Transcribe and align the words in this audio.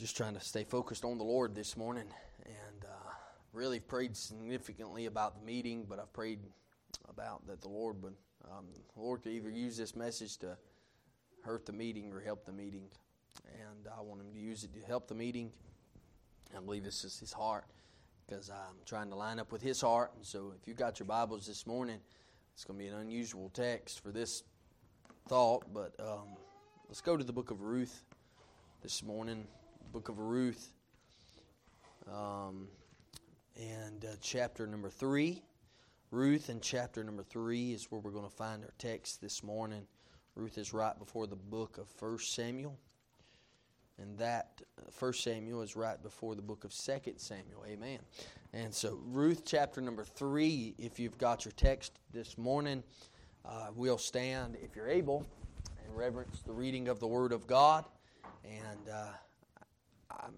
just 0.00 0.16
trying 0.16 0.32
to 0.32 0.40
stay 0.40 0.64
focused 0.64 1.04
on 1.04 1.18
the 1.18 1.24
Lord 1.24 1.54
this 1.54 1.76
morning, 1.76 2.06
and 2.46 2.84
uh, 2.86 3.10
really 3.52 3.80
prayed 3.80 4.16
significantly 4.16 5.04
about 5.04 5.38
the 5.38 5.44
meeting. 5.44 5.84
But 5.86 5.98
I've 5.98 6.10
prayed 6.14 6.38
about 7.10 7.46
that 7.48 7.60
the 7.60 7.68
Lord 7.68 8.02
would, 8.02 8.14
um, 8.50 8.64
the 8.94 9.02
Lord 9.02 9.22
could 9.22 9.32
either 9.32 9.50
use 9.50 9.76
this 9.76 9.94
message 9.94 10.38
to 10.38 10.56
hurt 11.42 11.66
the 11.66 11.74
meeting 11.74 12.14
or 12.14 12.20
help 12.20 12.46
the 12.46 12.52
meeting, 12.52 12.84
and 13.52 13.88
I 13.94 14.00
want 14.00 14.22
Him 14.22 14.32
to 14.32 14.38
use 14.38 14.64
it 14.64 14.72
to 14.72 14.80
help 14.86 15.06
the 15.06 15.14
meeting. 15.14 15.52
I 16.56 16.60
believe 16.60 16.82
this 16.82 17.04
is 17.04 17.18
His 17.18 17.34
heart 17.34 17.66
because 18.26 18.48
I'm 18.48 18.76
trying 18.86 19.10
to 19.10 19.16
line 19.16 19.38
up 19.38 19.52
with 19.52 19.60
His 19.60 19.82
heart. 19.82 20.12
And 20.16 20.24
so, 20.24 20.54
if 20.58 20.66
you 20.66 20.72
got 20.72 20.98
your 20.98 21.08
Bibles 21.08 21.46
this 21.46 21.66
morning, 21.66 21.98
it's 22.54 22.64
going 22.64 22.78
to 22.78 22.82
be 22.82 22.88
an 22.88 22.96
unusual 22.98 23.50
text 23.50 24.02
for 24.02 24.12
this 24.12 24.44
thought, 25.28 25.66
but 25.74 25.92
um, 26.00 26.38
let's 26.88 27.02
go 27.02 27.18
to 27.18 27.24
the 27.24 27.34
book 27.34 27.50
of 27.50 27.60
Ruth 27.60 28.02
this 28.82 29.02
morning 29.02 29.46
book 29.92 30.08
of 30.08 30.20
Ruth, 30.20 30.72
um, 32.08 32.68
and 33.56 34.04
uh, 34.04 34.14
chapter 34.20 34.66
number 34.66 34.88
three. 34.88 35.42
Ruth 36.12 36.48
and 36.48 36.62
chapter 36.62 37.02
number 37.02 37.24
three 37.24 37.72
is 37.72 37.90
where 37.90 38.00
we're 38.00 38.12
going 38.12 38.28
to 38.28 38.30
find 38.30 38.62
our 38.62 38.72
text 38.78 39.20
this 39.20 39.42
morning. 39.42 39.82
Ruth 40.36 40.58
is 40.58 40.72
right 40.72 40.96
before 40.96 41.26
the 41.26 41.34
book 41.34 41.76
of 41.78 41.88
First 41.88 42.34
Samuel, 42.34 42.78
and 43.98 44.16
that 44.18 44.62
First 44.92 45.24
Samuel 45.24 45.60
is 45.62 45.74
right 45.74 46.00
before 46.00 46.36
the 46.36 46.42
book 46.42 46.62
of 46.62 46.72
Second 46.72 47.18
Samuel. 47.18 47.64
Amen. 47.66 47.98
And 48.52 48.72
so 48.72 49.00
Ruth 49.06 49.42
chapter 49.44 49.80
number 49.80 50.04
three. 50.04 50.76
If 50.78 51.00
you've 51.00 51.18
got 51.18 51.44
your 51.44 51.52
text 51.52 51.98
this 52.12 52.38
morning, 52.38 52.84
uh, 53.44 53.68
we'll 53.74 53.98
stand 53.98 54.56
if 54.62 54.76
you're 54.76 54.88
able 54.88 55.26
and 55.84 55.96
reverence 55.96 56.42
the 56.42 56.52
reading 56.52 56.86
of 56.86 57.00
the 57.00 57.08
Word 57.08 57.32
of 57.32 57.48
God 57.48 57.84
and. 58.44 58.88
Uh, 58.88 59.06
I'm, 60.10 60.34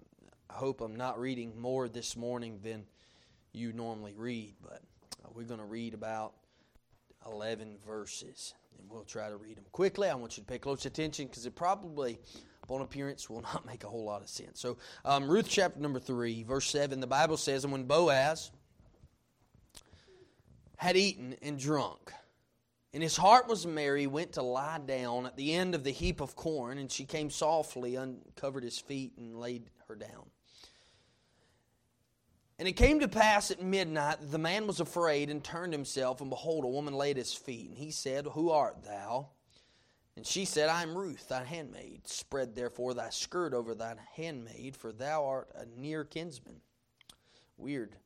i 0.51 0.55
hope 0.55 0.81
I'm 0.81 0.97
not 0.97 1.19
reading 1.19 1.61
more 1.61 1.89
this 1.89 2.17
morning 2.17 2.61
than 2.63 2.85
you 3.53 3.73
normally 3.73 4.15
read, 4.17 4.55
but 4.63 4.83
uh, 5.25 5.29
we're 5.35 5.45
going 5.45 5.61
to 5.61 5.67
read 5.67 5.95
about 5.95 6.35
11 7.27 7.77
verses. 7.87 8.55
And 8.79 8.89
we'll 8.91 9.05
try 9.05 9.29
to 9.29 9.37
read 9.37 9.57
them 9.57 9.65
quickly. 9.73 10.09
I 10.09 10.15
want 10.15 10.37
you 10.37 10.43
to 10.43 10.47
pay 10.47 10.59
close 10.59 10.87
attention 10.87 11.27
because 11.27 11.47
it 11.47 11.55
probably, 11.55 12.19
upon 12.63 12.81
appearance, 12.81 13.29
will 13.29 13.43
not 13.53 13.67
make 13.67 13.85
a 13.85 13.89
whole 13.89 14.05
lot 14.05 14.23
of 14.23 14.29
sense. 14.29 14.61
So, 14.61 14.79
um, 15.05 15.29
Ruth 15.29 15.49
chapter 15.49 15.81
number 15.81 16.01
3, 16.01 16.43
verse 16.45 16.69
7, 16.71 17.01
the 17.01 17.07
Bible 17.07 17.37
says, 17.37 17.65
And 17.65 17.73
when 17.73 17.85
Boaz 17.85 18.51
had 20.77 20.97
eaten 20.97 21.37
and 21.43 21.59
drunk, 21.59 22.13
and 22.95 23.03
his 23.03 23.17
heart 23.17 23.49
was 23.49 23.67
merry, 23.67 24.07
went 24.07 24.33
to 24.33 24.43
lie 24.43 24.79
down 24.79 25.27
at 25.27 25.37
the 25.37 25.55
end 25.55 25.75
of 25.75 25.83
the 25.83 25.91
heap 25.91 26.21
of 26.21 26.37
corn, 26.37 26.79
and 26.79 26.91
she 26.91 27.05
came 27.05 27.31
softly, 27.31 27.97
uncovered 27.97 28.65
his 28.65 28.79
feet, 28.79 29.13
and 29.17 29.39
laid 29.39 29.71
her 29.89 29.95
down. 29.95 30.27
And 32.59 32.69
it 32.69 32.75
came 32.75 33.01
to 33.01 33.09
pass 33.09 33.51
at 33.51 33.63
midnight 33.63 34.21
that 34.21 34.31
the 34.31 34.39
man 34.39 34.67
was 34.67 34.79
afraid 34.79 35.31
and 35.31 35.43
turned 35.43 35.73
himself, 35.73 36.21
and 36.21 36.31
behold, 36.31 36.65
a 36.65 36.69
woman 36.69 36.95
lay 36.95 37.11
at 37.11 37.17
his 37.17 37.33
feet. 37.33 37.71
And 37.71 37.79
he 37.79 37.91
said, 37.91 38.27
Who 38.27 38.51
art 38.51 38.85
thou? 38.85 39.31
And 40.15 40.27
she 40.27 40.45
said, 40.45 40.69
I 40.69 40.83
am 40.83 40.97
Ruth, 40.97 41.29
thy 41.29 41.45
handmaid. 41.45 42.07
Spread 42.07 42.55
therefore 42.55 42.93
thy 42.93 43.09
skirt 43.09 43.55
over 43.55 43.75
thine 43.75 43.99
handmaid, 44.15 44.77
for 44.77 44.93
thou 44.93 45.25
art 45.25 45.49
a 45.55 45.65
near 45.81 46.05
kinsman. 46.05 46.61
Weird. 47.57 47.97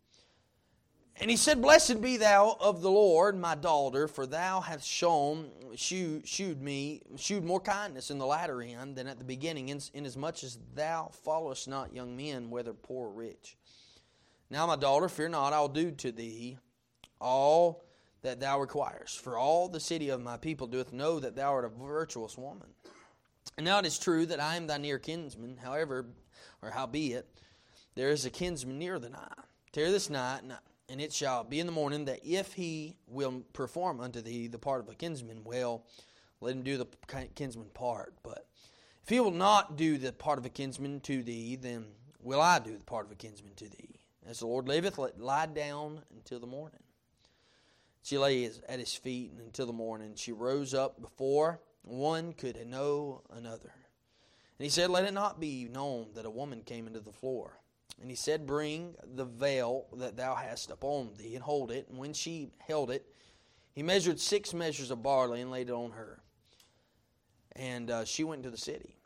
And 1.19 1.31
he 1.31 1.37
said, 1.37 1.63
Blessed 1.63 2.03
be 2.03 2.19
thou 2.19 2.57
of 2.61 2.83
the 2.83 2.91
Lord, 2.91 3.39
my 3.39 3.55
daughter, 3.55 4.07
for 4.07 4.27
thou 4.27 4.61
hast 4.61 4.87
shown, 4.87 5.51
shewed, 5.75 6.29
shewed 6.29 6.61
me, 6.61 7.03
shewed 7.17 7.45
more 7.45 7.61
kindness 7.61 8.11
in 8.11 8.19
the 8.19 8.27
latter 8.27 8.61
end 8.61 8.97
than 8.97 9.07
at 9.07 9.19
the 9.19 9.25
beginning, 9.25 9.69
inasmuch 9.95 10.45
as 10.45 10.59
thou 10.75 11.11
followest 11.25 11.69
not 11.69 11.95
young 11.95 12.17
men, 12.17 12.51
whether 12.51 12.75
poor 12.75 13.09
or 13.09 13.13
rich. 13.13 13.57
Now, 14.51 14.67
my 14.67 14.77
daughter, 14.77 15.09
fear 15.09 15.29
not, 15.29 15.55
I 15.55 15.61
will 15.61 15.69
do 15.69 15.91
to 15.91 16.13
thee 16.13 16.59
all 17.19 17.85
that 18.23 18.39
thou 18.39 18.61
requirest. 18.61 19.21
For 19.21 19.39
all 19.39 19.69
the 19.69 19.81
city 19.81 20.11
of 20.11 20.21
my 20.21 20.37
people 20.37 20.67
doeth 20.67 20.93
know 20.93 21.19
that 21.21 21.35
thou 21.35 21.53
art 21.53 21.65
a 21.65 21.69
virtuous 21.69 22.37
woman. 22.37 22.69
And 23.57 23.65
now 23.65 23.79
it 23.79 23.87
is 23.87 23.99
true 23.99 24.27
that 24.27 24.41
I 24.41 24.57
am 24.57 24.67
thy 24.67 24.77
near 24.77 24.99
kinsman, 24.99 25.57
however, 25.57 26.07
or 26.61 26.71
howbeit, 26.71 27.27
there 27.95 28.11
is 28.11 28.27
a 28.27 28.31
kinsman 28.31 28.79
nearer 28.79 28.99
than 28.99 29.15
I. 29.15 29.33
Tear 29.73 29.91
this 29.91 30.11
night, 30.11 30.43
and 30.43 30.53
and 30.89 31.01
it 31.01 31.13
shall 31.13 31.45
be 31.45 31.61
in 31.61 31.67
the 31.67 31.73
morning 31.73 32.05
that 32.05 32.21
if 32.25 32.53
he 32.53 32.97
will 33.07 33.43
perform 33.53 34.01
unto 34.01 34.21
thee 34.21 34.47
the 34.47 34.59
part 34.59 34.81
of 34.81 34.89
a 34.89 34.95
kinsman, 34.95 35.43
well, 35.45 35.85
let 36.41 36.55
him 36.55 36.63
do 36.63 36.77
the 36.77 36.87
kinsman 37.35 37.71
part. 37.75 38.15
But 38.23 38.47
if 39.03 39.09
he 39.09 39.21
will 39.21 39.31
not 39.31 39.77
do 39.77 39.99
the 39.99 40.13
part 40.13 40.39
of 40.39 40.47
a 40.47 40.51
kinsman 40.51 41.01
to 41.01 41.23
thee, 41.23 41.57
then 41.57 41.87
will 42.21 42.41
I 42.41 42.59
do 42.59 42.77
the 42.77 42.85
part 42.85 43.07
of 43.07 43.13
a 43.13 43.17
kinsman 43.17 43.55
to 43.57 43.69
thee. 43.69 44.01
As 44.27 44.41
the 44.41 44.47
Lord 44.47 44.69
liveth, 44.69 44.99
let 44.99 45.21
lie 45.21 45.47
down 45.47 46.03
until 46.15 46.41
the 46.41 46.47
morning. 46.47 46.83
She 48.03 48.19
lay 48.19 48.45
at 48.45 48.79
his 48.79 48.95
feet 48.95 49.33
until 49.39 49.67
the 49.67 49.73
morning. 49.73 50.15
She 50.15 50.33
rose 50.33 50.75
up 50.75 51.01
before 51.01 51.61
one 51.83 52.33
could 52.33 52.65
know 52.67 53.23
another. 53.31 53.73
And 54.59 54.65
he 54.65 54.69
said, 54.69 54.91
Let 54.91 55.05
it 55.05 55.15
not 55.15 55.41
be 55.41 55.69
known 55.71 56.09
that 56.15 56.27
a 56.27 56.31
woman 56.31 56.63
came 56.63 56.87
into 56.87 57.01
the 57.01 57.13
floor. 57.13 57.59
And 58.01 58.11
he 58.11 58.17
said, 58.17 58.47
Bring 58.47 58.95
the 59.15 59.25
veil 59.25 59.87
that 59.95 60.17
thou 60.17 60.35
hast 60.35 60.71
upon 60.71 61.11
thee, 61.19 61.35
and 61.35 61.43
hold 61.43 61.71
it. 61.71 61.89
And 61.89 61.99
when 61.99 62.13
she 62.13 62.51
held 62.59 62.91
it, 62.91 63.07
he 63.73 63.83
measured 63.83 64.21
six 64.21 64.55
measures 64.55 64.91
of 64.91 65.03
barley 65.03 65.41
and 65.41 65.51
laid 65.51 65.69
it 65.69 65.73
on 65.73 65.93
her. 65.93 66.21
And 67.53 67.91
uh, 67.91 68.05
she 68.05 68.25
went 68.25 68.41
into 68.41 68.51
the 68.51 68.59
city. 68.59 68.97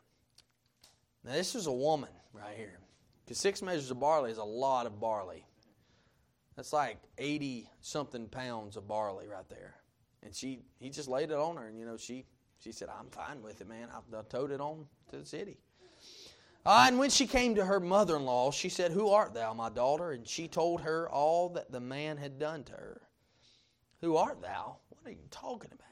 Now, 1.23 1.33
this 1.33 1.55
is 1.55 1.67
a 1.67 1.71
woman 1.71 2.09
right 2.33 2.55
here. 2.55 2.79
Because 3.23 3.37
six 3.37 3.61
measures 3.61 3.91
of 3.91 3.99
barley 3.99 4.31
is 4.31 4.37
a 4.37 4.43
lot 4.43 4.85
of 4.85 4.99
barley. 4.99 5.45
That's 6.55 6.73
like 6.73 6.97
80 7.17 7.69
something 7.81 8.27
pounds 8.27 8.75
of 8.75 8.87
barley 8.87 9.27
right 9.27 9.47
there. 9.49 9.75
And 10.23 10.35
she, 10.35 10.63
he 10.79 10.89
just 10.89 11.07
laid 11.07 11.31
it 11.31 11.37
on 11.37 11.57
her. 11.57 11.67
And, 11.67 11.79
you 11.79 11.85
know, 11.85 11.97
she, 11.97 12.25
she 12.59 12.71
said, 12.71 12.89
I'm 12.89 13.09
fine 13.09 13.41
with 13.41 13.61
it, 13.61 13.67
man. 13.67 13.87
I, 13.93 14.17
I 14.17 14.21
towed 14.23 14.51
it 14.51 14.61
on 14.61 14.85
to 15.09 15.17
the 15.17 15.25
city. 15.25 15.57
Uh, 16.65 16.85
and 16.87 16.99
when 16.99 17.09
she 17.09 17.25
came 17.25 17.55
to 17.55 17.65
her 17.65 17.79
mother 17.79 18.15
in 18.15 18.25
law, 18.25 18.51
she 18.51 18.69
said, 18.69 18.91
Who 18.91 19.09
art 19.09 19.33
thou, 19.33 19.53
my 19.53 19.69
daughter? 19.69 20.11
And 20.11 20.27
she 20.27 20.47
told 20.47 20.81
her 20.81 21.09
all 21.09 21.49
that 21.49 21.71
the 21.71 21.79
man 21.79 22.17
had 22.17 22.37
done 22.37 22.63
to 22.65 22.73
her. 22.73 23.01
Who 24.01 24.15
art 24.15 24.41
thou? 24.41 24.77
What 24.89 25.07
are 25.07 25.11
you 25.15 25.27
talking 25.31 25.71
about? 25.71 25.87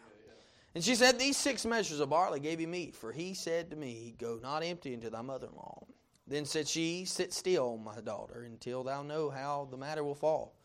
And 0.75 0.83
she 0.83 0.95
said, 0.95 1.17
These 1.17 1.37
six 1.37 1.65
measures 1.65 1.99
of 1.99 2.09
barley 2.09 2.39
gave 2.39 2.61
you 2.61 2.67
meat, 2.67 2.95
for 2.95 3.11
he 3.11 3.33
said 3.33 3.71
to 3.71 3.75
me, 3.75 4.15
Go 4.19 4.39
not 4.41 4.63
empty 4.63 4.93
into 4.93 5.09
thy 5.09 5.21
mother 5.21 5.47
in 5.47 5.55
law. 5.55 5.83
Then 6.27 6.45
said 6.45 6.67
she, 6.67 7.05
Sit 7.05 7.33
still, 7.33 7.77
my 7.77 7.99
daughter, 8.01 8.43
until 8.43 8.83
thou 8.83 9.01
know 9.01 9.29
how 9.29 9.67
the 9.71 9.77
matter 9.77 10.03
will 10.03 10.15
fall. 10.15 10.55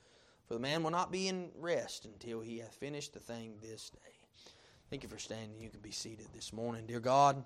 For 0.46 0.54
the 0.54 0.60
man 0.60 0.82
will 0.82 0.90
not 0.90 1.10
be 1.10 1.28
in 1.28 1.48
rest 1.58 2.04
until 2.04 2.40
he 2.40 2.58
hath 2.58 2.74
finished 2.74 3.14
the 3.14 3.20
thing 3.20 3.54
this 3.62 3.88
day. 3.88 4.50
Thank 4.90 5.02
you 5.02 5.08
for 5.08 5.18
standing. 5.18 5.58
You 5.58 5.70
can 5.70 5.80
be 5.80 5.90
seated 5.90 6.26
this 6.34 6.52
morning. 6.52 6.86
Dear 6.86 7.00
God, 7.00 7.42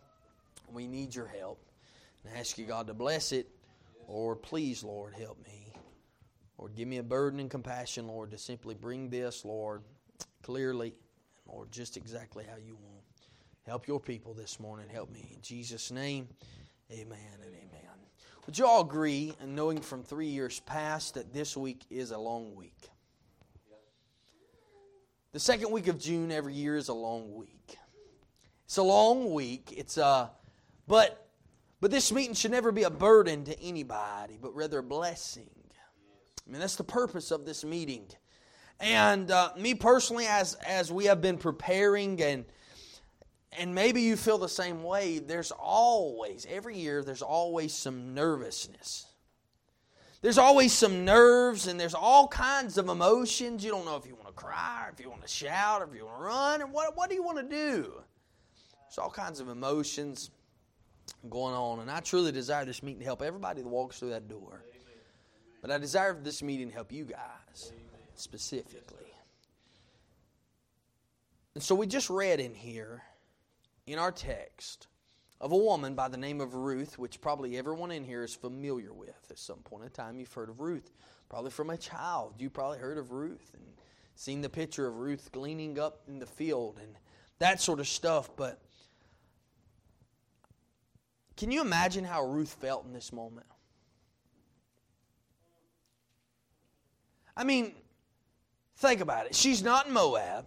we 0.73 0.89
need 0.89 1.15
your 1.15 1.29
help. 1.29 1.65
And 2.29 2.39
ask 2.39 2.59
you, 2.59 2.67
God, 2.67 2.87
to 2.89 2.95
bless 2.95 3.33
it. 3.33 3.49
Or 4.07 4.37
please, 4.37 4.83
Lord, 4.83 5.15
help 5.15 5.39
me. 5.45 5.73
Lord, 6.59 6.75
give 6.75 6.89
me 6.89 6.99
a 6.99 7.03
burden 7.03 7.41
and 7.41 7.51
compassion, 7.51 8.09
Lord, 8.09 8.31
to 8.33 8.39
simply 8.39 8.75
bring 8.75 9.11
this, 9.11 9.45
Lord, 9.45 9.83
clearly, 10.43 10.95
Lord, 11.47 11.71
just 11.71 11.97
exactly 11.97 12.45
how 12.49 12.57
you 12.57 12.75
want. 12.75 13.05
Help 13.67 13.87
your 13.87 14.01
people 14.01 14.35
this 14.35 14.59
morning. 14.59 14.89
Help 14.89 15.13
me. 15.13 15.31
In 15.35 15.41
Jesus' 15.43 15.91
name, 15.91 16.27
amen 16.91 17.19
and 17.45 17.55
amen. 17.55 17.69
Would 18.47 18.59
you 18.59 18.67
all 18.67 18.81
agree, 18.81 19.35
and 19.41 19.55
knowing 19.55 19.81
from 19.81 20.03
three 20.03 20.27
years 20.27 20.59
past, 20.61 21.15
that 21.15 21.35
this 21.35 21.55
week 21.57 21.85
is 21.91 22.11
a 22.11 22.19
long 22.19 22.57
week? 22.57 22.89
The 25.33 25.39
second 25.39 25.71
week 25.71 25.87
of 25.87 26.01
June 26.01 26.33
every 26.33 26.55
year 26.55 26.77
is 26.77 26.89
a 26.89 26.95
long 26.95 27.35
week. 27.35 27.77
It's 28.65 28.79
a 28.79 28.83
long 28.83 29.33
week. 29.35 29.75
It's 29.77 29.99
a, 29.99 30.31
but 30.87 31.28
but 31.81 31.91
this 31.91 32.11
meeting 32.11 32.35
should 32.35 32.51
never 32.51 32.73
be 32.73 32.83
a 32.83 32.91
burden 32.91 33.45
to 33.45 33.61
anybody, 33.61 34.39
but 34.41 34.55
rather 34.55 34.79
a 34.79 34.83
blessing. 34.83 35.51
I 36.47 36.51
mean, 36.51 36.61
that's 36.61 36.77
the 36.77 36.85
purpose 36.85 37.31
of 37.31 37.45
this 37.45 37.65
meeting. 37.65 38.07
And 38.81 39.31
uh, 39.31 39.51
me 39.57 39.75
personally, 39.75 40.27
as 40.27 40.55
as 40.55 40.91
we 40.91 41.07
have 41.07 41.21
been 41.21 41.37
preparing, 41.37 42.23
and 42.23 42.45
and 43.53 43.75
maybe 43.75 44.03
you 44.03 44.17
feel 44.17 44.39
the 44.39 44.49
same 44.49 44.83
way. 44.83 45.19
There's 45.19 45.51
always 45.51 46.47
every 46.49 46.79
year. 46.79 47.03
There's 47.03 47.23
always 47.23 47.75
some 47.75 48.15
nervousness. 48.15 49.07
There's 50.21 50.39
always 50.39 50.73
some 50.73 51.05
nerves, 51.05 51.67
and 51.67 51.79
there's 51.79 51.95
all 51.95 52.29
kinds 52.29 52.79
of 52.79 52.89
emotions. 52.89 53.65
You 53.65 53.71
don't 53.71 53.85
know 53.85 53.97
if 53.97 54.07
you 54.07 54.15
want 54.15 54.29
to 54.29 54.33
cry, 54.33 54.87
or 54.87 54.93
if 54.93 55.01
you 55.01 55.11
want 55.11 55.23
to 55.23 55.29
shout, 55.29 55.83
or 55.83 55.85
if 55.85 55.95
you 55.95 56.07
want 56.07 56.19
to 56.19 56.25
run, 56.25 56.63
or 56.63 56.67
what. 56.67 56.97
What 56.97 57.11
do 57.11 57.17
you 57.17 57.23
want 57.23 57.39
to 57.39 57.45
do? 57.57 58.03
There's 58.89 58.99
all 58.99 59.11
kinds 59.11 59.39
of 59.39 59.49
emotions 59.49 60.31
going 61.29 61.55
on. 61.55 61.81
And 61.81 61.91
I 61.91 62.01
truly 62.01 62.33
desire 62.33 62.65
this 62.65 62.83
meeting 62.83 63.01
to 63.01 63.05
help 63.05 63.23
everybody 63.23 63.63
that 63.63 63.69
walks 63.69 63.99
through 63.99 64.11
that 64.11 64.29
door. 64.29 64.63
But 65.61 65.71
I 65.71 65.79
desire 65.79 66.17
this 66.21 66.43
meeting 66.43 66.69
to 66.69 66.75
help 66.75 66.93
you 66.93 67.05
guys 67.05 67.73
specifically. 68.15 69.13
And 71.55 71.63
so 71.63 71.75
we 71.75 71.87
just 71.87 72.09
read 72.09 72.39
in 72.39 72.55
here, 72.55 73.03
in 73.87 73.99
our 73.99 74.13
text, 74.13 74.87
of 75.41 75.53
a 75.53 75.57
woman 75.57 75.95
by 75.95 76.09
the 76.09 76.17
name 76.17 76.41
of 76.41 76.55
Ruth, 76.55 76.99
which 76.99 77.21
probably 77.21 77.57
everyone 77.57 77.91
in 77.91 78.05
here 78.05 78.25
is 78.25 78.35
familiar 78.35 78.93
with. 78.93 79.27
At 79.31 79.39
some 79.39 79.59
point 79.59 79.85
in 79.85 79.91
time, 79.91 80.19
you've 80.19 80.33
heard 80.33 80.51
of 80.51 80.61
Ruth. 80.61 80.93
Probably 81.29 81.51
from 81.51 81.71
a 81.71 81.77
child, 81.77 82.35
you 82.39 82.51
probably 82.51 82.79
heard 82.79 82.99
of 82.99 83.13
Ruth 83.13 83.51
and 83.55 83.65
seen 84.15 84.41
the 84.41 84.49
picture 84.49 84.87
of 84.87 84.97
Ruth 84.97 85.31
gleaning 85.33 85.79
up 85.79 86.03
in 86.09 86.19
the 86.19 86.27
field 86.27 86.79
and 86.83 86.95
that 87.39 87.61
sort 87.61 87.81
of 87.81 87.89
stuff. 87.89 88.31
But 88.37 88.61
can 91.39 91.53
you 91.53 91.61
imagine 91.61 92.03
how 92.03 92.25
Ruth 92.25 92.53
felt 92.61 92.85
in 92.85 92.93
this 92.93 93.13
moment? 93.13 93.47
I 97.37 97.45
mean, 97.45 97.75
think 98.79 99.01
about 99.01 99.27
it. 99.27 99.37
She's 99.37 99.63
not 99.63 99.87
in 99.87 99.93
Moab. 99.93 100.47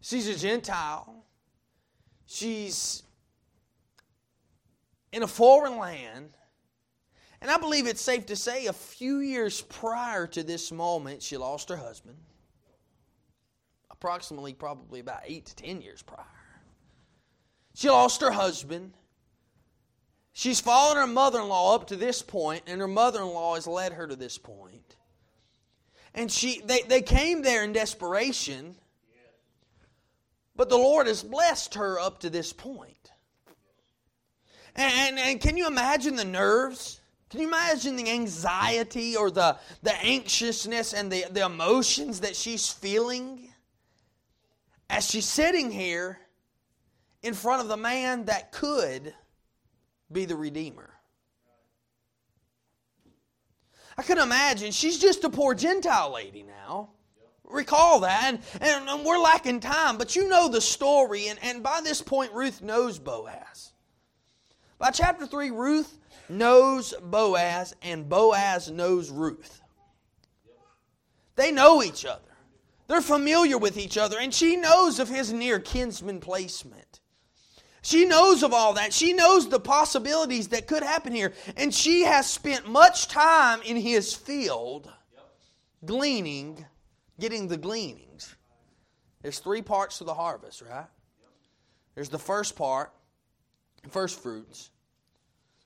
She's 0.00 0.26
a 0.26 0.34
Gentile. 0.34 1.22
She's 2.24 3.02
in 5.12 5.22
a 5.22 5.26
foreign 5.26 5.76
land. 5.76 6.30
And 7.42 7.50
I 7.50 7.58
believe 7.58 7.86
it's 7.86 8.00
safe 8.00 8.24
to 8.26 8.36
say 8.36 8.66
a 8.66 8.72
few 8.72 9.18
years 9.18 9.60
prior 9.60 10.26
to 10.28 10.42
this 10.42 10.72
moment, 10.72 11.22
she 11.22 11.36
lost 11.36 11.68
her 11.68 11.76
husband. 11.76 12.16
Approximately, 13.90 14.54
probably 14.54 15.00
about 15.00 15.20
eight 15.26 15.44
to 15.44 15.56
ten 15.56 15.82
years 15.82 16.00
prior. 16.00 16.24
She 17.74 17.90
lost 17.90 18.22
her 18.22 18.30
husband. 18.30 18.94
She's 20.38 20.60
followed 20.60 20.96
her 20.96 21.06
mother 21.06 21.40
in 21.40 21.48
law 21.48 21.74
up 21.74 21.86
to 21.86 21.96
this 21.96 22.20
point, 22.20 22.64
and 22.66 22.78
her 22.78 22.86
mother 22.86 23.20
in 23.20 23.28
law 23.28 23.54
has 23.54 23.66
led 23.66 23.94
her 23.94 24.06
to 24.06 24.14
this 24.14 24.36
point. 24.36 24.94
And 26.14 26.30
she, 26.30 26.60
they, 26.60 26.82
they 26.82 27.00
came 27.00 27.40
there 27.40 27.64
in 27.64 27.72
desperation, 27.72 28.74
but 30.54 30.68
the 30.68 30.76
Lord 30.76 31.06
has 31.06 31.22
blessed 31.22 31.76
her 31.76 31.98
up 31.98 32.20
to 32.20 32.28
this 32.28 32.52
point. 32.52 33.12
And, 34.74 35.18
and 35.18 35.40
can 35.40 35.56
you 35.56 35.66
imagine 35.66 36.16
the 36.16 36.24
nerves? 36.26 37.00
Can 37.30 37.40
you 37.40 37.48
imagine 37.48 37.96
the 37.96 38.10
anxiety 38.10 39.16
or 39.16 39.30
the, 39.30 39.56
the 39.82 39.94
anxiousness 40.04 40.92
and 40.92 41.10
the, 41.10 41.24
the 41.30 41.46
emotions 41.46 42.20
that 42.20 42.36
she's 42.36 42.68
feeling 42.68 43.48
as 44.90 45.08
she's 45.08 45.24
sitting 45.24 45.70
here 45.70 46.18
in 47.22 47.32
front 47.32 47.62
of 47.62 47.68
the 47.68 47.78
man 47.78 48.26
that 48.26 48.52
could 48.52 49.14
be 50.10 50.24
the 50.24 50.36
Redeemer? 50.36 50.90
I 53.98 54.02
can 54.02 54.18
imagine 54.18 54.72
she's 54.72 54.98
just 54.98 55.24
a 55.24 55.30
poor 55.30 55.54
Gentile 55.54 56.12
lady 56.12 56.42
now. 56.42 56.90
Recall 57.44 58.00
that. 58.00 58.24
And, 58.24 58.40
and, 58.60 58.88
and, 58.88 59.04
we're 59.04 59.18
lacking 59.18 59.60
time, 59.60 59.96
but 59.98 60.16
you 60.16 60.28
know 60.28 60.48
the 60.48 60.60
story. 60.60 61.28
And, 61.28 61.38
and 61.42 61.62
by 61.62 61.80
this 61.82 62.02
point, 62.02 62.32
Ruth 62.32 62.60
knows 62.60 62.98
Boaz. 62.98 63.72
By 64.78 64.90
chapter 64.90 65.26
3, 65.26 65.50
Ruth 65.52 65.98
knows 66.28 66.92
Boaz, 67.02 67.74
and 67.82 68.08
Boaz 68.08 68.70
knows 68.70 69.10
Ruth. 69.10 69.60
They 71.36 71.52
know 71.52 71.82
each 71.82 72.04
other. 72.04 72.22
They're 72.88 73.00
familiar 73.00 73.58
with 73.58 73.78
each 73.78 73.96
other, 73.96 74.18
and 74.18 74.32
she 74.32 74.56
knows 74.56 74.98
of 74.98 75.08
his 75.08 75.32
near 75.32 75.58
kinsman 75.58 76.20
placement. 76.20 77.00
She 77.86 78.04
knows 78.04 78.42
of 78.42 78.52
all 78.52 78.72
that. 78.72 78.92
She 78.92 79.12
knows 79.12 79.48
the 79.48 79.60
possibilities 79.60 80.48
that 80.48 80.66
could 80.66 80.82
happen 80.82 81.12
here. 81.12 81.32
And 81.56 81.72
she 81.72 82.02
has 82.02 82.28
spent 82.28 82.68
much 82.68 83.06
time 83.06 83.62
in 83.62 83.76
his 83.76 84.12
field 84.12 84.92
gleaning, 85.84 86.64
getting 87.20 87.46
the 87.46 87.56
gleanings. 87.56 88.34
There's 89.22 89.38
three 89.38 89.62
parts 89.62 89.98
to 89.98 90.04
the 90.04 90.14
harvest, 90.14 90.62
right? 90.62 90.88
There's 91.94 92.08
the 92.08 92.18
first 92.18 92.56
part, 92.56 92.92
first 93.88 94.20
fruits, 94.20 94.70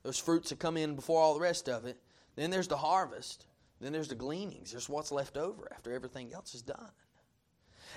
those 0.02 0.18
fruits 0.18 0.50
that 0.50 0.58
come 0.58 0.76
in 0.76 0.96
before 0.96 1.22
all 1.22 1.32
the 1.32 1.40
rest 1.40 1.70
of 1.70 1.86
it. 1.86 1.96
Then 2.36 2.50
there's 2.50 2.68
the 2.68 2.76
harvest. 2.76 3.46
Then 3.80 3.94
there's 3.94 4.08
the 4.08 4.14
gleanings. 4.14 4.72
There's 4.72 4.90
what's 4.90 5.10
left 5.10 5.38
over 5.38 5.72
after 5.74 5.94
everything 5.94 6.34
else 6.34 6.54
is 6.54 6.60
done. 6.60 6.90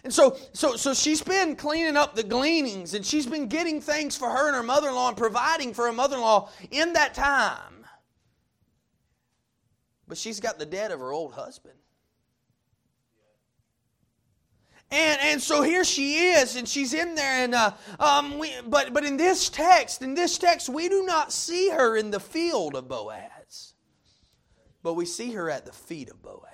And 0.03 0.13
so, 0.13 0.37
so, 0.53 0.75
so 0.75 0.93
she's 0.93 1.21
been 1.21 1.55
cleaning 1.55 1.95
up 1.95 2.15
the 2.15 2.23
gleanings 2.23 2.93
and 2.93 3.05
she's 3.05 3.25
been 3.25 3.47
getting 3.47 3.79
things 3.79 4.17
for 4.17 4.29
her 4.29 4.47
and 4.47 4.55
her 4.55 4.63
mother 4.63 4.89
in 4.89 4.95
law 4.95 5.09
and 5.09 5.17
providing 5.17 5.73
for 5.73 5.85
her 5.85 5.93
mother 5.93 6.15
in 6.15 6.21
law 6.21 6.49
in 6.71 6.93
that 6.93 7.13
time. 7.13 7.85
But 10.07 10.17
she's 10.17 10.39
got 10.39 10.59
the 10.59 10.65
debt 10.65 10.91
of 10.91 10.99
her 10.99 11.11
old 11.11 11.33
husband. 11.33 11.75
And, 14.93 15.19
and 15.21 15.41
so 15.41 15.63
here 15.63 15.83
she 15.83 16.17
is, 16.17 16.55
and 16.55 16.67
she's 16.67 16.93
in 16.93 17.15
there, 17.15 17.43
and 17.43 17.55
uh, 17.55 17.71
um, 17.99 18.37
we, 18.37 18.51
but 18.67 18.93
but 18.93 19.03
in 19.03 19.17
this 19.17 19.49
text, 19.49 20.03
in 20.03 20.13
this 20.13 20.37
text, 20.37 20.69
we 20.69 20.87
do 20.87 21.03
not 21.03 21.33
see 21.33 21.71
her 21.71 21.97
in 21.97 22.11
the 22.11 22.19
field 22.19 22.75
of 22.75 22.87
Boaz, 22.87 23.73
but 24.83 24.93
we 24.93 25.07
see 25.07 25.31
her 25.31 25.49
at 25.49 25.65
the 25.65 25.71
feet 25.71 26.11
of 26.11 26.21
Boaz. 26.21 26.52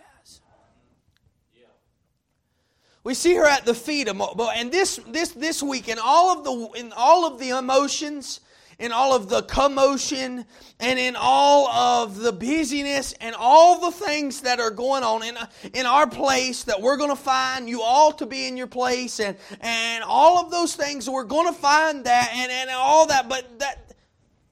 We 3.03 3.13
see 3.13 3.35
her 3.35 3.45
at 3.45 3.65
the 3.65 3.73
feet 3.73 4.07
of 4.07 4.21
and 4.55 4.71
this 4.71 4.99
this 5.07 5.29
this 5.31 5.63
week, 5.63 5.87
in 5.87 5.97
all 6.01 6.37
of 6.37 6.43
the 6.43 6.79
in 6.79 6.93
all 6.95 7.25
of 7.25 7.39
the 7.39 7.49
emotions 7.49 8.41
in 8.79 8.93
all 8.93 9.13
of 9.13 9.29
the 9.29 9.43
commotion 9.43 10.45
and 10.79 10.97
in 10.97 11.15
all 11.17 11.67
of 11.67 12.17
the 12.17 12.31
busyness 12.31 13.13
and 13.19 13.35
all 13.37 13.79
the 13.79 13.91
things 13.91 14.41
that 14.41 14.59
are 14.59 14.71
going 14.71 15.03
on 15.03 15.21
in, 15.21 15.37
in 15.73 15.85
our 15.85 16.07
place 16.07 16.63
that 16.63 16.81
we're 16.81 16.97
going 16.97 17.09
to 17.09 17.15
find 17.15 17.69
you 17.69 17.81
all 17.81 18.13
to 18.13 18.25
be 18.25 18.47
in 18.47 18.55
your 18.55 18.67
place 18.67 19.19
and, 19.19 19.37
and 19.59 20.03
all 20.05 20.37
of 20.37 20.49
those 20.49 20.75
things 20.75 21.09
we're 21.09 21.25
going 21.25 21.53
to 21.53 21.59
find 21.59 22.05
that 22.05 22.31
and, 22.33 22.51
and 22.51 22.69
all 22.71 23.05
that 23.05 23.27
but 23.27 23.59
that 23.59 23.93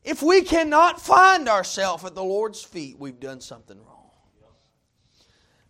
if 0.03 0.21
we 0.21 0.41
cannot 0.41 1.01
find 1.01 1.47
ourselves 1.47 2.03
at 2.03 2.13
the 2.13 2.23
lord's 2.23 2.61
feet 2.61 2.99
we've 2.99 3.19
done 3.21 3.39
something 3.39 3.77
wrong 3.85 3.96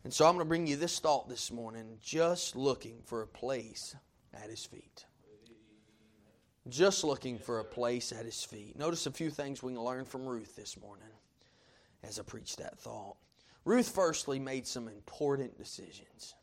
and 0.03 0.13
so 0.13 0.25
i'm 0.25 0.35
going 0.35 0.45
to 0.45 0.49
bring 0.49 0.67
you 0.67 0.75
this 0.75 0.99
thought 0.99 1.27
this 1.29 1.51
morning 1.51 1.97
just 2.01 2.55
looking 2.55 3.01
for 3.03 3.21
a 3.21 3.27
place 3.27 3.95
at 4.33 4.49
his 4.49 4.65
feet 4.65 5.05
just 6.69 7.03
looking 7.03 7.38
for 7.38 7.59
a 7.59 7.63
place 7.63 8.11
at 8.11 8.25
his 8.25 8.44
feet. 8.44 8.77
Notice 8.77 9.05
a 9.05 9.11
few 9.11 9.29
things 9.29 9.63
we 9.63 9.73
can 9.73 9.81
learn 9.81 10.05
from 10.05 10.25
Ruth 10.25 10.55
this 10.55 10.79
morning 10.79 11.07
as 12.03 12.19
I 12.19 12.23
preach 12.23 12.55
that 12.57 12.79
thought. 12.79 13.17
Ruth, 13.65 13.89
firstly, 13.89 14.39
made 14.39 14.65
some 14.65 14.88
important 14.88 15.57
decisions. 15.57 16.35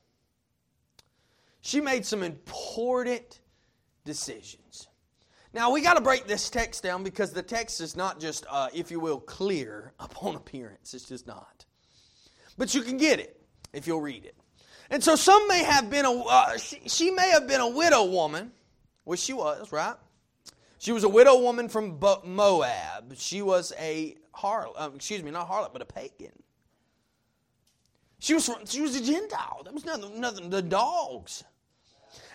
She 1.61 1.81
made 1.81 2.05
some 2.05 2.23
important 2.23 3.41
decisions. 4.05 4.89
Now, 5.55 5.71
we 5.71 5.81
got 5.81 5.95
to 5.95 6.01
break 6.01 6.27
this 6.27 6.51
text 6.51 6.83
down 6.83 7.05
because 7.05 7.33
the 7.33 7.43
text 7.43 7.81
is 7.81 7.97
not 7.97 8.21
just, 8.21 8.45
uh, 8.51 8.69
if 8.75 8.91
you 8.91 9.01
will, 9.01 9.21
clear 9.21 9.93
upon 10.01 10.35
appearance. 10.35 10.95
It's 10.95 11.09
just 11.09 11.27
not. 11.27 11.65
But 12.59 12.75
you 12.75 12.83
can 12.83 12.97
get 12.97 13.21
it 13.21 13.44
if 13.75 13.87
you'll 13.87 14.01
read 14.01 14.25
it. 14.25 14.37
And 14.91 15.03
so 15.03 15.17
some 15.17 15.47
may 15.49 15.65
have 15.65 15.91
been 15.91 16.05
a, 16.05 16.13
uh, 16.13 16.57
she, 16.57 16.81
she 16.87 17.11
may 17.11 17.31
have 17.31 17.47
been 17.47 17.61
a 17.61 17.69
widow 17.69 18.05
woman, 18.05 18.53
which 19.05 19.21
she 19.21 19.33
was, 19.33 19.73
right? 19.73 19.97
She 20.79 20.93
was 20.93 21.05
a 21.05 21.09
widow 21.09 21.41
woman 21.41 21.69
from 21.69 21.99
Moab. 22.25 23.17
She 23.17 23.43
was 23.43 23.73
a 23.79 24.17
harlot, 24.35 24.81
um, 24.81 24.95
excuse 24.97 25.23
me, 25.23 25.31
not 25.31 25.49
harlot, 25.49 25.73
but 25.73 25.83
a 25.83 25.87
pagan. 25.87 26.33
She 28.19 28.35
was 28.35 28.47
from, 28.47 28.67
she 28.67 28.81
was 28.81 28.97
a 28.97 29.03
Gentile. 29.05 29.63
That 29.65 29.75
was 29.75 29.85
nothing, 29.85 30.21
nothing 30.21 30.51
the 30.51 30.63
dogs. 30.63 31.45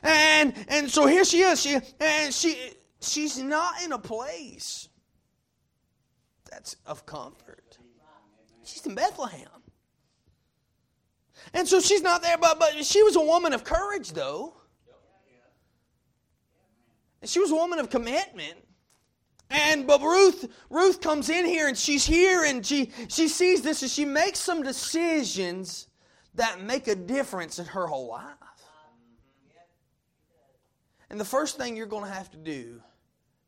And 0.03 0.53
and 0.67 0.89
so 0.89 1.07
here 1.07 1.25
she 1.25 1.41
is. 1.41 1.61
She 1.61 1.77
and 1.99 2.33
she 2.33 2.73
she's 3.01 3.37
not 3.37 3.81
in 3.83 3.91
a 3.91 3.99
place 3.99 4.87
that's 6.49 6.75
of 6.85 7.05
comfort. 7.05 7.77
She's 8.63 8.85
in 8.85 8.95
Bethlehem. 8.95 9.49
And 11.53 11.67
so 11.67 11.79
she's 11.79 12.01
not 12.01 12.21
there, 12.21 12.37
but, 12.37 12.59
but 12.59 12.85
she 12.85 13.03
was 13.03 13.15
a 13.15 13.21
woman 13.21 13.53
of 13.53 13.63
courage, 13.63 14.11
though. 14.11 14.53
And 17.21 17.29
she 17.29 17.39
was 17.39 17.51
a 17.51 17.55
woman 17.55 17.79
of 17.79 17.89
commitment. 17.89 18.55
And 19.51 19.87
but 19.87 20.01
Ruth 20.01 20.47
Ruth 20.69 21.01
comes 21.01 21.29
in 21.29 21.43
here 21.43 21.67
and 21.67 21.75
she's 21.75 22.05
here 22.05 22.43
and 22.43 22.63
she 22.63 22.91
she 23.07 23.27
sees 23.27 23.63
this 23.63 23.81
and 23.81 23.89
she 23.89 24.05
makes 24.05 24.39
some 24.39 24.61
decisions 24.61 25.87
that 26.35 26.61
make 26.61 26.87
a 26.87 26.95
difference 26.95 27.57
in 27.57 27.65
her 27.65 27.87
whole 27.87 28.07
life. 28.07 28.35
And 31.09 31.19
the 31.19 31.25
first 31.25 31.57
thing 31.57 31.75
you're 31.75 31.87
going 31.87 32.05
to 32.05 32.11
have 32.11 32.29
to 32.31 32.37
do 32.37 32.79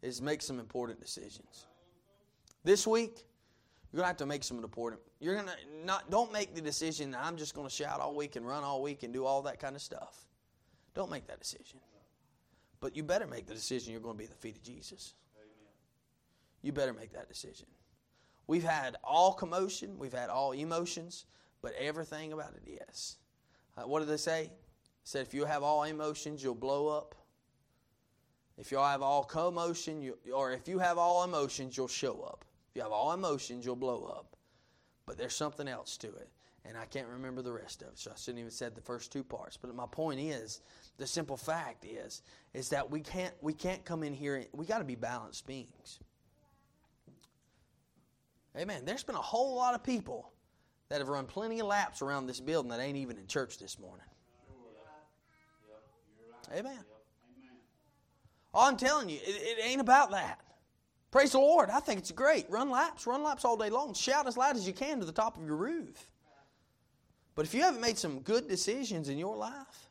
is 0.01 0.22
make 0.22 0.41
some 0.41 0.60
important 0.60 1.00
decisions. 1.00 1.67
This 2.63 2.88
week, 2.88 3.24
you're 3.91 3.98
going 3.98 4.05
to 4.05 4.07
have 4.07 4.17
to 4.17 4.25
make 4.25 4.43
some 4.43 4.63
important. 4.63 5.01
You're 5.19 5.36
to 5.36 5.45
not 5.86 6.10
don't 6.10 6.31
make 6.31 6.55
the 6.55 6.62
decision 6.62 7.12
that 7.12 7.21
I'm 7.24 7.36
just 7.36 7.53
going 7.53 7.67
to 7.67 7.74
shout 7.74 8.00
all 8.00 8.15
week 8.15 8.38
and 8.38 8.48
run 8.48 8.63
all 8.63 8.81
week 8.81 9.03
and 9.03 9.13
do 9.13 9.25
all 9.25 9.41
that 9.43 9.60
kind 9.60 9.75
of 9.75 9.81
stuff. 9.81 10.25
Don't 10.93 11.12
make 11.12 11.27
that 11.27 11.39
decision. 11.39 11.79
But 12.79 12.95
you 12.95 13.03
better 13.03 13.27
make 13.27 13.45
the 13.45 13.53
decision 13.53 13.91
you're 13.91 14.01
going 14.01 14.15
to 14.15 14.17
be 14.17 14.24
at 14.24 14.31
the 14.31 14.38
feet 14.38 14.55
of 14.55 14.63
Jesus. 14.63 15.13
Amen. 15.38 15.74
You 16.63 16.71
better 16.71 16.93
make 16.93 17.13
that 17.13 17.29
decision. 17.29 17.67
We've 18.48 18.63
had 18.63 18.98
all 19.03 19.33
commotion, 19.33 19.98
we've 20.00 20.13
had 20.13 20.29
all 20.29 20.51
emotions, 20.51 21.25
but 21.62 21.74
everything 21.79 22.33
about 22.33 22.53
it, 22.55 22.63
yes. 22.65 23.17
Uh, 23.77 23.83
what 23.83 24.00
did 24.00 24.10
they 24.10 24.17
say? 24.17 24.51
Said 25.03 25.25
if 25.25 25.33
you 25.33 25.45
have 25.45 25.63
all 25.63 25.83
emotions, 25.83 26.43
you'll 26.43 26.55
blow 26.55 26.88
up. 26.88 27.15
If 28.57 28.71
you 28.71 28.77
have 28.77 29.01
all 29.01 29.24
commotion, 29.24 30.01
you, 30.01 30.17
or 30.33 30.51
if 30.51 30.67
you 30.67 30.79
have 30.79 30.98
all 30.98 31.24
emotions, 31.24 31.77
you'll 31.77 31.88
show 31.88 32.21
up. 32.21 32.45
If 32.71 32.77
you 32.77 32.83
have 32.83 32.91
all 32.93 33.11
emotions, 33.11 33.65
you'll 33.65 33.75
blow 33.75 34.05
up. 34.05 34.37
But 35.05 35.17
there's 35.17 35.35
something 35.35 35.67
else 35.67 35.97
to 35.97 36.07
it. 36.07 36.29
And 36.63 36.77
I 36.77 36.85
can't 36.85 37.07
remember 37.07 37.41
the 37.41 37.51
rest 37.51 37.81
of 37.81 37.89
it, 37.89 37.99
so 37.99 38.11
I 38.11 38.17
shouldn't 38.17 38.39
even 38.39 38.51
said 38.51 38.75
the 38.75 38.81
first 38.81 39.11
two 39.11 39.23
parts. 39.23 39.57
But 39.57 39.75
my 39.75 39.87
point 39.87 40.19
is, 40.19 40.61
the 40.97 41.07
simple 41.07 41.35
fact 41.35 41.85
is, 41.85 42.21
is 42.53 42.69
that 42.69 42.89
we 42.89 43.01
can't 43.01 43.33
we 43.41 43.51
can't 43.51 43.83
come 43.83 44.03
in 44.03 44.13
here. 44.13 44.45
We 44.53 44.65
got 44.65 44.77
to 44.77 44.83
be 44.83 44.95
balanced 44.95 45.47
beings. 45.47 45.99
Amen. 48.55 48.85
There's 48.85 49.03
been 49.03 49.15
a 49.15 49.21
whole 49.21 49.55
lot 49.55 49.73
of 49.73 49.83
people 49.83 50.31
that 50.89 50.99
have 50.99 51.07
run 51.07 51.25
plenty 51.25 51.59
of 51.59 51.67
laps 51.67 52.01
around 52.01 52.27
this 52.27 52.39
building 52.39 52.69
that 52.69 52.79
ain't 52.79 52.97
even 52.97 53.17
in 53.17 53.25
church 53.25 53.57
this 53.57 53.79
morning. 53.79 54.05
Amen. 56.53 56.79
All 58.53 58.65
oh, 58.65 58.67
I'm 58.67 58.77
telling 58.77 59.09
you, 59.09 59.15
it, 59.15 59.57
it 59.57 59.65
ain't 59.65 59.79
about 59.81 60.11
that. 60.11 60.41
Praise 61.11 61.33
the 61.33 61.39
Lord. 61.39 61.69
I 61.69 61.81
think 61.81 61.99
it's 61.99 62.11
great. 62.11 62.49
Run 62.49 62.69
laps, 62.69 63.05
run 63.05 63.21
laps 63.21 63.43
all 63.43 63.57
day 63.57 63.69
long. 63.69 63.93
Shout 63.93 64.27
as 64.27 64.37
loud 64.37 64.55
as 64.55 64.65
you 64.65 64.73
can 64.73 64.99
to 64.99 65.05
the 65.05 65.11
top 65.11 65.37
of 65.37 65.45
your 65.45 65.57
roof. 65.57 66.09
But 67.35 67.45
if 67.45 67.53
you 67.53 67.61
haven't 67.61 67.81
made 67.81 67.97
some 67.97 68.21
good 68.21 68.47
decisions 68.47 69.09
in 69.09 69.17
your 69.17 69.35
life, 69.35 69.89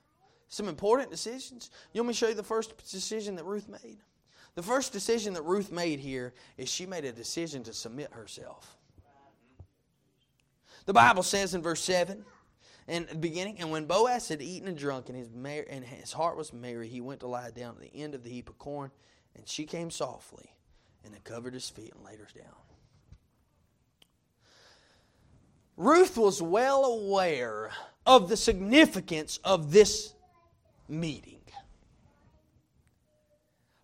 some 0.49 0.67
important 0.67 1.11
decisions, 1.11 1.71
you 1.93 2.01
want 2.01 2.09
me 2.09 2.15
to 2.15 2.19
show 2.19 2.29
you 2.29 2.35
the 2.35 2.43
first 2.43 2.77
decision 2.91 3.37
that 3.37 3.45
Ruth 3.45 3.69
made? 3.69 3.99
The 4.55 4.63
first 4.63 4.93
decision 4.93 5.35
that 5.35 5.43
Ruth 5.43 5.71
made 5.71 6.01
here 6.01 6.33
is 6.57 6.69
she 6.69 6.87
made 6.87 7.05
a 7.05 7.13
decision 7.13 7.63
to 7.65 7.73
submit 7.73 8.13
herself. 8.13 8.77
The 10.87 10.93
Bible 10.93 11.23
says 11.23 11.55
in 11.55 11.63
verse 11.63 11.83
7, 11.83 12.25
in 12.89 13.07
the 13.07 13.15
beginning, 13.17 13.61
and 13.61 13.71
when 13.71 13.85
Boaz 13.85 14.29
had 14.29 14.43
eaten 14.43 14.69
and 14.69 14.77
drunk 14.77 15.09
and 15.09 15.17
his, 15.17 15.31
mar- 15.31 15.67
and 15.69 15.85
his 15.85 16.13
heart 16.13 16.37
was 16.37 16.53
merry, 16.53 16.89
he 16.89 17.01
went 17.01 17.21
to 17.21 17.29
lie 17.29 17.51
down 17.51 17.77
at 17.77 17.93
the 17.93 18.03
end 18.03 18.15
of 18.15 18.25
the 18.25 18.31
heap 18.31 18.49
of 18.49 18.59
corn, 18.59 18.91
and 19.37 19.47
she 19.47 19.65
came 19.65 19.91
softly 19.91 20.51
and 21.05 21.15
had 21.15 21.25
covered 21.25 21.55
his 21.55 21.69
feet 21.69 21.93
and 21.95 22.05
laid 22.05 22.19
her 22.19 22.29
down. 22.37 22.55
Ruth 25.77 26.19
was 26.19 26.43
well 26.43 26.85
aware 26.85 27.71
of 28.05 28.29
the 28.29 28.37
significance 28.37 29.39
of 29.45 29.73
this 29.73 30.13
meeting. 30.89 31.41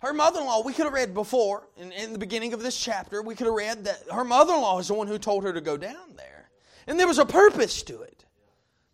Her 0.01 0.13
mother 0.13 0.41
in 0.41 0.47
law, 0.47 0.63
we 0.63 0.73
could 0.73 0.85
have 0.85 0.93
read 0.93 1.15
before, 1.15 1.69
in, 1.77 1.91
in 1.93 2.13
the 2.13 2.19
beginning 2.19 2.53
of 2.53 2.63
this 2.63 2.79
chapter, 2.79 3.23
we 3.23 3.35
could 3.35 3.47
have 3.47 3.57
read 3.57 3.85
that 3.85 4.03
her 4.13 4.25
mother 4.25 4.53
in 4.53 4.61
law 4.61 4.79
is 4.79 4.89
the 4.89 4.95
one 4.95 5.09
who 5.09 5.19
told 5.19 5.43
her 5.43 5.53
to 5.53 5.61
go 5.61 5.77
down 5.77 6.15
there. 6.17 6.51
And 6.87 7.01
there 7.01 7.07
was 7.09 7.19
a 7.19 7.25
purpose 7.25 7.83
to 7.85 8.03
it. 8.03 8.25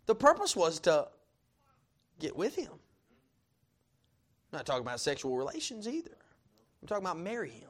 The 0.05 0.15
purpose 0.15 0.55
was 0.55 0.79
to 0.81 1.09
get 2.19 2.35
with 2.35 2.55
him. 2.55 2.71
I'm 2.71 4.59
not 4.59 4.65
talking 4.65 4.81
about 4.81 4.99
sexual 4.99 5.35
relations 5.35 5.87
either. 5.87 6.17
I'm 6.81 6.87
talking 6.87 7.03
about 7.03 7.19
marry 7.19 7.51
him. 7.51 7.69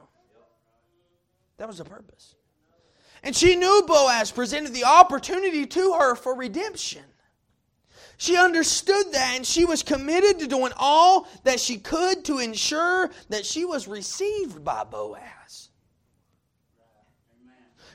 That 1.58 1.68
was 1.68 1.78
the 1.78 1.84
purpose. 1.84 2.34
And 3.22 3.34
she 3.34 3.56
knew 3.56 3.84
Boaz 3.86 4.30
presented 4.30 4.74
the 4.74 4.84
opportunity 4.84 5.64
to 5.66 5.92
her 5.94 6.14
for 6.14 6.36
redemption. 6.36 7.02
She 8.16 8.36
understood 8.36 9.12
that 9.12 9.34
and 9.36 9.46
she 9.46 9.64
was 9.64 9.82
committed 9.82 10.38
to 10.38 10.46
doing 10.46 10.72
all 10.76 11.26
that 11.44 11.58
she 11.58 11.78
could 11.78 12.24
to 12.26 12.38
ensure 12.38 13.10
that 13.30 13.44
she 13.44 13.64
was 13.64 13.88
received 13.88 14.64
by 14.64 14.84
Boaz. 14.84 15.70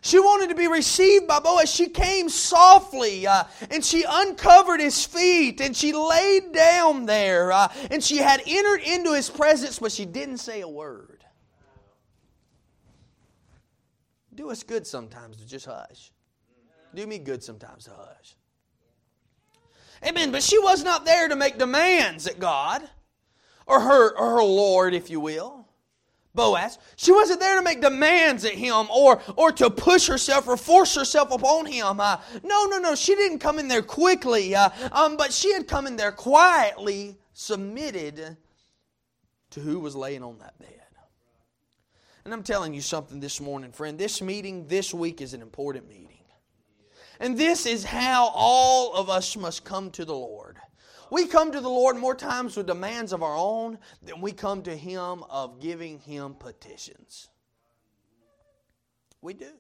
She 0.02 0.18
wanted 0.18 0.50
to 0.50 0.56
be 0.56 0.68
received 0.68 1.28
by 1.28 1.40
Boaz. 1.40 1.74
She 1.74 1.88
came 1.88 2.30
softly 2.30 3.28
uh, 3.28 3.44
and 3.70 3.84
she 3.84 4.06
uncovered 4.08 4.80
his 4.80 5.06
feet 5.06 5.62
and 5.62 5.76
she 5.76 5.94
laid 5.94 6.54
down 6.54 7.06
there 7.06 7.52
uh, 7.52 7.68
and 7.92 8.04
she 8.04 8.18
had 8.18 8.42
entered 8.46 8.82
into 8.82 9.14
his 9.14 9.30
presence, 9.30 9.80
but 9.80 9.92
she 9.92 10.06
didn't 10.06 10.38
say 10.38 10.62
a 10.62 10.68
word. 10.68 11.19
Do 14.40 14.52
us 14.52 14.64
good 14.64 14.88
sometimes 14.88 15.36
to 15.36 15.46
just 15.46 15.66
hush. 15.66 16.14
Do 16.96 17.06
me 17.06 17.18
good 17.18 17.44
sometimes 17.44 17.84
to 17.84 17.92
hush. 17.92 18.38
Amen. 20.02 20.32
But 20.32 20.44
she 20.44 20.58
was 20.58 20.82
not 20.82 21.04
there 21.04 21.28
to 21.28 21.36
make 21.36 21.58
demands 21.58 22.26
at 22.26 22.40
God 22.40 22.82
or 23.66 23.82
her, 23.82 24.18
or 24.18 24.38
her 24.38 24.44
Lord, 24.44 24.94
if 24.94 25.10
you 25.10 25.20
will. 25.20 25.68
Boaz. 26.34 26.80
She 26.96 27.12
wasn't 27.12 27.42
there 27.42 27.58
to 27.58 27.62
make 27.62 27.82
demands 27.82 28.46
at 28.46 28.54
him 28.54 28.88
or, 28.96 29.22
or 29.36 29.52
to 29.52 29.70
push 29.70 30.08
herself 30.08 30.48
or 30.48 30.56
force 30.56 30.96
herself 30.96 31.34
upon 31.34 31.66
him. 31.66 32.00
Uh, 32.00 32.22
no, 32.42 32.64
no, 32.64 32.78
no. 32.78 32.96
She 32.96 33.16
didn't 33.16 33.40
come 33.40 33.60
in 33.60 33.68
there 33.68 33.82
quickly, 33.82 34.56
uh, 34.56 34.70
um, 34.94 35.18
but 35.18 35.34
she 35.34 35.52
had 35.52 35.68
come 35.68 35.86
in 35.86 35.98
there 35.98 36.14
quietly, 36.14 37.18
submitted 37.34 38.38
to 39.50 39.60
who 39.60 39.82
was 39.82 39.98
laying 39.98 40.24
on 40.24 40.38
that 40.38 40.58
bed. 40.60 40.79
And 42.30 42.34
I'm 42.36 42.44
telling 42.44 42.76
you 42.76 42.82
something 42.82 43.20
this 43.20 43.42
morning, 43.42 43.72
friend. 43.72 43.98
This 43.98 44.22
meeting 44.22 44.68
this 44.68 44.94
week 44.94 45.20
is 45.20 45.34
an 45.34 45.42
important 45.42 45.90
meeting. 45.90 46.22
And 47.20 47.36
this 47.36 47.66
is 47.66 47.84
how 47.84 48.28
all 48.36 48.94
of 48.94 49.10
us 49.10 49.36
must 49.36 49.66
come 49.66 49.90
to 49.90 50.06
the 50.06 50.14
Lord. 50.14 50.58
We 51.10 51.26
come 51.26 51.52
to 51.52 51.60
the 51.60 51.68
Lord 51.68 51.98
more 51.98 52.14
times 52.14 52.56
with 52.56 52.68
demands 52.68 53.14
of 53.14 53.24
our 53.24 53.36
own 53.36 53.80
than 54.04 54.22
we 54.22 54.32
come 54.32 54.62
to 54.62 54.78
Him 54.78 55.24
of 55.28 55.60
giving 55.60 55.98
Him 56.02 56.36
petitions. 56.36 57.30
We 59.24 59.34
do. 59.34 59.54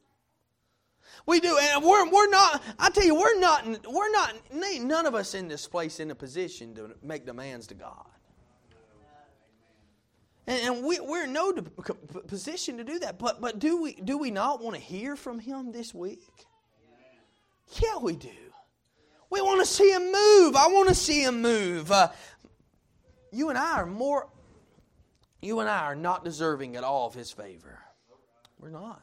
We 1.26 1.40
do, 1.40 1.58
and 1.60 1.84
we're, 1.84 2.08
we're 2.08 2.30
not. 2.30 2.62
I 2.78 2.92
tell 2.92 3.04
you, 3.04 3.16
we're 3.16 3.40
not. 3.40 3.66
We're 3.92 4.12
not. 4.12 4.36
None 4.54 5.08
of 5.08 5.16
us 5.16 5.34
in 5.34 5.48
this 5.48 5.66
place 5.66 6.00
in 6.00 6.12
a 6.12 6.16
position 6.16 6.76
to 6.76 6.92
make 7.02 7.26
demands 7.26 7.66
to 7.66 7.74
God, 7.74 8.06
and, 10.50 10.76
and 10.76 10.86
we, 10.86 11.00
we're 11.00 11.24
in 11.26 11.34
no 11.34 11.54
position 12.28 12.78
to 12.78 12.84
do 12.84 13.00
that. 13.00 13.20
But 13.20 13.40
but 13.40 13.60
do 13.60 13.82
we 13.82 13.94
do 13.94 14.18
we 14.18 14.32
not 14.32 14.62
want 14.62 14.76
to 14.76 14.82
hear 14.82 15.16
from 15.16 15.40
Him 15.40 15.72
this 15.72 15.94
week? 15.94 16.48
Yeah, 17.80 17.98
we 18.02 18.16
do. 18.16 18.30
We 19.30 19.42
want 19.42 19.60
to 19.60 19.66
see 19.66 19.92
him 19.92 20.12
move. 20.12 20.56
I 20.56 20.68
want 20.70 20.90
to 20.90 20.96
see 20.96 21.24
him 21.24 21.42
move. 21.42 21.92
Uh, 21.92 22.10
you 23.32 23.50
and 23.50 23.58
I 23.58 23.78
are 23.78 23.86
more, 23.86 24.28
you 25.40 25.60
and 25.60 25.70
I 25.70 25.82
are 25.82 25.96
not 25.96 26.24
deserving 26.26 26.76
at 26.76 26.84
all 26.84 27.08
of 27.08 27.14
his 27.14 27.32
favor. 27.32 27.78
We're 28.60 28.72
not. 28.72 29.02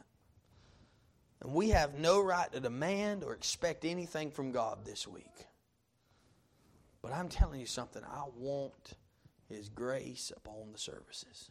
And 1.43 1.53
we 1.53 1.71
have 1.71 1.99
no 1.99 2.21
right 2.21 2.51
to 2.53 2.61
demand 2.61 3.23
or 3.23 3.35
expect 3.35 3.85
anything 3.85 4.33
from 4.33 4.51
God 4.51 4.85
this 4.85 5.07
week. 5.07 5.47
But 7.03 7.13
I'm 7.13 7.29
telling 7.29 7.61
you 7.61 7.67
something, 7.67 8.03
I 8.03 8.25
want 8.37 8.95
his 9.49 9.69
grace 9.69 10.33
upon 10.37 10.73
the 10.73 10.79
services. 10.79 11.51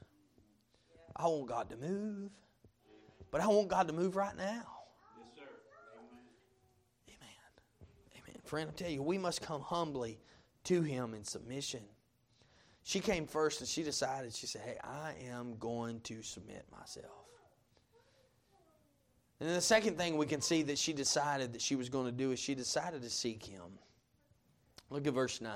I 1.16 1.28
want 1.28 1.48
God 1.48 1.70
to 1.70 1.78
move, 1.78 2.32
but 3.32 3.42
I 3.42 3.48
want 3.48 3.70
God 3.70 3.88
to 3.88 3.94
move 3.94 4.16
right 4.16 4.36
now. 4.36 4.64
Yes, 5.18 5.28
sir. 5.38 5.44
Amen. 5.98 6.26
Amen. 7.10 8.24
Amen. 8.24 8.42
Friend, 8.44 8.70
I 8.70 8.74
tell 8.74 8.92
you, 8.92 9.02
we 9.02 9.18
must 9.18 9.42
come 9.42 9.62
humbly 9.62 10.20
to 10.66 10.82
Him 10.82 11.14
in 11.14 11.24
submission. 11.24 11.82
She 12.84 13.00
came 13.00 13.26
first 13.26 13.62
and 13.62 13.70
she 13.70 13.82
decided, 13.82 14.34
she 14.34 14.46
said, 14.46 14.62
Hey, 14.64 14.78
I 14.84 15.14
am 15.28 15.56
going 15.58 16.02
to 16.02 16.22
submit 16.22 16.66
myself. 16.72 17.26
And 19.40 19.50
then 19.50 19.56
the 19.56 19.62
second 19.62 19.98
thing 19.98 20.18
we 20.18 20.26
can 20.26 20.42
see 20.42 20.62
that 20.64 20.78
she 20.78 20.94
decided 20.94 21.54
that 21.54 21.62
she 21.62 21.76
was 21.76 21.90
going 21.90 22.06
to 22.06 22.12
do 22.12 22.32
is 22.32 22.40
she 22.40 22.56
decided 22.56 23.02
to 23.02 23.10
seek 23.10 23.44
Him. 23.44 23.80
Look 24.90 25.08
at 25.08 25.14
verse 25.14 25.42
9. 25.42 25.52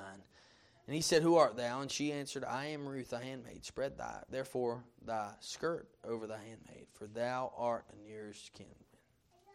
And 0.89 0.95
he 0.95 1.01
said, 1.01 1.21
Who 1.21 1.35
art 1.35 1.55
thou? 1.55 1.81
And 1.81 1.91
she 1.91 2.11
answered, 2.11 2.43
I 2.43 2.65
am 2.65 2.89
Ruth, 2.89 3.11
thy 3.11 3.23
handmaid. 3.23 3.63
Spread 3.63 3.95
thy, 3.95 4.23
therefore, 4.27 4.83
thy 5.05 5.33
skirt 5.39 5.87
over 6.03 6.25
thy 6.25 6.39
handmaid, 6.39 6.87
for 6.93 7.05
thou 7.05 7.53
art 7.55 7.85
a 7.93 8.09
nearest 8.09 8.53
kinsman. 8.53 8.75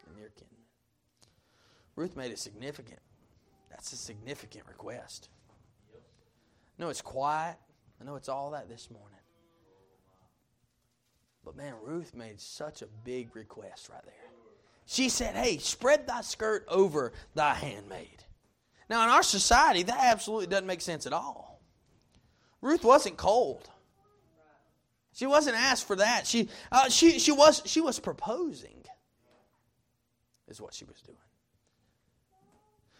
A 0.08 0.16
near 0.16 0.28
kinsman. 0.28 0.60
Ruth 1.96 2.16
made 2.16 2.30
it 2.30 2.38
significant 2.38 3.00
that's 3.74 3.92
a 3.92 3.96
significant 3.96 4.64
request. 4.68 5.28
No, 6.78 6.88
it's 6.88 7.02
quiet. 7.02 7.56
I 8.00 8.04
know 8.04 8.14
it's 8.14 8.28
all 8.28 8.52
that 8.52 8.68
this 8.68 8.88
morning. 8.88 9.18
But 11.44 11.56
man, 11.56 11.74
Ruth 11.82 12.14
made 12.14 12.40
such 12.40 12.82
a 12.82 12.86
big 13.04 13.34
request 13.34 13.88
right 13.88 14.04
there. 14.04 14.14
She 14.86 15.08
said, 15.08 15.34
Hey, 15.34 15.58
spread 15.58 16.06
thy 16.06 16.20
skirt 16.20 16.64
over 16.68 17.12
thy 17.34 17.54
handmaid. 17.54 18.22
Now, 18.88 19.02
in 19.04 19.10
our 19.10 19.22
society, 19.22 19.82
that 19.84 19.98
absolutely 19.98 20.46
doesn't 20.46 20.66
make 20.66 20.80
sense 20.80 21.06
at 21.06 21.12
all. 21.12 21.60
Ruth 22.60 22.84
wasn't 22.84 23.16
cold. 23.16 23.68
She 25.12 25.26
wasn't 25.26 25.56
asked 25.56 25.86
for 25.86 25.96
that. 25.96 26.26
She, 26.26 26.48
uh, 26.72 26.88
she, 26.88 27.18
she, 27.18 27.30
was, 27.30 27.62
she 27.64 27.80
was 27.80 28.00
proposing, 28.00 28.84
is 30.48 30.60
what 30.60 30.74
she 30.74 30.84
was 30.84 31.00
doing. 31.02 31.18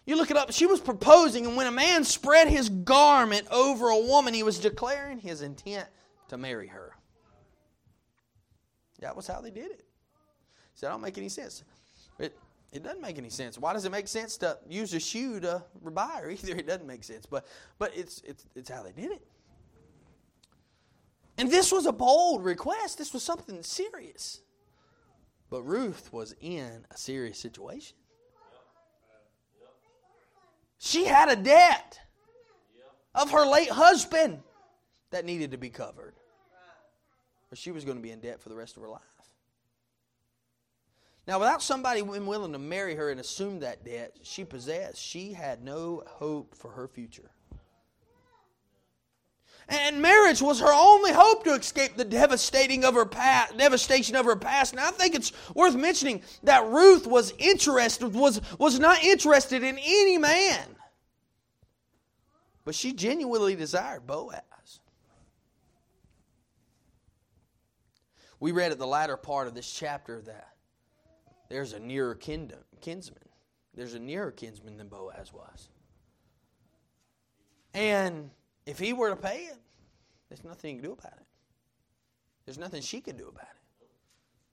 You 0.06 0.16
look 0.16 0.30
it 0.30 0.36
up, 0.36 0.52
she 0.52 0.66
was 0.66 0.80
proposing, 0.80 1.46
and 1.46 1.56
when 1.56 1.66
a 1.66 1.72
man 1.72 2.04
spread 2.04 2.48
his 2.48 2.68
garment 2.68 3.46
over 3.50 3.88
a 3.88 3.98
woman, 3.98 4.34
he 4.34 4.42
was 4.42 4.58
declaring 4.58 5.18
his 5.18 5.40
intent 5.40 5.88
to 6.28 6.36
marry 6.36 6.68
her. 6.68 6.92
That 9.00 9.16
was 9.16 9.26
how 9.26 9.40
they 9.40 9.50
did 9.50 9.70
it. 9.70 9.84
So 10.74 10.86
that 10.86 10.92
don't 10.92 11.00
make 11.00 11.18
any 11.18 11.28
sense. 11.28 11.64
It, 12.74 12.82
doesn't 12.82 13.00
make 13.00 13.18
any 13.18 13.30
sense. 13.30 13.56
Why 13.56 13.72
does 13.72 13.84
it 13.84 13.92
make 13.92 14.08
sense 14.08 14.36
to 14.38 14.58
use 14.68 14.92
a 14.92 15.00
shoe 15.00 15.40
to 15.40 15.62
buy 15.82 16.10
her? 16.20 16.30
Either 16.30 16.56
it 16.56 16.66
doesn't 16.66 16.86
make 16.86 17.04
sense. 17.04 17.24
But 17.24 17.46
but 17.78 17.96
it's 17.96 18.20
it's 18.26 18.44
it's 18.54 18.68
how 18.68 18.82
they 18.82 18.92
did 18.92 19.12
it. 19.12 19.26
And 21.38 21.50
this 21.50 21.72
was 21.72 21.86
a 21.86 21.92
bold 21.92 22.44
request. 22.44 22.98
This 22.98 23.12
was 23.12 23.22
something 23.22 23.62
serious. 23.62 24.40
But 25.50 25.62
Ruth 25.62 26.12
was 26.12 26.34
in 26.40 26.84
a 26.90 26.96
serious 26.96 27.38
situation. 27.38 27.96
She 30.78 31.06
had 31.06 31.28
a 31.28 31.36
debt 31.36 32.00
of 33.14 33.30
her 33.30 33.46
late 33.46 33.70
husband 33.70 34.42
that 35.10 35.24
needed 35.24 35.52
to 35.52 35.58
be 35.58 35.70
covered. 35.70 36.14
Or 37.52 37.56
she 37.56 37.70
was 37.70 37.84
going 37.84 37.96
to 37.96 38.02
be 38.02 38.10
in 38.10 38.20
debt 38.20 38.40
for 38.40 38.48
the 38.48 38.56
rest 38.56 38.76
of 38.76 38.82
her 38.82 38.88
life. 38.88 39.13
Now, 41.26 41.38
without 41.38 41.62
somebody 41.62 42.02
willing 42.02 42.52
to 42.52 42.58
marry 42.58 42.94
her 42.96 43.10
and 43.10 43.18
assume 43.18 43.60
that 43.60 43.84
debt 43.84 44.14
she 44.22 44.44
possessed, 44.44 44.98
she 44.98 45.32
had 45.32 45.62
no 45.62 46.02
hope 46.06 46.54
for 46.54 46.70
her 46.72 46.86
future. 46.86 47.30
And 49.68 50.02
marriage 50.02 50.42
was 50.42 50.60
her 50.60 50.72
only 50.72 51.12
hope 51.12 51.44
to 51.44 51.54
escape 51.54 51.96
the 51.96 52.04
devastating 52.04 52.84
of 52.84 52.94
her 52.94 53.06
past, 53.06 53.56
devastation 53.56 54.14
of 54.14 54.26
her 54.26 54.36
past. 54.36 54.72
And 54.72 54.80
I 54.80 54.90
think 54.90 55.14
it's 55.14 55.32
worth 55.54 55.74
mentioning 55.74 56.20
that 56.42 56.66
Ruth 56.66 57.06
was 57.06 57.32
interested, 57.38 58.12
was, 58.12 58.42
was 58.58 58.78
not 58.78 59.02
interested 59.02 59.62
in 59.62 59.78
any 59.78 60.18
man. 60.18 60.66
But 62.66 62.74
she 62.74 62.92
genuinely 62.92 63.54
desired 63.54 64.06
Boaz. 64.06 64.42
We 68.38 68.52
read 68.52 68.72
at 68.72 68.78
the 68.78 68.86
latter 68.86 69.16
part 69.16 69.48
of 69.48 69.54
this 69.54 69.70
chapter 69.70 70.20
that 70.22 70.53
there's 71.48 71.72
a 71.72 71.80
nearer 71.80 72.14
kingdom, 72.14 72.60
kinsman. 72.80 73.18
There's 73.74 73.94
a 73.94 73.98
nearer 73.98 74.30
kinsman 74.30 74.76
than 74.76 74.88
Boaz 74.88 75.32
was. 75.32 75.68
And 77.74 78.30
if 78.66 78.78
he 78.78 78.92
were 78.92 79.10
to 79.10 79.16
pay 79.16 79.44
it, 79.44 79.58
there's 80.28 80.44
nothing 80.44 80.76
he 80.76 80.80
can 80.80 80.84
do 80.84 80.92
about 80.92 81.12
it. 81.12 81.26
There's 82.44 82.58
nothing 82.58 82.82
she 82.82 83.00
could 83.00 83.16
do 83.16 83.28
about 83.28 83.42
it. 83.42 83.88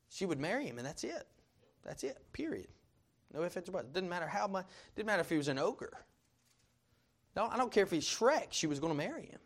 She 0.10 0.26
would 0.26 0.40
marry 0.40 0.66
him, 0.66 0.78
and 0.78 0.86
that's 0.86 1.04
it. 1.04 1.28
That's 1.84 2.04
it. 2.04 2.18
Period. 2.34 2.68
No 3.34 3.44
ands, 3.44 3.56
or 3.56 3.72
buts. 3.72 3.88
Doesn't 3.94 4.10
matter 4.10 4.28
how 4.28 4.48
much. 4.48 4.66
Didn't 4.96 5.08
matter 5.08 5.22
if 5.22 5.30
he 5.30 5.38
was 5.38 5.48
an 5.48 5.60
ogre. 5.60 5.94
No, 7.36 7.46
I 7.46 7.58
don't 7.58 7.72
care 7.72 7.84
if 7.84 7.92
he's 7.92 8.06
Shrek. 8.06 8.48
She 8.50 8.68
was 8.68 8.80
going 8.80 8.92
to 8.92 8.98
marry 8.98 9.28
him. 9.28 9.40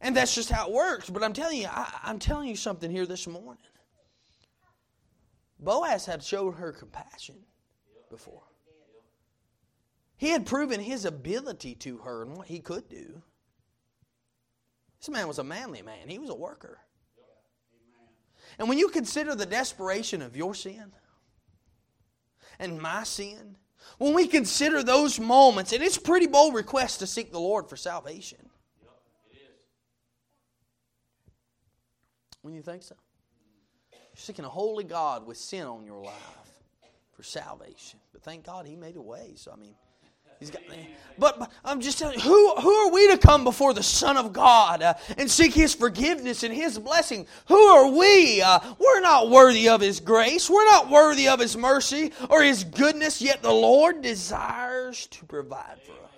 And 0.00 0.16
that's 0.16 0.34
just 0.34 0.50
how 0.50 0.66
it 0.66 0.72
works. 0.72 1.08
But 1.08 1.22
I'm 1.22 1.32
telling 1.32 1.58
you, 1.58 1.68
I, 1.70 2.00
I'm 2.02 2.18
telling 2.18 2.48
you 2.48 2.56
something 2.56 2.90
here 2.90 3.06
this 3.06 3.28
morning. 3.28 3.62
Boaz 5.62 6.06
had 6.06 6.22
showed 6.22 6.56
her 6.56 6.72
compassion 6.72 7.36
before. 8.10 8.42
He 10.16 10.28
had 10.28 10.46
proven 10.46 10.80
his 10.80 11.04
ability 11.04 11.74
to 11.76 11.98
her 11.98 12.22
and 12.22 12.36
what 12.36 12.48
he 12.48 12.60
could 12.60 12.88
do. 12.88 13.22
This 15.00 15.08
man 15.08 15.26
was 15.26 15.38
a 15.38 15.44
manly 15.44 15.82
man, 15.82 16.08
he 16.08 16.18
was 16.18 16.30
a 16.30 16.34
worker. 16.34 16.78
And 18.58 18.68
when 18.68 18.78
you 18.78 18.88
consider 18.88 19.34
the 19.34 19.46
desperation 19.46 20.20
of 20.20 20.36
your 20.36 20.54
sin 20.54 20.92
and 22.58 22.80
my 22.80 23.02
sin, 23.04 23.56
when 23.98 24.14
we 24.14 24.26
consider 24.26 24.82
those 24.82 25.18
moments, 25.18 25.72
and 25.72 25.82
it's 25.82 25.96
a 25.96 26.00
pretty 26.00 26.26
bold 26.26 26.54
request 26.54 27.00
to 27.00 27.06
seek 27.06 27.32
the 27.32 27.40
Lord 27.40 27.68
for 27.68 27.76
salvation. 27.76 28.50
When 32.42 32.54
you 32.54 32.62
think 32.62 32.82
so? 32.82 32.96
You're 34.12 34.20
seeking 34.20 34.44
a 34.44 34.48
holy 34.48 34.84
God 34.84 35.26
with 35.26 35.36
sin 35.36 35.66
on 35.66 35.84
your 35.86 36.02
life 36.02 36.14
for 37.14 37.22
salvation. 37.22 37.98
But 38.12 38.22
thank 38.22 38.44
God 38.44 38.66
He 38.66 38.76
made 38.76 38.96
a 38.96 39.02
way. 39.02 39.32
So, 39.36 39.52
I 39.52 39.56
mean, 39.56 39.74
He's 40.42 40.50
got, 40.50 40.62
but, 41.18 41.38
but, 41.38 41.52
I'm 41.64 41.80
just 41.80 42.00
telling 42.00 42.16
you, 42.16 42.20
who, 42.20 42.54
who 42.56 42.72
are 42.72 42.90
we 42.90 43.08
to 43.12 43.16
come 43.16 43.44
before 43.44 43.72
the 43.74 43.82
Son 43.82 44.16
of 44.16 44.32
God 44.32 44.82
uh, 44.82 44.94
and 45.16 45.30
seek 45.30 45.54
His 45.54 45.72
forgiveness 45.72 46.42
and 46.42 46.52
His 46.52 46.80
blessing? 46.80 47.28
Who 47.46 47.56
are 47.56 47.86
we? 47.86 48.42
Uh, 48.42 48.58
we're 48.76 49.00
not 49.00 49.30
worthy 49.30 49.68
of 49.68 49.80
His 49.80 50.00
grace. 50.00 50.50
We're 50.50 50.64
not 50.64 50.90
worthy 50.90 51.28
of 51.28 51.38
His 51.38 51.56
mercy 51.56 52.10
or 52.28 52.42
His 52.42 52.64
goodness, 52.64 53.22
yet 53.22 53.40
the 53.40 53.52
Lord 53.52 54.02
desires 54.02 55.06
to 55.12 55.24
provide 55.26 55.80
for 55.86 55.92
us. 55.92 56.11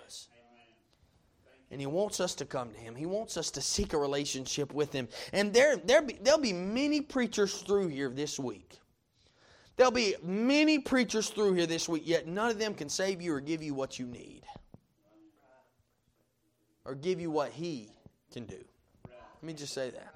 And 1.71 1.81
He 1.81 1.87
wants 1.87 2.19
us 2.19 2.35
to 2.35 2.45
come 2.45 2.71
to 2.71 2.79
Him. 2.79 2.95
He 2.95 3.05
wants 3.05 3.37
us 3.37 3.51
to 3.51 3.61
seek 3.61 3.93
a 3.93 3.97
relationship 3.97 4.73
with 4.73 4.93
Him. 4.93 5.07
And 5.33 5.53
there, 5.53 5.77
there 5.77 6.01
be, 6.01 6.17
there'll 6.21 6.39
be 6.39 6.53
many 6.53 7.01
preachers 7.01 7.61
through 7.61 7.87
here 7.87 8.09
this 8.09 8.39
week 8.39 8.79
There'll 9.77 9.91
be 9.91 10.15
many 10.23 10.79
preachers 10.79 11.29
through 11.29 11.53
here 11.53 11.65
this 11.65 11.89
week, 11.89 12.03
yet 12.05 12.27
none 12.27 12.49
of 12.49 12.59
them 12.59 12.73
can 12.73 12.87
save 12.87 13.21
you 13.21 13.33
or 13.35 13.41
give 13.41 13.61
you 13.61 13.73
what 13.73 13.99
you 13.99 14.05
need. 14.05 14.43
Or 16.85 16.95
give 16.95 17.19
you 17.19 17.29
what 17.29 17.51
He 17.51 17.89
can 18.31 18.45
do. 18.45 18.63
Let 19.03 19.43
me 19.43 19.53
just 19.53 19.73
say 19.73 19.89
that. 19.89 20.15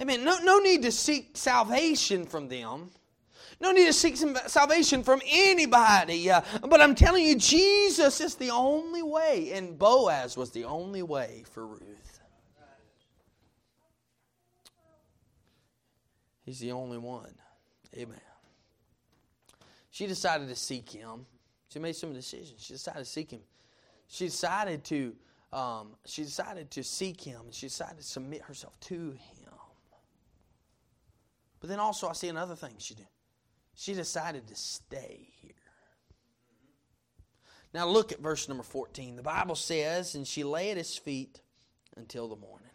Amen. 0.00 0.24
No, 0.24 0.38
no 0.42 0.58
need 0.58 0.82
to 0.82 0.92
seek 0.92 1.36
salvation 1.36 2.24
from 2.26 2.48
them. 2.48 2.90
No 3.60 3.72
need 3.72 3.86
to 3.86 3.92
seek 3.92 4.16
salvation 4.16 5.02
from 5.02 5.22
anybody. 5.26 6.30
Uh, 6.30 6.40
but 6.68 6.80
I'm 6.80 6.94
telling 6.94 7.24
you, 7.24 7.36
Jesus 7.36 8.20
is 8.20 8.34
the 8.34 8.50
only 8.50 9.02
way, 9.02 9.52
and 9.52 9.78
Boaz 9.78 10.36
was 10.36 10.50
the 10.50 10.64
only 10.64 11.02
way 11.02 11.44
for 11.50 11.66
Ruth. 11.66 12.20
He's 16.44 16.60
the 16.60 16.72
only 16.72 16.98
one. 16.98 17.34
Amen. 17.96 18.20
She 19.90 20.06
decided 20.06 20.48
to 20.48 20.56
seek 20.56 20.90
him. 20.90 21.24
She 21.68 21.78
made 21.78 21.96
some 21.96 22.12
decisions. 22.12 22.62
She 22.62 22.74
decided 22.74 23.00
to 23.00 23.04
seek 23.04 23.30
him. 23.30 23.40
She 24.08 24.26
decided 24.26 24.84
to 24.84 25.14
um, 25.52 25.94
she 26.04 26.22
decided 26.24 26.70
to 26.72 26.82
seek 26.82 27.20
him 27.20 27.42
and 27.44 27.54
she 27.54 27.66
decided 27.66 27.98
to 27.98 28.02
submit 28.02 28.42
herself 28.42 28.78
to 28.80 29.12
him. 29.12 29.52
But 31.60 31.70
then 31.70 31.78
also 31.78 32.08
I 32.08 32.12
see 32.12 32.28
another 32.28 32.56
thing 32.56 32.74
she 32.78 32.94
did. 32.94 33.06
She 33.74 33.94
decided 33.94 34.46
to 34.48 34.54
stay 34.54 35.28
here. 35.40 35.52
Now 37.72 37.88
look 37.88 38.12
at 38.12 38.20
verse 38.20 38.48
number 38.48 38.62
14. 38.62 39.16
The 39.16 39.22
Bible 39.22 39.56
says, 39.56 40.14
and 40.14 40.26
she 40.26 40.44
lay 40.44 40.70
at 40.70 40.76
his 40.76 40.96
feet 40.96 41.40
until 41.96 42.28
the 42.28 42.36
morning. 42.36 42.68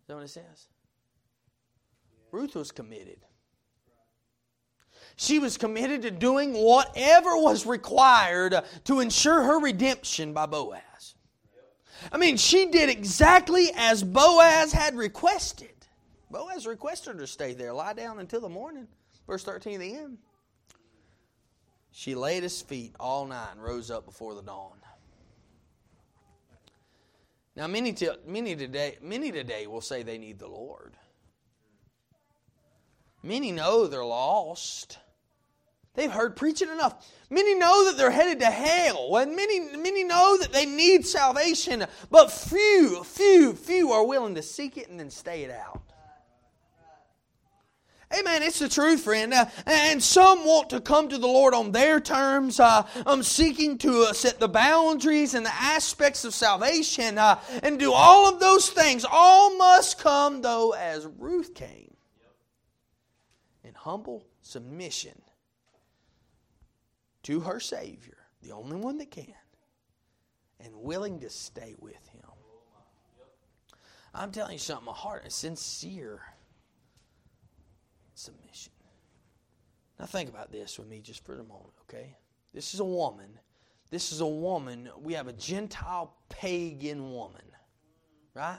Is 0.00 0.06
that 0.08 0.14
what 0.14 0.24
it 0.24 0.28
says? 0.28 0.68
Ruth 2.32 2.54
was 2.54 2.72
committed. 2.72 3.18
She 5.16 5.38
was 5.38 5.58
committed 5.58 6.02
to 6.02 6.10
doing 6.10 6.54
whatever 6.54 7.36
was 7.36 7.66
required 7.66 8.54
to 8.84 9.00
ensure 9.00 9.42
her 9.42 9.60
redemption 9.60 10.32
by 10.32 10.46
Boaz. 10.46 11.14
I 12.10 12.16
mean, 12.16 12.38
she 12.38 12.66
did 12.66 12.88
exactly 12.88 13.70
as 13.76 14.02
Boaz 14.02 14.72
had 14.72 14.96
requested. 14.96 15.71
Boaz 16.32 16.66
requested 16.66 17.14
her 17.14 17.20
to 17.20 17.26
stay 17.26 17.52
there, 17.52 17.72
lie 17.72 17.92
down 17.92 18.18
until 18.18 18.40
the 18.40 18.48
morning. 18.48 18.88
Verse 19.26 19.44
13 19.44 19.78
the 19.78 19.94
end. 19.94 20.18
She 21.92 22.14
lay 22.14 22.38
at 22.38 22.42
his 22.42 22.62
feet 22.62 22.94
all 22.98 23.26
night 23.26 23.50
and 23.52 23.62
rose 23.62 23.90
up 23.90 24.06
before 24.06 24.34
the 24.34 24.42
dawn. 24.42 24.78
Now, 27.54 27.66
many, 27.66 27.92
t- 27.92 28.08
many, 28.26 28.56
today, 28.56 28.96
many 29.02 29.30
today 29.30 29.66
will 29.66 29.82
say 29.82 30.02
they 30.02 30.16
need 30.16 30.38
the 30.38 30.48
Lord. 30.48 30.94
Many 33.22 33.52
know 33.52 33.86
they're 33.86 34.02
lost. 34.02 34.98
They've 35.94 36.10
heard 36.10 36.34
preaching 36.34 36.70
enough. 36.70 37.06
Many 37.28 37.54
know 37.54 37.84
that 37.84 37.98
they're 37.98 38.10
headed 38.10 38.40
to 38.40 38.46
hell, 38.46 39.18
and 39.18 39.36
many, 39.36 39.60
many 39.76 40.02
know 40.02 40.38
that 40.40 40.50
they 40.50 40.64
need 40.64 41.06
salvation, 41.06 41.84
but 42.10 42.32
few, 42.32 43.04
few, 43.04 43.52
few 43.52 43.92
are 43.92 44.06
willing 44.06 44.34
to 44.36 44.42
seek 44.42 44.78
it 44.78 44.88
and 44.88 44.98
then 44.98 45.10
stay 45.10 45.42
it 45.42 45.50
out. 45.50 45.91
Amen. 48.18 48.42
It's 48.42 48.58
the 48.58 48.68
truth, 48.68 49.04
friend. 49.04 49.32
Uh, 49.32 49.46
and 49.66 50.02
some 50.02 50.44
want 50.44 50.70
to 50.70 50.80
come 50.80 51.08
to 51.08 51.16
the 51.16 51.26
Lord 51.26 51.54
on 51.54 51.72
their 51.72 51.98
terms, 51.98 52.60
uh, 52.60 52.86
um, 53.06 53.22
seeking 53.22 53.78
to 53.78 54.02
uh, 54.02 54.12
set 54.12 54.38
the 54.38 54.48
boundaries 54.48 55.34
and 55.34 55.46
the 55.46 55.54
aspects 55.54 56.24
of 56.24 56.34
salvation 56.34 57.16
uh, 57.16 57.40
and 57.62 57.78
do 57.78 57.92
all 57.92 58.28
of 58.28 58.38
those 58.38 58.68
things. 58.68 59.06
All 59.10 59.56
must 59.56 59.98
come, 59.98 60.42
though, 60.42 60.72
as 60.72 61.06
Ruth 61.18 61.54
came 61.54 61.94
in 63.64 63.72
humble 63.74 64.26
submission 64.42 65.20
to 67.22 67.40
her 67.40 67.60
Savior, 67.60 68.18
the 68.42 68.52
only 68.52 68.76
one 68.76 68.98
that 68.98 69.10
can, 69.10 69.32
and 70.60 70.74
willing 70.76 71.20
to 71.20 71.30
stay 71.30 71.74
with 71.78 72.08
Him. 72.08 72.20
I'm 74.14 74.30
telling 74.30 74.52
you 74.52 74.58
something, 74.58 74.88
a 74.88 74.92
heart, 74.92 75.24
a 75.24 75.30
sincere 75.30 76.20
submission. 78.22 78.72
Now, 79.98 80.06
think 80.06 80.28
about 80.28 80.50
this 80.50 80.78
with 80.78 80.88
me 80.88 81.00
just 81.00 81.24
for 81.24 81.34
a 81.34 81.44
moment, 81.44 81.74
okay? 81.82 82.16
This 82.54 82.74
is 82.74 82.80
a 82.80 82.84
woman. 82.84 83.38
This 83.90 84.12
is 84.12 84.20
a 84.20 84.26
woman. 84.26 84.88
We 85.00 85.12
have 85.14 85.28
a 85.28 85.32
Gentile 85.32 86.14
pagan 86.28 87.12
woman, 87.12 87.42
right? 88.34 88.58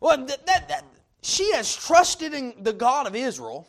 Well, 0.00 0.18
that, 0.26 0.46
that, 0.46 0.68
that 0.68 0.84
she 1.22 1.52
has 1.52 1.74
trusted 1.74 2.34
in 2.34 2.62
the 2.62 2.72
God 2.72 3.06
of 3.06 3.16
Israel. 3.16 3.66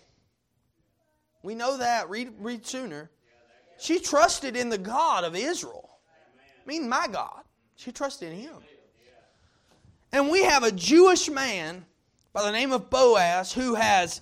We 1.44 1.56
know 1.56 1.78
that. 1.78 2.10
Read, 2.10 2.34
read 2.40 2.66
sooner. 2.66 3.10
She 3.80 4.00
trusted 4.00 4.56
in 4.56 4.70
the 4.70 4.78
God 4.78 5.24
of 5.24 5.36
Israel. 5.36 5.90
I 6.64 6.68
mean, 6.68 6.90
my 6.90 7.08
God. 7.10 7.44
She 7.76 7.92
trusted 7.92 8.34
in 8.34 8.40
him. 8.40 8.56
And 10.12 10.30
we 10.30 10.44
have 10.44 10.64
a 10.64 10.72
Jewish 10.72 11.30
man 11.30 11.86
by 12.36 12.43
the 12.43 12.52
name 12.52 12.74
of 12.74 12.89
Boaz 12.89 13.54
who 13.54 13.76
has 13.76 14.19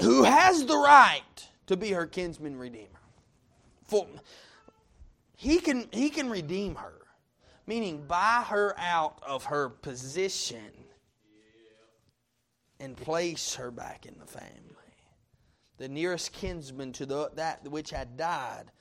who 0.00 0.22
has 0.22 0.64
the 0.64 0.78
right 0.78 1.20
to 1.66 1.76
be 1.76 1.90
her 1.90 2.06
kinsman 2.06 2.56
redeemer. 2.56 2.88
For 3.84 4.06
he 5.36 5.58
can 5.58 5.88
he 5.92 6.08
can 6.08 6.30
redeem 6.30 6.76
her, 6.76 7.02
meaning 7.66 8.06
buy 8.08 8.44
her 8.48 8.74
out 8.78 9.22
of 9.26 9.44
her 9.44 9.68
position 9.68 10.72
and 12.80 12.96
place 12.96 13.54
her 13.56 13.70
back 13.70 14.06
in 14.06 14.18
the 14.18 14.26
family. 14.26 14.54
The 15.76 15.88
nearest 15.88 16.32
kinsman 16.32 16.92
to 16.94 17.04
the, 17.04 17.30
that 17.34 17.68
which 17.68 17.90
had 17.90 18.16
died 18.16 18.72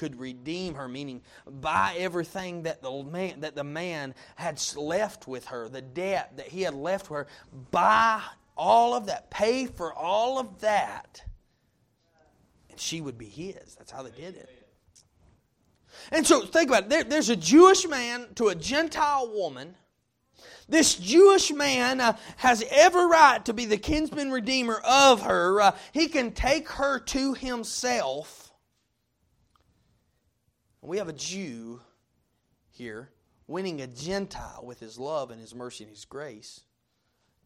could 0.00 0.18
redeem 0.18 0.72
her, 0.76 0.88
meaning 0.88 1.20
buy 1.46 1.94
everything 1.98 2.62
that 2.62 2.80
the 2.80 3.02
man 3.02 3.40
that 3.40 3.54
the 3.54 3.62
man 3.62 4.14
had 4.34 4.58
left 4.74 5.28
with 5.28 5.44
her, 5.44 5.68
the 5.68 5.82
debt 5.82 6.32
that 6.38 6.48
he 6.48 6.62
had 6.62 6.72
left 6.72 7.08
her, 7.08 7.26
buy 7.70 8.22
all 8.56 8.94
of 8.94 9.04
that, 9.04 9.30
pay 9.30 9.66
for 9.66 9.92
all 9.92 10.38
of 10.38 10.58
that, 10.60 11.22
and 12.70 12.80
she 12.80 13.02
would 13.02 13.18
be 13.18 13.26
his. 13.26 13.74
That's 13.74 13.90
how 13.90 14.02
they 14.02 14.10
did 14.10 14.36
it. 14.36 14.66
And 16.10 16.26
so 16.26 16.46
think 16.46 16.70
about 16.70 16.84
it. 16.84 16.88
There, 16.88 17.04
there's 17.04 17.28
a 17.28 17.36
Jewish 17.36 17.86
man 17.86 18.28
to 18.36 18.48
a 18.48 18.54
Gentile 18.54 19.30
woman. 19.34 19.74
This 20.66 20.94
Jewish 20.94 21.52
man 21.52 22.00
uh, 22.00 22.16
has 22.38 22.64
every 22.70 23.04
right 23.04 23.44
to 23.44 23.52
be 23.52 23.66
the 23.66 23.76
kinsman 23.76 24.30
redeemer 24.30 24.80
of 24.82 25.20
her. 25.20 25.60
Uh, 25.60 25.76
he 25.92 26.08
can 26.08 26.32
take 26.32 26.70
her 26.70 27.00
to 27.00 27.34
himself 27.34 28.49
we 30.82 30.98
have 30.98 31.08
a 31.08 31.12
Jew 31.12 31.80
here 32.70 33.10
winning 33.46 33.80
a 33.80 33.86
Gentile 33.86 34.62
with 34.64 34.80
his 34.80 34.98
love 34.98 35.30
and 35.30 35.40
his 35.40 35.54
mercy 35.54 35.84
and 35.84 35.90
his 35.90 36.04
grace. 36.04 36.60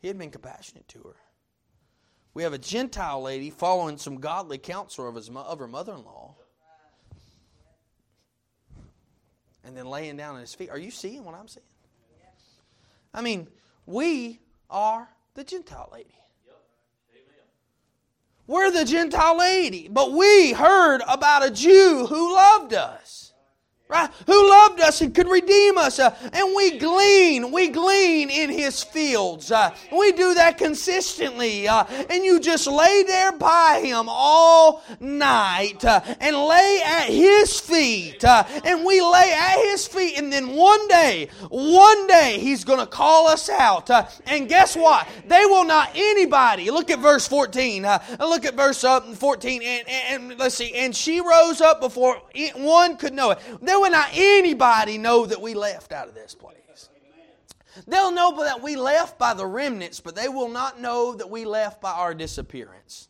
He 0.01 0.09
had 0.09 0.19
been 0.19 0.31
compassionate 0.31 0.87
to 0.89 0.99
her. 1.01 1.17
We 2.35 2.43
have 2.43 2.53
a 2.53 2.59
Gentile 2.59 3.23
lady 3.23 3.51
following 3.51 3.97
some 3.97 4.17
godly 4.17 4.59
counsel 4.59 5.09
of, 5.09 5.15
his, 5.15 5.31
of 5.31 5.59
her 5.59 5.69
mother 5.69 5.95
in 5.95 6.05
law. 6.05 6.37
And 9.65 9.77
then 9.77 9.87
laying 9.87 10.17
down 10.17 10.35
at 10.37 10.43
his 10.43 10.55
feet. 10.55 10.69
Are 10.69 10.79
you 10.79 10.91
seeing 10.91 11.25
what 11.25 11.35
I'm 11.35 11.49
seeing? 11.49 11.65
I 13.15 13.23
mean, 13.23 13.49
we 13.87 14.41
are 14.69 15.09
the 15.35 15.45
Gentile 15.45 15.89
lady. 15.93 16.15
We're 18.47 18.71
the 18.71 18.85
Gentile 18.85 19.39
lady, 19.39 19.89
but 19.91 20.13
we 20.13 20.53
heard 20.53 21.03
about 21.09 21.47
a 21.47 21.51
Jew 21.51 22.07
who 22.09 22.35
loved 22.35 22.75
us 22.75 23.34
right? 23.89 24.11
Who 24.27 24.49
loved 24.49 24.81
us 24.81 25.03
and 25.03 25.15
could 25.15 25.29
redeem 25.29 25.77
us. 25.77 25.99
Uh, 25.99 26.15
and 26.33 26.55
we 26.57 26.79
glean, 26.79 27.53
we 27.53 27.69
glean 27.69 28.31
in 28.31 28.49
His 28.49 28.83
fields. 28.83 29.53
Uh, 29.53 29.75
we 29.93 30.13
do 30.13 30.35
that 30.35 30.57
consistently. 30.57 31.69
Uh, 31.69 31.85
and 32.09 32.25
you 32.25 32.41
just 32.41 32.67
lay 32.67 33.03
there 33.03 33.33
by 33.33 33.83
Him 33.85 34.07
all 34.09 34.83
night 35.01 35.85
uh, 35.85 36.01
and 36.21 36.37
lay 36.37 36.81
at 36.85 37.09
His 37.09 37.61
feet. 37.61 38.25
Uh, 38.25 38.45
and 38.65 38.85
we 38.85 39.03
lay 39.03 39.33
at 39.37 39.59
His 39.71 39.87
feet. 39.87 40.17
And 40.19 40.33
then 40.33 40.55
one 40.55 40.89
day, 40.89 41.29
one 41.51 42.07
day, 42.07 42.39
He's 42.41 42.65
going 42.65 42.81
to 42.81 42.87
call 42.87 43.27
us 43.29 43.51
out. 43.51 43.91
Uh, 43.91 44.07
and 44.27 44.49
guess 44.49 44.75
what? 44.75 45.07
They 45.27 45.45
will 45.45 45.65
not 45.65 45.91
anybody. 45.95 46.71
Look 46.71 46.91
at 46.91 47.01
verse 47.01 47.29
14. 47.29 47.83
look 48.19 48.47
at 48.47 48.55
verse 48.55 48.81
14. 48.81 49.63
And, 49.63 49.89
and, 49.89 50.31
and 50.31 50.39
let's 50.39 50.55
see. 50.55 50.73
And 50.75 50.97
she 50.97 51.21
rose 51.21 51.61
up 51.61 51.81
before 51.81 52.23
one 52.57 52.97
could 52.97 53.13
know 53.13 53.33
it. 53.33 53.39
There 53.61 53.74
will 53.77 53.91
not 53.91 54.11
anybody 54.13 54.99
know 54.99 55.27
that 55.27 55.41
we 55.41 55.55
left 55.55 55.93
out 55.93 56.09
of 56.09 56.15
this 56.15 56.35
place. 56.35 56.59
They'll 57.87 58.13
know 58.13 58.45
that 58.45 58.63
we 58.63 58.77
left 58.77 59.19
by 59.19 59.35
the 59.35 59.47
remnants, 59.47 60.01
but 60.01 60.15
they 60.15 60.29
will 60.29 60.49
not 60.49 60.81
know 60.81 61.15
that 61.15 61.29
we 61.29 61.45
left 61.45 61.81
by 61.81 61.93
our 61.93 62.15
disappearance. 62.15 63.09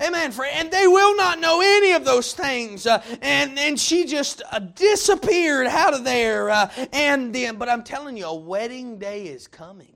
Amen, 0.00 0.32
friend. 0.32 0.52
And 0.56 0.70
they 0.72 0.88
will 0.88 1.16
not 1.16 1.38
know 1.38 1.60
any 1.62 1.92
of 1.92 2.04
those 2.04 2.34
things. 2.34 2.86
Uh, 2.86 3.00
and, 3.22 3.56
and 3.56 3.78
she 3.78 4.04
just 4.04 4.42
uh, 4.50 4.58
disappeared 4.58 5.68
out 5.68 5.94
of 5.94 6.02
there. 6.02 6.50
Uh, 6.50 6.68
and 6.92 7.32
then, 7.32 7.56
but 7.56 7.68
I'm 7.68 7.84
telling 7.84 8.16
you, 8.16 8.26
a 8.26 8.34
wedding 8.34 8.98
day 8.98 9.26
is 9.26 9.46
coming. 9.46 9.92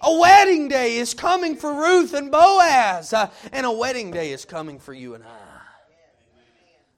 A 0.00 0.16
wedding 0.16 0.68
day 0.68 0.96
is 0.96 1.12
coming 1.12 1.56
for 1.56 1.74
Ruth 1.74 2.14
and 2.14 2.30
Boaz. 2.30 3.12
Uh, 3.12 3.30
and 3.52 3.66
a 3.66 3.72
wedding 3.72 4.10
day 4.10 4.32
is 4.32 4.44
coming 4.44 4.78
for 4.78 4.94
you 4.94 5.14
and 5.14 5.24
I. 5.24 5.47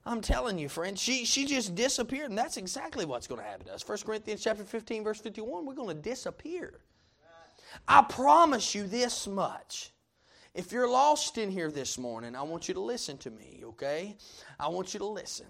I'm 0.07 0.23
telling 0.23 0.59
you, 0.59 0.69
friend, 0.69 0.99
she, 0.99 1.25
she 1.25 1.45
just 1.45 1.75
disappeared, 1.75 2.31
and 2.31 2.39
that's 2.39 2.57
exactly 2.57 3.05
what's 3.05 3.27
going 3.27 3.41
to 3.41 3.47
happen 3.47 3.67
to 3.67 3.75
us. 3.75 3.87
1 3.87 3.99
Corinthians 4.05 4.43
chapter 4.43 4.65
15, 4.65 5.05
verse 5.05 5.21
51, 5.21 5.67
we're 5.67 5.75
going 5.75 5.95
to 5.95 6.03
disappear. 6.03 6.81
I 7.87 8.03
promise 8.03 8.75
you 8.75 8.87
this 8.87 9.27
much. 9.27 9.93
If 10.55 10.73
you're 10.73 10.91
lost 10.91 11.39
in 11.39 11.51
here 11.51 11.71
this 11.71 11.99
morning, 11.99 12.35
I 12.35 12.43
want 12.43 12.67
you 12.67 12.75
to 12.75 12.81
listen 12.81 13.19
to 13.19 13.31
me, 13.31 13.63
okay? 13.65 14.17
I 14.59 14.69
want 14.69 14.95
you 14.95 14.99
to 15.01 15.07
listen. 15.07 15.47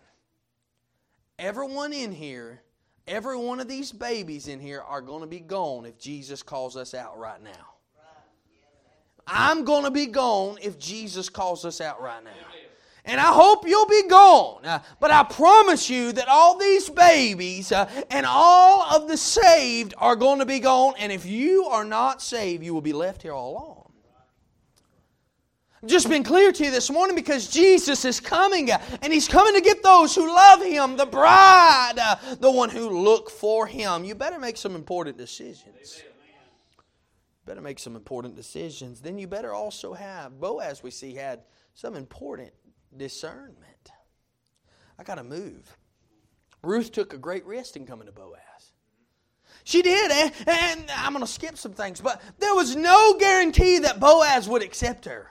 Everyone 1.39 1.93
in 1.93 2.13
here, 2.13 2.61
every 3.07 3.37
one 3.37 3.61
of 3.61 3.69
these 3.69 3.93
babies 3.93 4.47
in 4.47 4.61
here 4.61 4.83
are 4.83 5.01
going 5.01 5.23
to 5.23 5.27
be 5.27 5.41
gone 5.41 5.87
if 5.87 5.99
Jesus 5.99 6.43
calls 6.43 6.77
us 6.77 6.93
out 6.93 7.19
right 7.19 7.43
now. 7.43 7.75
I'm 9.27 9.65
going 9.65 9.85
to 9.85 9.91
be 9.91 10.07
gone 10.07 10.59
if 10.61 10.79
Jesus 10.79 11.29
calls 11.29 11.65
us 11.65 11.81
out 11.81 12.03
right 12.03 12.23
now. 12.23 12.31
And 13.05 13.21
I 13.21 13.33
hope 13.33 13.67
you'll 13.67 13.87
be 13.87 14.09
gone. 14.09 14.65
Uh, 14.65 14.81
but 15.01 15.11
I 15.11 15.23
promise 15.23 15.89
you 15.89 16.13
that 16.13 16.29
all 16.29 16.59
these 16.59 16.89
babies 16.91 17.73
uh, 17.73 17.91
and 18.11 18.27
all 18.27 18.83
of 18.83 19.09
the 19.09 19.17
saved 19.17 19.95
are 19.99 20.17
going 20.17 20.39
to 20.41 20.47
be 20.47 20.61
gone. 20.61 20.95
And 20.99 21.11
if 21.11 21.25
you 21.25 21.65
are 21.67 21.85
not 21.85 22.21
saved, 22.21 22.63
you 22.63 22.75
will 22.75 22.81
be 22.81 22.93
left 22.93 23.23
here 23.23 23.33
all 23.33 23.53
alone. 23.53 23.81
Just 25.87 26.11
been 26.11 26.25
clear 26.25 26.53
to 26.53 26.65
you 26.65 26.71
this 26.71 26.91
morning 26.91 27.17
because 27.17 27.49
Jesus 27.49 28.05
is 28.05 28.21
coming 28.21 28.71
uh, 28.71 28.79
and 29.01 29.11
He's 29.11 29.27
coming 29.27 29.55
to 29.55 29.63
get 29.63 29.83
those 29.83 30.15
who 30.15 30.29
love 30.29 30.63
Him, 30.63 30.99
the 30.99 31.07
bride, 31.07 31.95
uh, 31.99 32.17
the 32.35 32.51
one 32.51 32.69
who 32.69 32.91
look 32.91 33.31
for 33.31 33.67
Him. 33.67 34.05
You 34.05 34.15
better 34.15 34.39
make 34.39 34.59
some 34.59 34.75
important 34.75 35.17
decisions. 35.17 36.03
Better 37.47 37.63
make 37.63 37.79
some 37.79 37.97
important 37.97 38.37
decisions. 38.37 39.01
Then 39.01 39.19
you 39.19 39.27
better 39.27 39.55
also 39.55 39.95
have, 39.95 40.39
Boaz, 40.39 40.83
we 40.83 40.91
see, 40.91 41.15
had 41.15 41.41
some 41.73 41.97
important 41.97 42.53
discernment. 42.97 43.91
I 44.99 45.03
got 45.03 45.17
to 45.17 45.25
move. 45.25 45.77
Ruth 46.63 46.93
took 46.93 47.15
a 47.15 47.19
great 47.19 47.47
risk 47.47 47.77
in 47.77 47.87
coming 47.87 48.07
to 48.07 48.13
Boaz. 48.13 48.73
She 49.65 49.83
did, 49.83 50.11
and, 50.11 50.33
and 50.47 50.91
I'm 50.97 51.13
going 51.13 51.25
to 51.25 51.31
skip 51.31 51.57
some 51.57 51.73
things, 51.73 52.01
but 52.01 52.21
there 52.39 52.55
was 52.55 52.77
no 52.77 53.17
guarantee 53.19 53.81
that 53.81 54.01
Boaz 54.01 54.49
would 54.49 54.63
accept 54.63 55.05
her. 55.05 55.31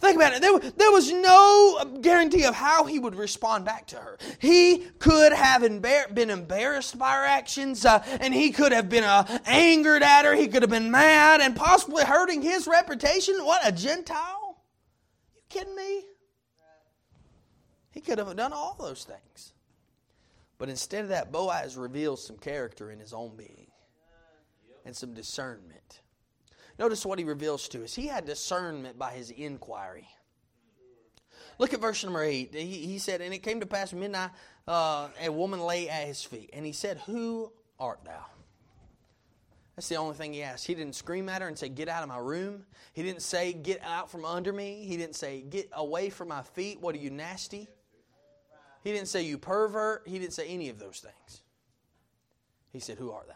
Think 0.00 0.16
about 0.16 0.34
it. 0.34 0.42
There, 0.42 0.58
there 0.58 0.92
was 0.92 1.10
no 1.10 1.98
guarantee 2.02 2.44
of 2.44 2.54
how 2.54 2.84
he 2.84 2.98
would 2.98 3.14
respond 3.14 3.64
back 3.64 3.86
to 3.88 3.96
her. 3.96 4.18
He 4.38 4.78
could 4.98 5.32
have 5.32 5.62
embar- 5.62 6.12
been 6.12 6.28
embarrassed 6.28 6.98
by 6.98 7.12
her 7.12 7.24
actions, 7.24 7.86
uh, 7.86 8.04
and 8.20 8.34
he 8.34 8.50
could 8.50 8.72
have 8.72 8.90
been 8.90 9.04
uh, 9.04 9.38
angered 9.46 10.02
at 10.02 10.26
her. 10.26 10.34
He 10.34 10.48
could 10.48 10.62
have 10.62 10.70
been 10.70 10.90
mad 10.90 11.40
and 11.40 11.56
possibly 11.56 12.04
hurting 12.04 12.42
his 12.42 12.66
reputation. 12.66 13.36
What, 13.44 13.66
a 13.66 13.72
Gentile? 13.72 14.43
Kidding 15.48 15.74
me? 15.74 16.04
He 17.90 18.00
could 18.00 18.18
have 18.18 18.34
done 18.36 18.52
all 18.52 18.76
those 18.78 19.04
things. 19.04 19.52
But 20.58 20.68
instead 20.68 21.02
of 21.02 21.08
that, 21.10 21.32
Boaz 21.32 21.76
reveals 21.76 22.24
some 22.24 22.36
character 22.36 22.90
in 22.90 22.98
his 22.98 23.12
own 23.12 23.36
being 23.36 23.66
and 24.84 24.94
some 24.94 25.14
discernment. 25.14 26.00
Notice 26.78 27.06
what 27.06 27.18
he 27.18 27.24
reveals 27.24 27.68
to 27.68 27.84
us. 27.84 27.94
He 27.94 28.06
had 28.06 28.26
discernment 28.26 28.98
by 28.98 29.12
his 29.12 29.30
inquiry. 29.30 30.08
Look 31.58 31.72
at 31.72 31.80
verse 31.80 32.02
number 32.02 32.22
8. 32.22 32.52
He, 32.52 32.64
he 32.64 32.98
said, 32.98 33.20
And 33.20 33.32
it 33.32 33.42
came 33.42 33.60
to 33.60 33.66
pass 33.66 33.92
midnight, 33.92 34.30
uh, 34.66 35.08
a 35.22 35.30
woman 35.30 35.60
lay 35.60 35.88
at 35.88 36.06
his 36.06 36.22
feet. 36.22 36.50
And 36.52 36.66
he 36.66 36.72
said, 36.72 36.98
Who 37.06 37.52
art 37.78 38.00
thou? 38.04 38.24
That's 39.76 39.88
the 39.88 39.96
only 39.96 40.14
thing 40.14 40.32
he 40.32 40.42
asked. 40.42 40.66
He 40.66 40.74
didn't 40.74 40.94
scream 40.94 41.28
at 41.28 41.42
her 41.42 41.48
and 41.48 41.58
say, 41.58 41.68
Get 41.68 41.88
out 41.88 42.02
of 42.02 42.08
my 42.08 42.18
room. 42.18 42.64
He 42.92 43.02
didn't 43.02 43.22
say, 43.22 43.52
Get 43.52 43.82
out 43.82 44.10
from 44.10 44.24
under 44.24 44.52
me. 44.52 44.84
He 44.86 44.96
didn't 44.96 45.16
say, 45.16 45.42
Get 45.42 45.68
away 45.72 46.10
from 46.10 46.28
my 46.28 46.42
feet. 46.42 46.80
What 46.80 46.94
are 46.94 46.98
you, 46.98 47.10
nasty? 47.10 47.68
He 48.84 48.92
didn't 48.92 49.08
say, 49.08 49.22
You 49.22 49.36
pervert. 49.36 50.02
He 50.06 50.18
didn't 50.18 50.34
say 50.34 50.46
any 50.48 50.68
of 50.68 50.78
those 50.78 51.00
things. 51.00 51.42
He 52.72 52.78
said, 52.78 52.98
Who 52.98 53.10
art 53.10 53.26
thou? 53.26 53.34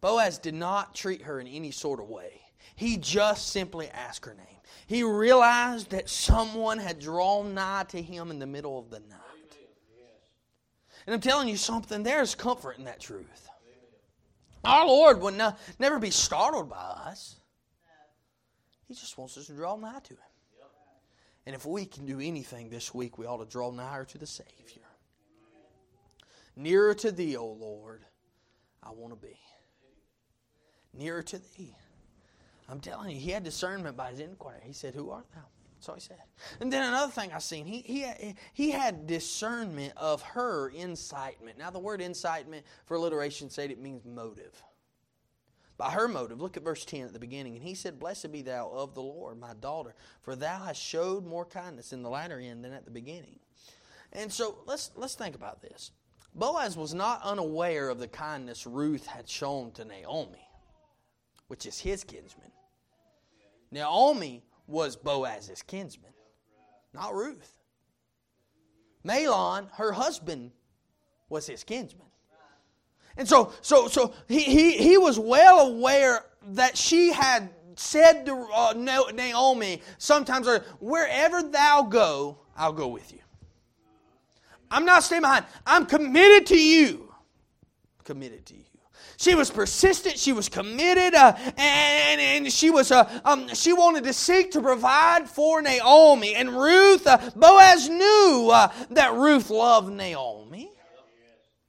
Boaz 0.00 0.38
did 0.38 0.54
not 0.54 0.94
treat 0.94 1.22
her 1.22 1.40
in 1.40 1.46
any 1.46 1.70
sort 1.70 2.00
of 2.00 2.08
way. 2.08 2.40
He 2.76 2.96
just 2.96 3.48
simply 3.48 3.88
asked 3.90 4.24
her 4.24 4.34
name. 4.34 4.46
He 4.86 5.02
realized 5.02 5.90
that 5.90 6.08
someone 6.08 6.78
had 6.78 6.98
drawn 6.98 7.54
nigh 7.54 7.84
to 7.88 8.00
him 8.00 8.30
in 8.30 8.38
the 8.38 8.46
middle 8.46 8.78
of 8.78 8.90
the 8.90 9.00
night. 9.00 9.18
And 11.06 11.14
I'm 11.14 11.20
telling 11.20 11.48
you 11.48 11.56
something, 11.56 12.02
there's 12.02 12.34
comfort 12.34 12.78
in 12.78 12.84
that 12.84 13.00
truth. 13.00 13.48
Our 14.64 14.86
Lord 14.86 15.20
would 15.20 15.34
no, 15.34 15.54
never 15.78 15.98
be 15.98 16.10
startled 16.10 16.70
by 16.70 16.76
us. 16.76 17.36
He 18.86 18.94
just 18.94 19.16
wants 19.18 19.36
us 19.36 19.46
to 19.46 19.52
draw 19.52 19.76
nigh 19.76 20.00
to 20.04 20.14
Him. 20.14 20.18
And 21.46 21.54
if 21.54 21.66
we 21.66 21.84
can 21.84 22.06
do 22.06 22.20
anything 22.20 22.70
this 22.70 22.94
week, 22.94 23.18
we 23.18 23.26
ought 23.26 23.38
to 23.38 23.50
draw 23.50 23.70
nigher 23.70 24.04
to 24.04 24.18
the 24.18 24.26
Savior. 24.26 24.82
Nearer 26.56 26.94
to 26.94 27.10
thee, 27.10 27.36
O 27.36 27.46
Lord, 27.46 28.02
I 28.82 28.90
want 28.92 29.12
to 29.12 29.26
be. 29.26 29.36
Nearer 30.94 31.22
to 31.22 31.38
thee. 31.56 31.74
I'm 32.68 32.80
telling 32.80 33.10
you, 33.10 33.18
he 33.18 33.30
had 33.30 33.44
discernment 33.44 33.96
by 33.96 34.10
his 34.10 34.20
inquiry. 34.20 34.60
He 34.64 34.72
said, 34.72 34.94
Who 34.94 35.10
art 35.10 35.26
thou? 35.34 35.42
That's 35.84 35.90
all 35.90 35.94
he 35.96 36.00
said. 36.00 36.16
And 36.60 36.72
then 36.72 36.82
another 36.82 37.12
thing 37.12 37.30
I 37.34 37.38
seen, 37.38 37.66
he, 37.66 37.80
he, 37.80 38.34
he 38.54 38.70
had 38.70 39.06
discernment 39.06 39.92
of 39.98 40.22
her 40.22 40.70
incitement. 40.70 41.58
Now, 41.58 41.70
the 41.70 41.78
word 41.78 42.00
incitement 42.00 42.64
for 42.86 42.94
alliteration 42.94 43.50
said 43.50 43.70
it 43.70 43.78
means 43.78 44.06
motive. 44.06 44.62
By 45.76 45.90
her 45.90 46.08
motive, 46.08 46.40
look 46.40 46.56
at 46.56 46.62
verse 46.62 46.86
10 46.86 47.02
at 47.02 47.12
the 47.12 47.18
beginning. 47.18 47.56
And 47.56 47.62
he 47.62 47.74
said, 47.74 47.98
Blessed 47.98 48.32
be 48.32 48.40
thou 48.40 48.70
of 48.70 48.94
the 48.94 49.02
Lord, 49.02 49.38
my 49.38 49.52
daughter, 49.60 49.94
for 50.22 50.34
thou 50.34 50.62
hast 50.64 50.80
showed 50.80 51.26
more 51.26 51.44
kindness 51.44 51.92
in 51.92 52.02
the 52.02 52.08
latter 52.08 52.38
end 52.38 52.64
than 52.64 52.72
at 52.72 52.86
the 52.86 52.90
beginning. 52.90 53.38
And 54.14 54.32
so 54.32 54.56
let's, 54.64 54.90
let's 54.96 55.16
think 55.16 55.34
about 55.34 55.60
this. 55.60 55.90
Boaz 56.34 56.78
was 56.78 56.94
not 56.94 57.20
unaware 57.22 57.90
of 57.90 57.98
the 57.98 58.08
kindness 58.08 58.66
Ruth 58.66 59.04
had 59.04 59.28
shown 59.28 59.70
to 59.72 59.84
Naomi, 59.84 60.48
which 61.48 61.66
is 61.66 61.78
his 61.78 62.04
kinsman. 62.04 62.52
Naomi 63.70 64.44
was 64.66 64.96
Boaz's 64.96 65.62
kinsman, 65.62 66.12
not 66.92 67.14
Ruth. 67.14 67.60
Mahlon, 69.06 69.68
her 69.72 69.92
husband, 69.92 70.52
was 71.28 71.46
his 71.46 71.64
kinsman. 71.64 72.06
And 73.16 73.28
so, 73.28 73.52
so, 73.60 73.88
so 73.88 74.12
he, 74.26 74.40
he, 74.40 74.76
he 74.76 74.98
was 74.98 75.18
well 75.18 75.68
aware 75.68 76.24
that 76.48 76.76
she 76.76 77.12
had 77.12 77.50
said 77.76 78.26
to 78.26 78.34
uh, 78.54 78.72
Naomi 79.12 79.82
sometimes, 79.98 80.48
wherever 80.80 81.42
thou 81.42 81.82
go, 81.82 82.38
I'll 82.56 82.72
go 82.72 82.88
with 82.88 83.12
you. 83.12 83.20
I'm 84.70 84.84
not 84.84 85.04
staying 85.04 85.22
behind. 85.22 85.44
I'm 85.66 85.86
committed 85.86 86.46
to 86.48 86.58
you. 86.58 87.12
Committed 88.02 88.46
to 88.46 88.54
you. 88.54 88.64
She 89.16 89.34
was 89.34 89.50
persistent. 89.50 90.18
She 90.18 90.32
was 90.32 90.48
committed, 90.48 91.14
uh, 91.14 91.34
and, 91.56 92.20
and 92.20 92.52
she 92.52 92.70
was 92.70 92.90
uh, 92.90 93.20
um, 93.24 93.48
she 93.54 93.72
wanted 93.72 94.04
to 94.04 94.12
seek 94.12 94.52
to 94.52 94.60
provide 94.60 95.28
for 95.28 95.62
Naomi. 95.62 96.34
And 96.34 96.50
Ruth, 96.50 97.06
uh, 97.06 97.18
Boaz 97.36 97.88
knew 97.88 98.50
uh, 98.52 98.72
that 98.90 99.14
Ruth 99.14 99.50
loved 99.50 99.92
Naomi. 99.92 100.70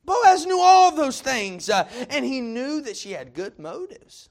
Boaz 0.04 0.46
knew 0.46 0.60
all 0.60 0.92
those 0.92 1.20
things, 1.20 1.70
uh, 1.70 1.88
and 2.10 2.24
he 2.24 2.40
knew 2.40 2.82
that 2.82 2.96
she 2.96 3.12
had 3.12 3.34
good 3.34 3.58
motives. 3.58 4.30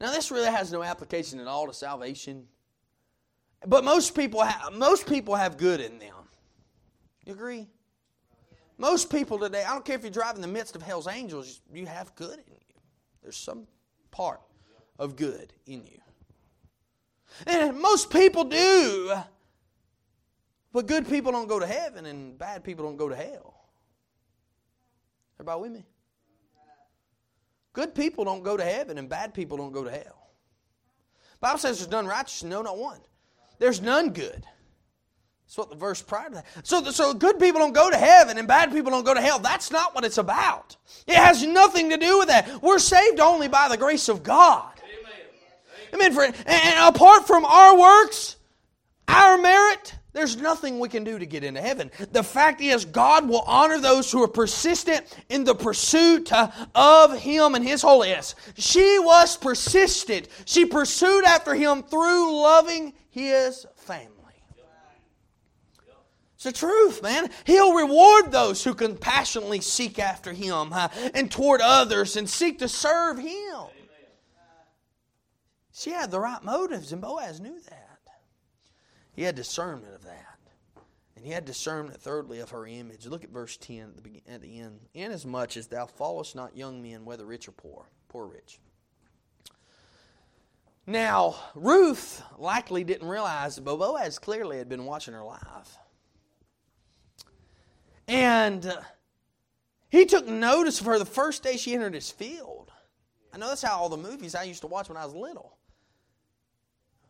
Now, 0.00 0.10
this 0.12 0.30
really 0.30 0.50
has 0.50 0.72
no 0.72 0.82
application 0.82 1.40
at 1.40 1.46
all 1.46 1.66
to 1.66 1.72
salvation, 1.72 2.46
but 3.66 3.84
most 3.84 4.14
people 4.14 4.42
have, 4.42 4.72
most 4.74 5.06
people 5.06 5.34
have 5.34 5.56
good 5.56 5.80
in 5.80 5.98
them. 5.98 6.14
You 7.24 7.32
agree? 7.32 7.68
Most 8.76 9.10
people 9.10 9.38
today, 9.38 9.64
I 9.64 9.72
don't 9.72 9.84
care 9.84 9.96
if 9.96 10.04
you 10.04 10.10
drive 10.10 10.34
in 10.34 10.40
the 10.42 10.48
midst 10.48 10.74
of 10.74 10.82
hell's 10.82 11.06
angels, 11.06 11.60
you 11.72 11.86
have 11.86 12.14
good 12.16 12.38
in 12.38 12.54
you. 12.54 12.80
There's 13.22 13.36
some 13.36 13.66
part 14.10 14.40
of 14.98 15.16
good 15.16 15.52
in 15.66 15.84
you. 15.84 16.00
And 17.46 17.80
most 17.80 18.10
people 18.10 18.44
do. 18.44 19.14
But 20.72 20.86
good 20.86 21.08
people 21.08 21.30
don't 21.30 21.48
go 21.48 21.60
to 21.60 21.66
heaven 21.66 22.06
and 22.06 22.36
bad 22.36 22.64
people 22.64 22.84
don't 22.84 22.96
go 22.96 23.08
to 23.08 23.14
hell. 23.14 23.54
Everybody 25.36 25.60
with 25.60 25.72
me? 25.72 25.84
Good 27.72 27.94
people 27.94 28.24
don't 28.24 28.42
go 28.42 28.56
to 28.56 28.64
heaven 28.64 28.98
and 28.98 29.08
bad 29.08 29.34
people 29.34 29.56
don't 29.56 29.72
go 29.72 29.84
to 29.84 29.90
hell. 29.90 30.30
Bible 31.40 31.58
says 31.58 31.78
there's 31.78 31.90
none 31.90 32.06
righteous, 32.06 32.42
no, 32.42 32.62
not 32.62 32.78
one. 32.78 33.00
There's 33.58 33.80
none 33.80 34.10
good. 34.10 34.46
That's 35.46 35.58
what 35.58 35.70
the 35.70 35.76
verse 35.76 36.02
prior 36.02 36.28
to 36.28 36.34
that. 36.36 36.46
So, 36.66 36.82
so 36.90 37.14
good 37.14 37.38
people 37.38 37.60
don't 37.60 37.74
go 37.74 37.90
to 37.90 37.96
heaven 37.96 38.38
and 38.38 38.48
bad 38.48 38.72
people 38.72 38.90
don't 38.90 39.04
go 39.04 39.14
to 39.14 39.20
hell. 39.20 39.38
That's 39.38 39.70
not 39.70 39.94
what 39.94 40.04
it's 40.04 40.18
about. 40.18 40.76
It 41.06 41.16
has 41.16 41.44
nothing 41.44 41.90
to 41.90 41.96
do 41.96 42.18
with 42.18 42.28
that. 42.28 42.62
We're 42.62 42.78
saved 42.78 43.20
only 43.20 43.48
by 43.48 43.68
the 43.68 43.76
grace 43.76 44.08
of 44.08 44.22
God. 44.22 44.72
Amen. 45.92 46.12
Amen. 46.12 46.34
And 46.46 46.94
apart 46.94 47.26
from 47.26 47.44
our 47.44 47.78
works, 47.78 48.36
our 49.06 49.38
merit, 49.38 49.94
there's 50.14 50.36
nothing 50.36 50.78
we 50.78 50.88
can 50.88 51.04
do 51.04 51.18
to 51.18 51.26
get 51.26 51.44
into 51.44 51.60
heaven. 51.60 51.90
The 52.12 52.22
fact 52.22 52.60
is, 52.60 52.84
God 52.84 53.28
will 53.28 53.42
honor 53.42 53.80
those 53.80 54.10
who 54.10 54.22
are 54.22 54.28
persistent 54.28 55.04
in 55.28 55.44
the 55.44 55.54
pursuit 55.54 56.32
of 56.32 57.18
Him 57.18 57.54
and 57.54 57.64
His 57.64 57.82
holiness. 57.82 58.34
She 58.56 58.98
was 59.00 59.36
persistent. 59.36 60.28
She 60.46 60.64
pursued 60.64 61.24
after 61.24 61.54
Him 61.54 61.82
through 61.82 62.40
loving 62.40 62.94
His 63.10 63.66
family. 63.76 64.13
The 66.44 66.52
truth, 66.52 67.02
man. 67.02 67.30
He'll 67.44 67.72
reward 67.72 68.30
those 68.30 68.62
who 68.62 68.74
compassionately 68.74 69.62
seek 69.62 69.98
after 69.98 70.34
Him 70.34 70.74
and 71.14 71.30
toward 71.30 71.62
others 71.62 72.16
and 72.16 72.28
seek 72.28 72.58
to 72.58 72.68
serve 72.68 73.18
Him. 73.18 73.64
She 75.72 75.90
had 75.90 76.10
the 76.10 76.20
right 76.20 76.44
motives, 76.44 76.92
and 76.92 77.00
Boaz 77.00 77.40
knew 77.40 77.58
that. 77.70 77.98
He 79.14 79.22
had 79.22 79.34
discernment 79.34 79.94
of 79.94 80.04
that. 80.04 80.38
And 81.16 81.24
he 81.24 81.32
had 81.32 81.46
discernment, 81.46 81.98
thirdly, 82.02 82.40
of 82.40 82.50
her 82.50 82.66
image. 82.66 83.06
Look 83.06 83.24
at 83.24 83.30
verse 83.30 83.56
10 83.56 83.94
at 83.96 84.04
the, 84.04 84.22
at 84.28 84.42
the 84.42 84.60
end. 84.60 84.80
Inasmuch 84.92 85.56
as 85.56 85.68
thou 85.68 85.86
followest 85.86 86.36
not 86.36 86.54
young 86.54 86.82
men, 86.82 87.06
whether 87.06 87.24
rich 87.24 87.48
or 87.48 87.52
poor, 87.52 87.86
poor 88.08 88.24
or 88.24 88.28
rich. 88.28 88.58
Now, 90.86 91.36
Ruth 91.54 92.22
likely 92.36 92.84
didn't 92.84 93.08
realize 93.08 93.56
that 93.56 93.64
Boaz 93.64 94.18
clearly 94.18 94.58
had 94.58 94.68
been 94.68 94.84
watching 94.84 95.14
her 95.14 95.24
live. 95.24 95.78
And 98.06 98.76
he 99.88 100.04
took 100.06 100.26
notice 100.26 100.80
of 100.80 100.86
her 100.86 100.98
the 100.98 101.04
first 101.04 101.42
day 101.42 101.56
she 101.56 101.74
entered 101.74 101.94
his 101.94 102.10
field. 102.10 102.70
I 103.32 103.38
know 103.38 103.48
that's 103.48 103.62
how 103.62 103.78
all 103.78 103.88
the 103.88 103.96
movies 103.96 104.34
I 104.34 104.44
used 104.44 104.60
to 104.60 104.66
watch 104.66 104.88
when 104.88 104.98
I 104.98 105.04
was 105.04 105.14
little. 105.14 105.56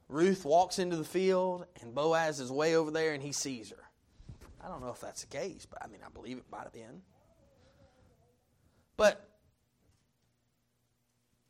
Ruth 0.08 0.44
walks 0.44 0.78
into 0.78 0.96
the 0.96 1.04
field, 1.04 1.66
and 1.80 1.94
Boaz 1.94 2.40
is 2.40 2.52
way 2.52 2.76
over 2.76 2.90
there, 2.90 3.14
and 3.14 3.22
he 3.22 3.32
sees 3.32 3.70
her. 3.70 3.84
I 4.62 4.68
don't 4.68 4.80
know 4.80 4.90
if 4.90 5.00
that's 5.00 5.22
the 5.22 5.26
case, 5.26 5.66
but 5.66 5.82
I 5.82 5.88
mean, 5.88 6.00
I 6.04 6.10
believe 6.10 6.38
it 6.38 6.44
might 6.50 6.62
have 6.64 6.72
been. 6.72 7.02
But 8.96 9.28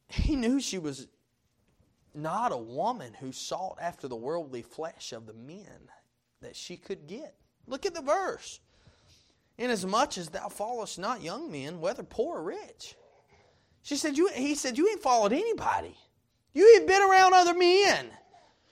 he 0.08 0.34
knew 0.36 0.60
she 0.60 0.78
was 0.78 1.08
not 2.14 2.52
a 2.52 2.56
woman 2.56 3.14
who 3.14 3.32
sought 3.32 3.78
after 3.80 4.08
the 4.08 4.16
worldly 4.16 4.62
flesh 4.62 5.12
of 5.12 5.26
the 5.26 5.34
men 5.34 5.90
that 6.40 6.56
she 6.56 6.76
could 6.76 7.06
get. 7.06 7.34
Look 7.66 7.86
at 7.86 7.94
the 7.94 8.02
verse 8.02 8.60
inasmuch 9.58 10.18
as 10.18 10.28
thou 10.28 10.48
followest 10.48 10.98
not 10.98 11.22
young 11.22 11.50
men, 11.50 11.80
whether 11.80 12.02
poor 12.02 12.38
or 12.38 12.42
rich. 12.42 12.96
She 13.82 13.96
said, 13.96 14.16
you, 14.16 14.28
he 14.34 14.54
said, 14.54 14.78
You 14.78 14.88
ain't 14.88 15.02
followed 15.02 15.32
anybody. 15.32 15.96
You 16.52 16.76
ain't 16.76 16.86
been 16.86 17.02
around 17.02 17.34
other 17.34 17.54
men. 17.54 18.08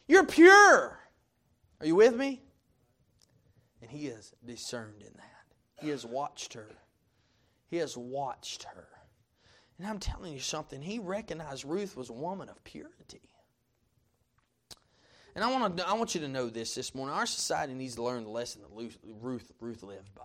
You're 0.09 0.25
pure. 0.25 0.99
Are 1.81 1.87
you 1.87 1.97
with 1.97 2.17
me? 2.17 2.43
And 3.81 3.91
he 3.91 4.07
has 4.07 4.33
discerned 4.45 5.03
in 5.03 5.13
that. 5.17 5.83
He 5.85 5.89
has 5.91 6.07
watched 6.07 6.55
her. 6.55 6.69
He 7.69 7.77
has 7.79 7.97
watched 7.97 8.65
her. 8.65 8.89
And 9.79 9.87
I'm 9.87 9.99
telling 9.99 10.33
you 10.33 10.39
something, 10.39 10.81
he 10.81 10.99
recognized 10.99 11.65
Ruth 11.65 11.97
was 11.97 12.09
a 12.09 12.15
woman 12.15 12.49
of 12.49 12.63
purity. 12.63 13.21
And 15.35 15.43
I 15.43 15.51
want, 15.51 15.77
to, 15.79 15.89
I 15.89 15.95
want 15.95 16.15
you 16.15 16.21
to 16.21 16.29
know 16.29 16.49
this 16.49 16.75
this 16.75 16.95
morning. 16.95 17.15
Our 17.15 17.27
society 17.27 17.73
needs 17.73 17.95
to 17.97 18.03
learn 18.03 18.25
the 18.25 18.31
lesson 18.31 18.63
that 18.63 18.69
Ruth, 19.21 19.51
Ruth 19.61 19.83
lived 19.83 20.15
by. 20.15 20.23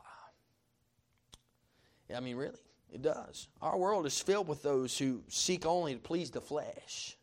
I 2.16 2.20
mean, 2.20 2.38
really, 2.38 2.60
it 2.94 3.02
does. 3.02 3.48
Our 3.62 3.78
world 3.78 4.06
is 4.06 4.20
filled 4.20 4.48
with 4.48 4.64
those 4.64 4.98
who 4.98 5.24
seek 5.28 5.66
only 5.66 5.94
to 5.94 6.00
please 6.00 6.32
the 6.32 6.42
flesh. 6.42 7.18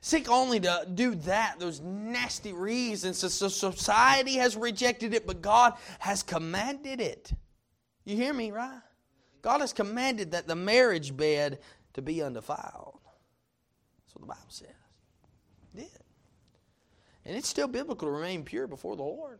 Seek 0.00 0.30
only 0.30 0.58
to 0.60 0.86
do 0.94 1.14
that, 1.16 1.56
those 1.58 1.80
nasty 1.80 2.54
reasons. 2.54 3.18
So 3.18 3.48
society 3.48 4.36
has 4.36 4.56
rejected 4.56 5.12
it, 5.12 5.26
but 5.26 5.42
God 5.42 5.74
has 5.98 6.22
commanded 6.22 7.00
it. 7.00 7.32
You 8.04 8.16
hear 8.16 8.32
me, 8.32 8.50
right? 8.50 8.80
God 9.42 9.60
has 9.60 9.74
commanded 9.74 10.32
that 10.32 10.46
the 10.46 10.56
marriage 10.56 11.14
bed 11.14 11.58
to 11.92 12.02
be 12.02 12.22
undefiled. 12.22 13.00
That's 13.02 14.14
what 14.14 14.22
the 14.22 14.26
Bible 14.26 14.40
says. 14.48 14.68
It 15.74 15.80
did. 15.80 16.02
And 17.26 17.36
it's 17.36 17.48
still 17.48 17.68
biblical 17.68 18.08
to 18.08 18.12
remain 18.12 18.42
pure 18.44 18.66
before 18.66 18.96
the 18.96 19.02
Lord. 19.02 19.38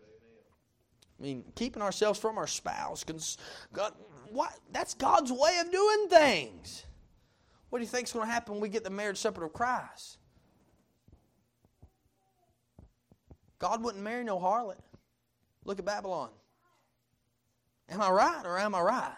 I 1.19 1.23
mean, 1.23 1.45
keeping 1.55 1.83
ourselves 1.83 2.19
from 2.19 2.39
our 2.39 2.47
spouse. 2.47 3.05
God, 3.73 3.93
what? 4.31 4.53
That's 4.73 4.95
God's 4.95 5.33
way 5.33 5.59
of 5.61 5.71
doing 5.71 6.09
things. 6.09 6.85
What 7.69 7.79
do 7.79 7.85
you 7.85 7.89
think 7.89 8.07
is 8.07 8.13
going 8.13 8.27
to 8.27 8.33
happen 8.33 8.55
when 8.55 8.61
we 8.61 8.69
get 8.69 8.85
the 8.85 8.91
marriage 8.91 9.19
supper 9.19 9.45
of 9.45 9.53
Christ? 9.53 10.19
God 13.59 13.85
wouldn't 13.85 14.03
marry 14.03 14.25
no 14.25 14.39
harlot. 14.39 14.81
Look 15.65 15.79
at 15.79 15.85
Babylon. 15.85 16.31
Am 17.89 18.01
I 18.01 18.11
right 18.11 18.43
or 18.45 18.59
am 18.59 18.75
I 18.75 18.81
right? 18.81 19.17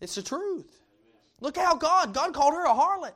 It's 0.00 0.14
the 0.14 0.22
truth. 0.22 0.80
Look 1.40 1.56
how 1.56 1.76
God, 1.76 2.12
God 2.12 2.34
called 2.34 2.54
her 2.54 2.64
a 2.64 2.74
harlot. 2.74 3.12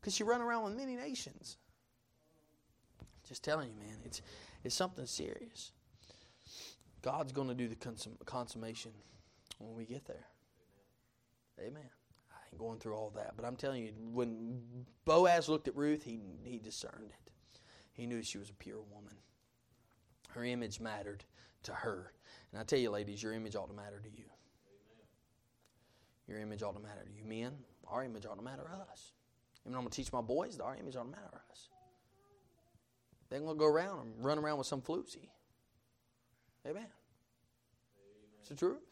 Because 0.00 0.14
she 0.14 0.24
run 0.24 0.40
around 0.40 0.64
with 0.64 0.76
many 0.76 0.94
nations. 0.94 1.56
Just 3.26 3.42
telling 3.42 3.68
you, 3.68 3.74
man, 3.76 3.98
it's 4.04 4.22
it's 4.64 4.74
something 4.74 5.06
serious. 5.06 5.72
God's 7.02 7.32
going 7.32 7.48
to 7.48 7.54
do 7.54 7.68
the 7.68 7.76
consum- 7.76 8.18
consummation 8.24 8.92
when 9.58 9.74
we 9.74 9.84
get 9.84 10.04
there. 10.04 10.26
Amen. 11.60 11.88
I 12.30 12.36
ain't 12.50 12.58
going 12.58 12.78
through 12.78 12.94
all 12.94 13.10
that, 13.16 13.34
but 13.36 13.44
I'm 13.44 13.56
telling 13.56 13.84
you, 13.84 13.92
when 14.12 14.60
Boaz 15.04 15.48
looked 15.48 15.68
at 15.68 15.76
Ruth, 15.76 16.02
he 16.04 16.20
he 16.44 16.58
discerned 16.58 17.10
it. 17.10 17.30
He 17.92 18.06
knew 18.06 18.22
she 18.22 18.38
was 18.38 18.50
a 18.50 18.54
pure 18.54 18.82
woman. 18.92 19.14
Her 20.30 20.44
image 20.44 20.78
mattered 20.78 21.24
to 21.64 21.72
her. 21.72 22.12
And 22.52 22.60
I 22.60 22.64
tell 22.64 22.78
you, 22.78 22.90
ladies, 22.90 23.22
your 23.22 23.32
image 23.32 23.56
ought 23.56 23.68
to 23.68 23.74
matter 23.74 24.00
to 24.00 24.08
you. 24.08 24.24
Your 26.28 26.38
image 26.38 26.62
ought 26.62 26.74
to 26.74 26.80
matter 26.80 27.04
to 27.04 27.12
you. 27.12 27.24
Men, 27.24 27.52
our 27.86 28.04
image 28.04 28.26
ought 28.26 28.36
to 28.36 28.42
matter 28.42 28.62
to 28.62 28.92
us. 28.92 29.12
Even 29.64 29.74
I'm 29.74 29.82
going 29.82 29.90
to 29.90 29.96
teach 29.96 30.12
my 30.12 30.20
boys 30.20 30.58
that 30.58 30.64
our 30.64 30.76
image 30.76 30.94
ought 30.94 31.04
to 31.04 31.10
matter 31.10 31.30
to 31.30 31.52
us. 31.52 31.68
They're 33.28 33.40
going 33.40 33.56
to 33.56 33.58
go 33.58 33.66
around 33.66 34.14
and 34.16 34.24
run 34.24 34.38
around 34.38 34.58
with 34.58 34.66
some 34.66 34.80
floozy. 34.80 35.28
Amen. 36.68 36.86
It's 38.40 38.48
the 38.50 38.54
truth. 38.54 38.82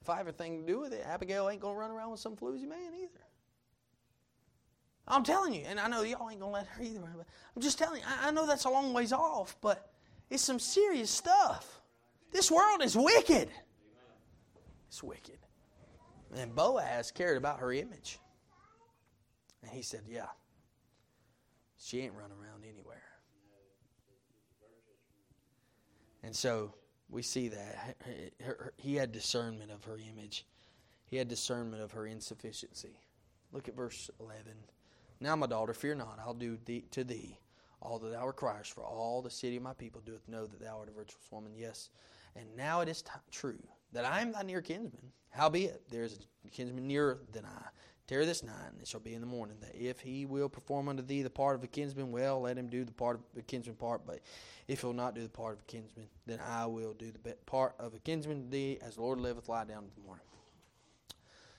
If 0.00 0.10
I 0.10 0.16
have 0.16 0.26
a 0.26 0.32
thing 0.32 0.60
to 0.60 0.66
do 0.66 0.80
with 0.80 0.92
it, 0.92 1.04
Abigail 1.06 1.48
ain't 1.48 1.60
going 1.60 1.74
to 1.74 1.80
run 1.80 1.90
around 1.90 2.10
with 2.10 2.20
some 2.20 2.36
floozy 2.36 2.68
man 2.68 2.92
either. 3.00 3.20
I'm 5.06 5.22
telling 5.22 5.54
you, 5.54 5.62
and 5.66 5.78
I 5.78 5.88
know 5.88 6.02
y'all 6.02 6.28
ain't 6.30 6.40
going 6.40 6.52
to 6.52 6.58
let 6.58 6.66
her 6.66 6.82
either. 6.82 7.00
But 7.16 7.26
I'm 7.54 7.62
just 7.62 7.78
telling 7.78 8.00
you, 8.00 8.06
I, 8.06 8.28
I 8.28 8.30
know 8.30 8.46
that's 8.46 8.64
a 8.64 8.70
long 8.70 8.92
ways 8.92 9.12
off, 9.12 9.56
but 9.60 9.92
it's 10.30 10.42
some 10.42 10.58
serious 10.58 11.10
stuff. 11.10 11.80
This 12.32 12.50
world 12.50 12.82
is 12.82 12.96
wicked. 12.96 13.48
It's 14.88 15.02
wicked. 15.02 15.38
And 16.34 16.54
Boaz 16.54 17.10
cared 17.10 17.36
about 17.36 17.60
her 17.60 17.72
image. 17.72 18.18
And 19.62 19.70
he 19.70 19.82
said, 19.82 20.02
Yeah, 20.08 20.26
she 21.78 22.00
ain't 22.00 22.14
running 22.14 22.36
around 22.42 22.64
anywhere. 22.64 23.01
And 26.22 26.34
so 26.34 26.74
we 27.08 27.22
see 27.22 27.48
that. 27.48 27.96
He 28.76 28.96
had 28.96 29.12
discernment 29.12 29.70
of 29.70 29.84
her 29.84 29.98
image, 30.10 30.46
he 31.04 31.16
had 31.16 31.28
discernment 31.28 31.82
of 31.82 31.92
her 31.92 32.06
insufficiency. 32.06 32.98
Look 33.52 33.68
at 33.68 33.76
verse 33.76 34.10
11. 34.18 34.44
Now, 35.20 35.36
my 35.36 35.46
daughter, 35.46 35.74
fear 35.74 35.94
not, 35.94 36.18
I'll 36.24 36.34
do 36.34 36.58
thee, 36.64 36.84
to 36.90 37.04
thee 37.04 37.38
all 37.82 37.98
that 37.98 38.10
thou 38.12 38.26
requirest, 38.26 38.72
for 38.72 38.82
all 38.82 39.20
the 39.20 39.30
city 39.30 39.56
of 39.56 39.62
my 39.62 39.74
people 39.74 40.00
doeth 40.04 40.26
know 40.28 40.46
that 40.46 40.60
thou 40.60 40.78
art 40.78 40.88
a 40.88 40.92
virtuous 40.92 41.30
woman. 41.30 41.52
Yes, 41.54 41.90
and 42.36 42.46
now 42.56 42.80
it 42.80 42.88
is 42.88 43.02
t- 43.02 43.10
true 43.30 43.62
that 43.92 44.04
I 44.04 44.20
am 44.20 44.32
thy 44.32 44.42
near 44.42 44.62
kinsman. 44.62 45.12
Howbeit, 45.30 45.82
there 45.90 46.04
is 46.04 46.18
a 46.46 46.50
kinsman 46.50 46.86
nearer 46.86 47.20
than 47.32 47.44
I. 47.44 47.68
Tarry 48.08 48.26
this 48.26 48.42
night, 48.42 48.72
and 48.72 48.80
it 48.82 48.88
shall 48.88 49.00
be 49.00 49.14
in 49.14 49.20
the 49.20 49.26
morning, 49.26 49.56
that 49.60 49.74
if 49.74 50.00
he 50.00 50.26
will 50.26 50.48
perform 50.48 50.88
unto 50.88 51.02
thee 51.02 51.22
the 51.22 51.30
part 51.30 51.54
of 51.54 51.62
a 51.62 51.68
kinsman, 51.68 52.10
well, 52.10 52.40
let 52.40 52.58
him 52.58 52.68
do 52.68 52.84
the 52.84 52.92
part 52.92 53.16
of 53.16 53.22
a 53.38 53.42
kinsman 53.42 53.76
part. 53.76 54.04
But 54.04 54.20
if 54.66 54.80
he 54.80 54.86
will 54.86 54.92
not 54.92 55.14
do 55.14 55.22
the 55.22 55.28
part 55.28 55.54
of 55.54 55.60
a 55.60 55.64
kinsman, 55.64 56.08
then 56.26 56.40
I 56.40 56.66
will 56.66 56.94
do 56.94 57.12
the 57.12 57.34
part 57.46 57.74
of 57.78 57.94
a 57.94 57.98
kinsman 58.00 58.42
to 58.42 58.48
thee, 58.50 58.78
as 58.82 58.96
the 58.96 59.02
Lord 59.02 59.20
liveth, 59.20 59.48
lie 59.48 59.64
down 59.64 59.84
in 59.84 59.90
the 59.94 60.02
morning. 60.04 60.26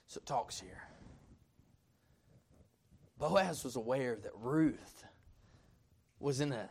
So 0.08 0.20
it 0.20 0.26
talks 0.26 0.60
here. 0.60 0.84
Boaz 3.18 3.64
was 3.64 3.78
aware 3.78 4.18
that 4.22 4.32
Ruth 4.36 5.06
was 6.20 6.42
in 6.42 6.52
a 6.52 6.70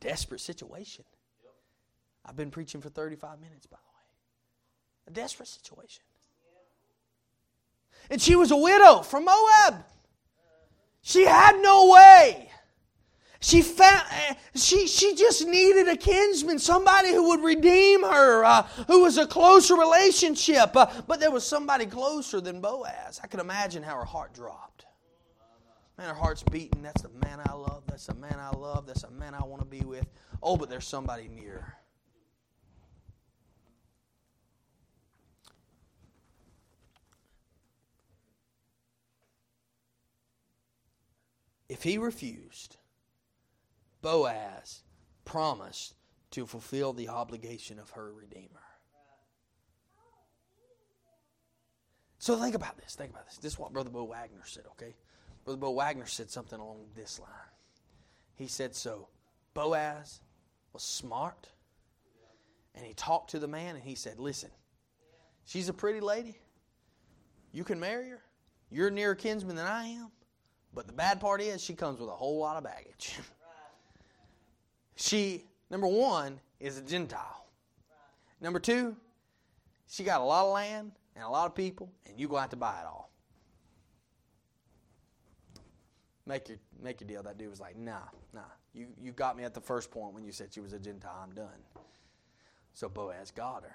desperate 0.00 0.40
situation. 0.40 1.04
I've 2.24 2.36
been 2.36 2.50
preaching 2.50 2.80
for 2.80 2.88
35 2.88 3.40
minutes, 3.40 3.66
by 3.66 3.76
the 3.76 3.90
way. 3.90 5.08
A 5.08 5.10
desperate 5.10 5.48
situation. 5.48 6.04
And 8.10 8.20
she 8.20 8.36
was 8.36 8.50
a 8.50 8.56
widow 8.56 9.02
from 9.02 9.24
Moab. 9.24 9.84
She 11.02 11.24
had 11.24 11.60
no 11.60 11.90
way. 11.90 12.48
She 13.40 13.60
found 13.60 14.04
she 14.54 14.86
she 14.86 15.16
just 15.16 15.44
needed 15.44 15.88
a 15.88 15.96
kinsman, 15.96 16.60
somebody 16.60 17.08
who 17.08 17.28
would 17.30 17.40
redeem 17.40 18.04
her, 18.04 18.44
uh, 18.44 18.62
who 18.86 19.02
was 19.02 19.18
a 19.18 19.26
closer 19.26 19.74
relationship. 19.74 20.76
Uh, 20.76 20.86
but 21.08 21.18
there 21.18 21.32
was 21.32 21.44
somebody 21.44 21.86
closer 21.86 22.40
than 22.40 22.60
Boaz. 22.60 23.20
I 23.22 23.26
can 23.26 23.40
imagine 23.40 23.82
how 23.82 23.96
her 23.96 24.04
heart 24.04 24.32
dropped. 24.32 24.86
Man, 25.98 26.08
her 26.08 26.14
heart's 26.14 26.44
beating. 26.44 26.82
That's 26.82 27.02
the 27.02 27.10
man 27.26 27.40
I 27.44 27.52
love. 27.52 27.82
That's 27.88 28.06
the 28.06 28.14
man 28.14 28.36
I 28.38 28.56
love. 28.56 28.86
That's 28.86 29.02
the 29.02 29.10
man 29.10 29.34
I 29.34 29.44
want 29.44 29.60
to 29.60 29.66
be 29.66 29.84
with. 29.84 30.06
Oh, 30.40 30.56
but 30.56 30.70
there's 30.70 30.86
somebody 30.86 31.28
near. 31.28 31.74
If 41.72 41.84
he 41.84 41.96
refused, 41.96 42.76
Boaz 44.02 44.82
promised 45.24 45.94
to 46.32 46.44
fulfill 46.44 46.92
the 46.92 47.08
obligation 47.08 47.78
of 47.78 47.88
her 47.92 48.12
Redeemer. 48.12 48.60
So 52.18 52.36
think 52.36 52.54
about 52.54 52.76
this. 52.76 52.94
Think 52.94 53.12
about 53.12 53.24
this. 53.24 53.38
This 53.38 53.54
is 53.54 53.58
what 53.58 53.72
Brother 53.72 53.88
Bo 53.88 54.04
Wagner 54.04 54.42
said, 54.44 54.64
okay? 54.72 54.94
Brother 55.46 55.56
Bo 55.56 55.70
Wagner 55.70 56.04
said 56.04 56.30
something 56.30 56.60
along 56.60 56.84
this 56.94 57.18
line. 57.18 57.30
He 58.34 58.48
said, 58.48 58.74
So 58.74 59.08
Boaz 59.54 60.20
was 60.74 60.82
smart, 60.82 61.48
and 62.74 62.84
he 62.84 62.92
talked 62.92 63.30
to 63.30 63.38
the 63.38 63.48
man, 63.48 63.76
and 63.76 63.82
he 63.82 63.94
said, 63.94 64.18
Listen, 64.18 64.50
she's 65.46 65.70
a 65.70 65.72
pretty 65.72 66.00
lady. 66.00 66.36
You 67.50 67.64
can 67.64 67.80
marry 67.80 68.10
her. 68.10 68.20
You're 68.70 68.90
nearer 68.90 69.14
kinsman 69.14 69.56
than 69.56 69.66
I 69.66 69.86
am. 69.86 70.12
But 70.74 70.86
the 70.86 70.92
bad 70.92 71.20
part 71.20 71.40
is, 71.40 71.62
she 71.62 71.74
comes 71.74 72.00
with 72.00 72.08
a 72.08 72.12
whole 72.12 72.38
lot 72.38 72.56
of 72.56 72.64
baggage. 72.64 73.18
she, 74.96 75.44
number 75.70 75.86
one, 75.86 76.40
is 76.60 76.78
a 76.78 76.82
Gentile. 76.82 77.46
Number 78.40 78.58
two, 78.58 78.96
she 79.88 80.04
got 80.04 80.20
a 80.20 80.24
lot 80.24 80.46
of 80.46 80.52
land 80.52 80.92
and 81.14 81.24
a 81.24 81.28
lot 81.28 81.46
of 81.46 81.54
people, 81.54 81.90
and 82.06 82.16
going 82.16 82.28
to 82.28 82.40
have 82.40 82.50
to 82.50 82.56
buy 82.56 82.80
it 82.80 82.86
all. 82.86 83.10
Make 86.26 86.48
your 86.48 86.58
make 86.80 87.00
your 87.00 87.08
deal. 87.08 87.22
That 87.22 87.36
dude 87.36 87.50
was 87.50 87.60
like, 87.60 87.76
nah, 87.76 87.98
nah. 88.32 88.40
You 88.72 88.86
you 89.00 89.12
got 89.12 89.36
me 89.36 89.42
at 89.42 89.54
the 89.54 89.60
first 89.60 89.90
point 89.90 90.14
when 90.14 90.24
you 90.24 90.32
said 90.32 90.54
she 90.54 90.60
was 90.60 90.72
a 90.72 90.78
Gentile. 90.78 91.18
I'm 91.22 91.34
done. 91.34 91.48
So 92.74 92.88
Boaz 92.88 93.32
got 93.32 93.64
her. 93.64 93.74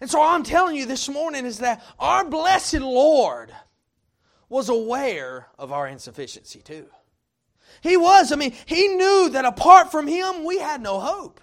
And 0.00 0.08
so 0.08 0.20
all 0.20 0.34
I'm 0.34 0.42
telling 0.42 0.76
you 0.76 0.86
this 0.86 1.08
morning 1.08 1.44
is 1.44 1.58
that 1.58 1.84
our 1.98 2.24
blessed 2.24 2.80
Lord 2.80 3.52
was 4.50 4.68
aware 4.68 5.46
of 5.58 5.72
our 5.72 5.88
insufficiency 5.88 6.60
too. 6.60 6.86
He 7.80 7.96
was. 7.96 8.32
I 8.32 8.36
mean, 8.36 8.52
he 8.66 8.88
knew 8.88 9.30
that 9.30 9.46
apart 9.46 9.90
from 9.90 10.06
him, 10.06 10.44
we 10.44 10.58
had 10.58 10.82
no 10.82 11.00
hope. 11.00 11.40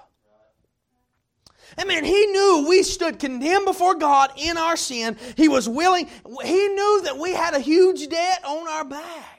I 1.76 1.86
mean, 1.86 2.04
he 2.04 2.26
knew 2.28 2.68
we 2.70 2.84
stood 2.84 3.18
condemned 3.18 3.66
before 3.66 3.96
God 3.96 4.32
in 4.38 4.58
our 4.58 4.78
sin. 4.78 5.18
He 5.36 5.48
was 5.48 5.68
willing. 5.68 6.08
He 6.44 6.68
knew 6.68 7.02
that 7.06 7.18
we 7.18 7.34
had 7.34 7.56
a 7.56 7.60
huge 7.60 8.08
debt 8.08 8.44
on 8.46 8.68
our 8.68 8.86
back 8.86 9.38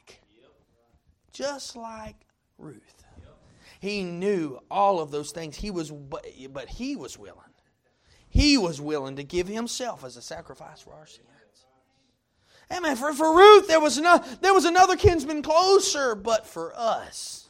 just 1.38 1.76
like 1.76 2.16
Ruth. 2.59 3.04
He 3.78 4.02
knew 4.02 4.59
all 4.68 4.98
of 4.98 5.12
those 5.12 5.31
things. 5.31 5.57
He 5.57 5.70
was, 5.70 5.92
but, 5.92 6.26
he 6.26 6.96
was 6.96 7.16
willing. 7.16 7.38
He 8.28 8.59
was 8.59 8.81
willing 8.81 9.14
to 9.16 9.22
give 9.22 9.46
himself 9.46 10.04
as 10.04 10.16
a 10.16 10.22
sacrifice 10.22 10.81
for 10.81 10.94
our 10.94 11.07
sins. 12.70 12.78
Amen. 12.78 12.96
For, 12.96 13.12
for 13.12 13.37
Ruth, 13.37 13.68
there 13.68 13.81
was, 13.81 13.98
no, 13.98 14.22
there 14.40 14.54
was 14.54 14.64
another 14.64 14.96
kinsman 14.96 15.42
closer, 15.42 16.14
but 16.14 16.46
for 16.46 16.72
us, 16.76 17.48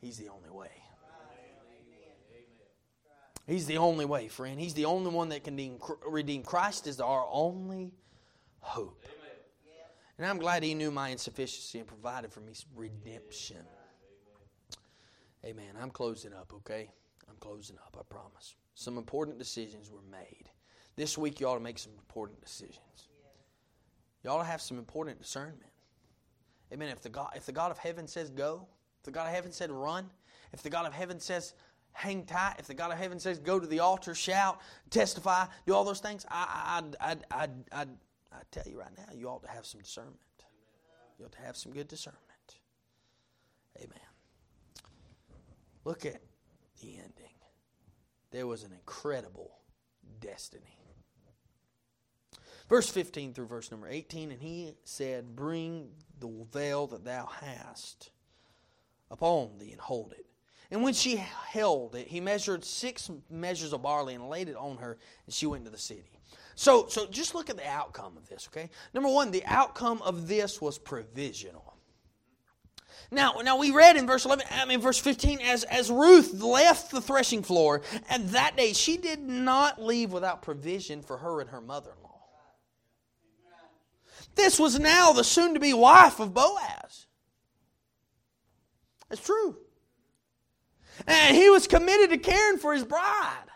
he's 0.00 0.18
the 0.18 0.28
only 0.28 0.50
way. 0.50 0.68
He's 3.46 3.66
the 3.66 3.78
only 3.78 4.04
way, 4.04 4.26
friend. 4.26 4.60
He's 4.60 4.74
the 4.74 4.86
only 4.86 5.10
one 5.10 5.28
that 5.28 5.44
can 5.44 5.78
redeem. 6.06 6.42
Christ 6.42 6.88
is 6.88 7.00
our 7.00 7.26
only 7.30 7.92
hope. 8.58 9.06
And 10.18 10.26
I'm 10.26 10.38
glad 10.38 10.62
He 10.62 10.74
knew 10.74 10.90
my 10.90 11.10
insufficiency 11.10 11.78
and 11.78 11.86
provided 11.86 12.32
for 12.32 12.40
me 12.40 12.54
redemption. 12.74 13.64
Amen. 15.44 15.76
I'm 15.80 15.90
closing 15.90 16.32
up, 16.32 16.52
okay? 16.54 16.90
I'm 17.28 17.36
closing 17.38 17.76
up, 17.86 17.96
I 17.98 18.02
promise. 18.12 18.56
Some 18.74 18.98
important 18.98 19.38
decisions 19.38 19.90
were 19.90 20.02
made. 20.10 20.50
This 20.96 21.18
week, 21.18 21.40
you 21.40 21.46
ought 21.46 21.54
to 21.56 21.62
make 21.62 21.78
some 21.78 21.92
important 21.92 22.40
decisions. 22.40 22.80
You 24.24 24.30
ought 24.30 24.38
to 24.38 24.44
have 24.44 24.60
some 24.60 24.78
important 24.78 25.20
discernment. 25.20 25.70
Amen. 26.72 26.88
If 26.88 27.02
the 27.02 27.10
God, 27.10 27.30
if 27.36 27.46
the 27.46 27.52
God 27.52 27.70
of 27.70 27.78
heaven 27.78 28.08
says 28.08 28.30
go, 28.30 28.66
if 28.98 29.04
the 29.04 29.10
God 29.12 29.26
of 29.28 29.34
heaven 29.34 29.52
said 29.52 29.70
run, 29.70 30.10
if 30.52 30.62
the 30.62 30.70
God 30.70 30.86
of 30.86 30.92
heaven 30.92 31.20
says 31.20 31.54
hang 31.92 32.24
tight, 32.24 32.56
if 32.58 32.66
the 32.66 32.74
God 32.74 32.90
of 32.90 32.98
heaven 32.98 33.20
says 33.20 33.38
go 33.38 33.60
to 33.60 33.66
the 33.66 33.78
altar, 33.78 34.14
shout, 34.14 34.60
testify, 34.90 35.46
do 35.66 35.74
all 35.74 35.84
those 35.84 36.00
things, 36.00 36.26
I, 36.28 36.82
I, 37.00 37.12
I, 37.12 37.16
I, 37.30 37.48
I, 37.72 37.82
I 38.32 38.38
tell 38.50 38.64
you 38.66 38.80
right 38.80 38.90
now, 38.96 39.14
you 39.14 39.28
ought 39.28 39.42
to 39.44 39.48
have 39.48 39.64
some 39.64 39.80
discernment. 39.80 40.18
You 41.18 41.24
ought 41.24 41.32
to 41.32 41.40
have 41.40 41.56
some 41.56 41.72
good 41.72 41.88
discernment. 41.88 42.22
Amen. 43.78 43.98
Look 45.84 46.04
at 46.04 46.20
the 46.82 46.88
ending. 46.88 47.34
There 48.30 48.46
was 48.46 48.64
an 48.64 48.72
incredible 48.72 49.52
destiny. 50.20 50.75
Verse 52.68 52.88
15 52.90 53.32
through 53.32 53.46
verse 53.46 53.70
number 53.70 53.88
18, 53.88 54.32
and 54.32 54.42
he 54.42 54.74
said, 54.84 55.36
Bring 55.36 55.90
the 56.18 56.46
veil 56.52 56.86
that 56.88 57.04
thou 57.04 57.26
hast 57.26 58.10
upon 59.10 59.58
thee 59.58 59.72
and 59.72 59.80
hold 59.80 60.12
it. 60.12 60.26
And 60.70 60.82
when 60.82 60.94
she 60.94 61.16
held 61.16 61.94
it, 61.94 62.08
he 62.08 62.20
measured 62.20 62.64
six 62.64 63.08
measures 63.30 63.72
of 63.72 63.82
barley 63.82 64.14
and 64.14 64.28
laid 64.28 64.48
it 64.48 64.56
on 64.56 64.78
her, 64.78 64.98
and 65.26 65.34
she 65.34 65.46
went 65.46 65.60
into 65.60 65.70
the 65.70 65.78
city. 65.78 66.18
So, 66.56 66.86
so 66.88 67.06
just 67.06 67.34
look 67.34 67.50
at 67.50 67.56
the 67.56 67.68
outcome 67.68 68.16
of 68.16 68.28
this, 68.28 68.48
okay? 68.50 68.70
Number 68.94 69.10
one, 69.10 69.30
the 69.30 69.44
outcome 69.46 70.02
of 70.02 70.26
this 70.26 70.60
was 70.60 70.78
provisional. 70.78 71.74
Now, 73.12 73.34
now 73.44 73.56
we 73.58 73.70
read 73.70 73.96
in 73.96 74.06
verse 74.06 74.24
11, 74.24 74.46
I 74.50 74.64
mean 74.64 74.80
verse 74.80 74.98
15, 74.98 75.38
as, 75.40 75.62
as 75.64 75.90
Ruth 75.90 76.42
left 76.42 76.90
the 76.90 77.00
threshing 77.00 77.42
floor, 77.44 77.82
and 78.10 78.28
that 78.30 78.56
day 78.56 78.72
she 78.72 78.96
did 78.96 79.20
not 79.20 79.80
leave 79.80 80.12
without 80.12 80.42
provision 80.42 81.02
for 81.02 81.18
her 81.18 81.40
and 81.40 81.50
her 81.50 81.60
mother-in-law. 81.60 82.15
This 84.36 84.60
was 84.60 84.78
now 84.78 85.12
the 85.12 85.24
soon-to-be 85.24 85.74
wife 85.74 86.20
of 86.20 86.32
Boaz. 86.32 87.06
It's 89.10 89.24
true. 89.24 89.56
And 91.06 91.36
he 91.36 91.50
was 91.50 91.66
committed 91.66 92.10
to 92.10 92.18
caring 92.18 92.58
for 92.58 92.72
his 92.72 92.84
bride. 92.84 93.48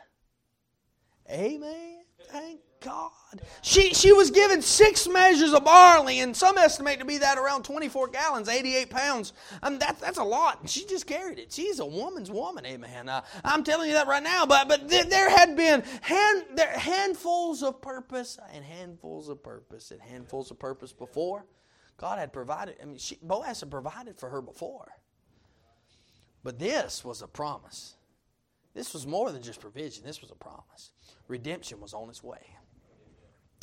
Amen. 1.31 1.99
Thank 2.31 2.61
God. 2.81 3.11
She, 3.62 3.95
she 3.95 4.12
was 4.12 4.31
given 4.31 4.62
six 4.62 5.07
measures 5.07 5.53
of 5.53 5.64
barley, 5.64 6.20
and 6.20 6.37
some 6.37 6.59
estimate 6.59 6.99
to 6.99 7.05
be 7.05 7.18
that 7.18 7.39
around 7.39 7.64
24 7.64 8.09
gallons, 8.09 8.49
88 8.49 8.91
pounds. 8.91 9.33
Mean, 9.62 9.78
that, 9.78 10.01
that's 10.01 10.18
a 10.18 10.24
lot. 10.24 10.68
She 10.68 10.85
just 10.87 11.07
carried 11.07 11.39
it. 11.39 11.53
She's 11.53 11.78
a 11.78 11.87
woman's 11.87 12.31
woman, 12.31 12.66
amen. 12.66 13.09
Uh, 13.09 13.22
I'm 13.45 13.62
telling 13.62 13.89
you 13.89 13.95
that 13.95 14.09
right 14.09 14.22
now. 14.22 14.47
But, 14.47 14.68
but 14.68 14.89
th- 14.89 15.07
there 15.07 15.31
had 15.31 15.57
been 15.57 15.83
hand, 16.01 16.45
there, 16.55 16.72
handfuls 16.76 17.62
of 17.62 17.81
purpose 17.81 18.39
and 18.53 18.64
handfuls 18.64 19.28
of 19.28 19.43
purpose 19.43 19.91
and 19.91 20.01
handfuls 20.01 20.51
of 20.51 20.59
purpose 20.59 20.93
before. 20.93 21.47
God 21.97 22.18
had 22.18 22.33
provided, 22.33 22.76
I 22.83 22.87
mean, 22.87 22.99
she, 22.99 23.18
Boaz 23.22 23.61
had 23.61 23.70
provided 23.70 24.18
for 24.18 24.31
her 24.31 24.41
before. 24.41 24.89
But 26.43 26.59
this 26.59 27.05
was 27.05 27.20
a 27.20 27.28
promise. 27.28 27.95
This 28.74 28.95
was 28.95 29.07
more 29.07 29.31
than 29.33 29.43
just 29.43 29.61
provision, 29.61 30.05
this 30.05 30.20
was 30.20 30.31
a 30.31 30.35
promise. 30.35 30.93
Redemption 31.28 31.81
was 31.81 31.93
on 31.93 32.09
its 32.09 32.22
way. 32.22 32.57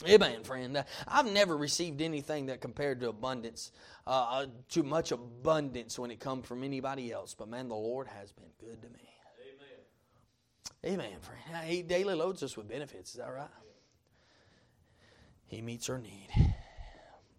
Amen, 0.06 0.44
friend. 0.44 0.84
I've 1.08 1.32
never 1.32 1.58
received 1.58 2.02
anything 2.02 2.48
that 2.48 2.62
compared 2.62 3.00
to 3.00 3.10
abundance, 3.10 3.72
uh, 4.06 4.28
uh, 4.30 4.46
too 4.70 4.84
much 4.84 5.12
abundance 5.12 5.98
when 5.98 6.12
it 6.12 6.20
comes 6.20 6.46
from 6.46 6.64
anybody 6.64 7.12
else. 7.12 7.34
But 7.34 7.50
man, 7.50 7.68
the 7.68 7.76
Lord 7.76 8.08
has 8.08 8.32
been 8.32 8.52
good 8.60 8.82
to 8.84 8.90
me. 8.90 9.10
Amen. 10.86 11.00
Amen, 11.00 11.20
friend. 11.22 11.66
He 11.66 11.82
daily 11.82 12.14
loads 12.14 12.44
us 12.44 12.56
with 12.56 12.68
benefits. 12.68 13.12
Is 13.12 13.18
that 13.18 13.34
right? 13.34 13.48
He 15.48 15.62
meets 15.62 15.90
our 15.90 15.98
need. 15.98 16.28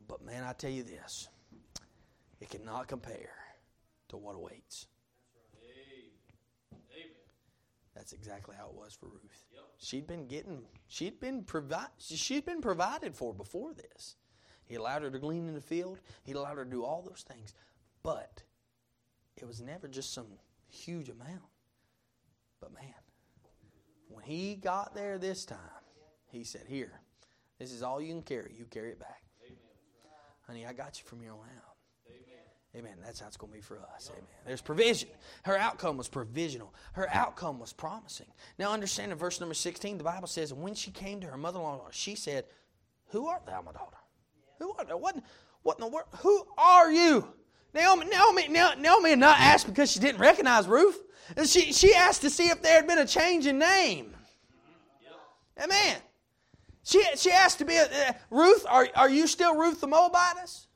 But 0.09 0.25
man, 0.25 0.43
I 0.43 0.53
tell 0.55 0.71
you 0.71 0.83
this 0.83 1.29
it 2.41 2.51
cannot 2.51 2.89
compare 2.89 3.35
to 4.09 4.17
what 4.17 4.35
awaits. 4.35 4.87
That's 7.99 8.13
exactly 8.13 8.55
how 8.57 8.69
it 8.69 8.75
was 8.75 8.95
for 8.95 9.07
Ruth. 9.07 9.45
Yep. 9.53 9.63
She'd 9.79 10.07
been 10.07 10.29
getting, 10.29 10.63
she'd 10.87 11.19
been 11.19 11.43
provided, 11.43 11.91
she'd 11.99 12.47
been 12.47 12.61
provided 12.61 13.17
for 13.17 13.35
before 13.35 13.75
this. 13.75 14.15
He 14.67 14.77
allowed 14.77 15.03
her 15.03 15.11
to 15.11 15.19
glean 15.19 15.49
in 15.49 15.55
the 15.55 15.61
field. 15.61 15.99
He 16.23 16.31
allowed 16.33 16.59
her 16.59 16.65
to 16.65 16.71
do 16.71 16.85
all 16.85 17.03
those 17.03 17.25
things, 17.29 17.55
but 18.05 18.45
it 19.37 19.49
was 19.49 19.61
never 19.61 19.89
just 19.89 20.13
some 20.15 20.27
huge 20.71 21.09
amount. 21.09 21.43
But 22.61 22.73
man, 22.73 22.95
when 24.09 24.23
he 24.23 24.55
got 24.55 24.95
there 24.95 25.19
this 25.19 25.45
time, 25.45 25.59
he 26.31 26.45
said, 26.45 26.67
"Here, 26.69 27.01
this 27.59 27.73
is 27.73 27.83
all 27.83 28.01
you 28.01 28.13
can 28.13 28.23
carry. 28.23 28.55
You 28.57 28.67
carry 28.67 28.93
it 28.93 29.01
back, 29.01 29.25
Amen. 29.45 29.59
honey. 30.47 30.67
I 30.67 30.73
got 30.73 31.01
you 31.01 31.05
from 31.05 31.21
your 31.21 31.33
on 31.33 31.41
out." 31.41 31.68
Amen. 32.77 32.93
That's 33.03 33.19
how 33.19 33.27
it's 33.27 33.37
going 33.37 33.53
to 33.53 33.57
be 33.57 33.63
for 33.63 33.81
us. 33.95 34.11
Amen. 34.13 34.25
There's 34.47 34.61
provision. 34.61 35.09
Her 35.45 35.57
outcome 35.57 35.97
was 35.97 36.07
provisional. 36.07 36.75
Her 36.93 37.09
outcome 37.11 37.59
was 37.59 37.73
promising. 37.73 38.27
Now, 38.59 38.73
understand 38.73 39.11
in 39.11 39.19
verse 39.19 39.41
number 39.41 39.55
16, 39.55 39.97
the 39.97 40.05
Bible 40.05 40.29
says, 40.29 40.53
When 40.53 40.75
she 40.75 40.91
came 40.91 41.21
to 41.21 41.27
her 41.29 41.39
mother 41.39 41.59
in 41.59 41.65
law, 41.65 41.89
she 41.91 42.15
said, 42.15 42.45
Who 43.09 43.27
art 43.27 43.47
thou, 43.47 43.63
my 43.63 43.73
daughter? 43.73 43.97
Who 44.59 44.75
art 44.79 44.89
thou? 44.89 44.99
What, 44.99 45.17
what 45.63 45.79
in 45.79 45.85
the 45.85 45.89
world? 45.89 46.09
Who 46.19 46.47
are 46.59 46.93
you? 46.93 47.27
Naomi, 47.75 48.07
Naomi, 48.07 48.49
Naomi 48.49 49.11
had 49.11 49.19
not 49.19 49.39
asked 49.41 49.67
because 49.67 49.91
she 49.91 50.01
didn't 50.01 50.21
recognize 50.21 50.67
Ruth. 50.67 51.03
She, 51.45 51.73
she 51.73 51.95
asked 51.95 52.23
to 52.23 52.31
see 52.31 52.49
if 52.49 52.63
there 52.63 52.77
had 52.77 52.87
been 52.87 52.99
a 52.99 53.07
change 53.07 53.47
in 53.47 53.59
name. 53.59 54.15
Amen. 55.63 55.97
She, 56.85 57.03
she 57.17 57.31
asked 57.31 57.59
to 57.59 57.65
be, 57.65 57.77
a, 57.77 57.85
uh, 57.85 58.13
Ruth, 58.31 58.65
are, 58.69 58.89
are 58.95 59.11
you 59.11 59.27
still 59.27 59.57
Ruth 59.57 59.81
the 59.81 59.89
Moabitess? 59.89 60.68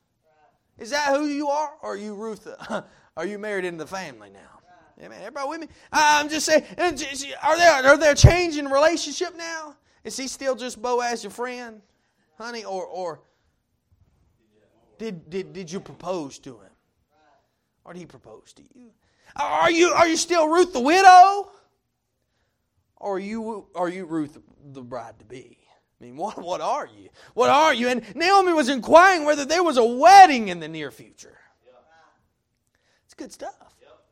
Is 0.78 0.90
that 0.90 1.16
who 1.16 1.26
you 1.26 1.48
are? 1.48 1.72
Or 1.82 1.94
are 1.94 1.96
you 1.96 2.14
Ruth? 2.14 2.48
Are 3.16 3.26
you 3.26 3.38
married 3.38 3.66
into 3.66 3.84
the 3.84 3.86
family 3.86 4.30
now? 4.30 4.62
Amen. 4.98 5.18
Everybody 5.20 5.48
with 5.48 5.60
me? 5.60 5.68
I'm 5.92 6.28
just 6.28 6.46
saying, 6.46 6.64
uh, 6.78 6.92
are 7.42 7.56
there, 7.58 7.72
are 7.72 7.98
there 7.98 8.14
change 8.14 8.56
in 8.56 8.68
relationship 8.68 9.36
now? 9.36 9.76
Is 10.04 10.16
he 10.16 10.28
still 10.28 10.54
just 10.54 10.80
Boaz, 10.80 11.22
your 11.22 11.30
friend, 11.30 11.82
honey? 12.38 12.64
Or, 12.64 12.84
or 12.86 13.20
did, 14.98 15.28
did, 15.28 15.52
did 15.52 15.70
you 15.70 15.80
propose 15.80 16.38
to 16.40 16.50
him? 16.52 16.70
Or 17.84 17.92
did 17.92 18.00
he 18.00 18.06
propose 18.06 18.52
to 18.54 18.62
you? 18.74 18.92
Are 19.36 19.70
you, 19.70 19.88
are 19.88 20.06
you 20.06 20.16
still 20.16 20.48
Ruth 20.48 20.72
the 20.72 20.80
widow? 20.80 21.50
Or 22.96 23.16
are 23.16 23.18
you, 23.18 23.66
are 23.74 23.88
you 23.88 24.04
Ruth 24.04 24.38
the 24.72 24.82
bride 24.82 25.18
to 25.18 25.24
be? 25.24 25.58
I 26.02 26.06
mean, 26.06 26.16
what, 26.16 26.38
what 26.42 26.60
are 26.60 26.86
you? 26.86 27.08
What 27.34 27.50
are 27.50 27.72
you? 27.72 27.88
And 27.88 28.02
Naomi 28.14 28.52
was 28.52 28.68
inquiring 28.68 29.24
whether 29.24 29.44
there 29.44 29.62
was 29.62 29.76
a 29.76 29.84
wedding 29.84 30.48
in 30.48 30.60
the 30.60 30.68
near 30.68 30.90
future. 30.90 31.38
It's 33.04 33.14
good 33.14 33.32
stuff. 33.32 33.54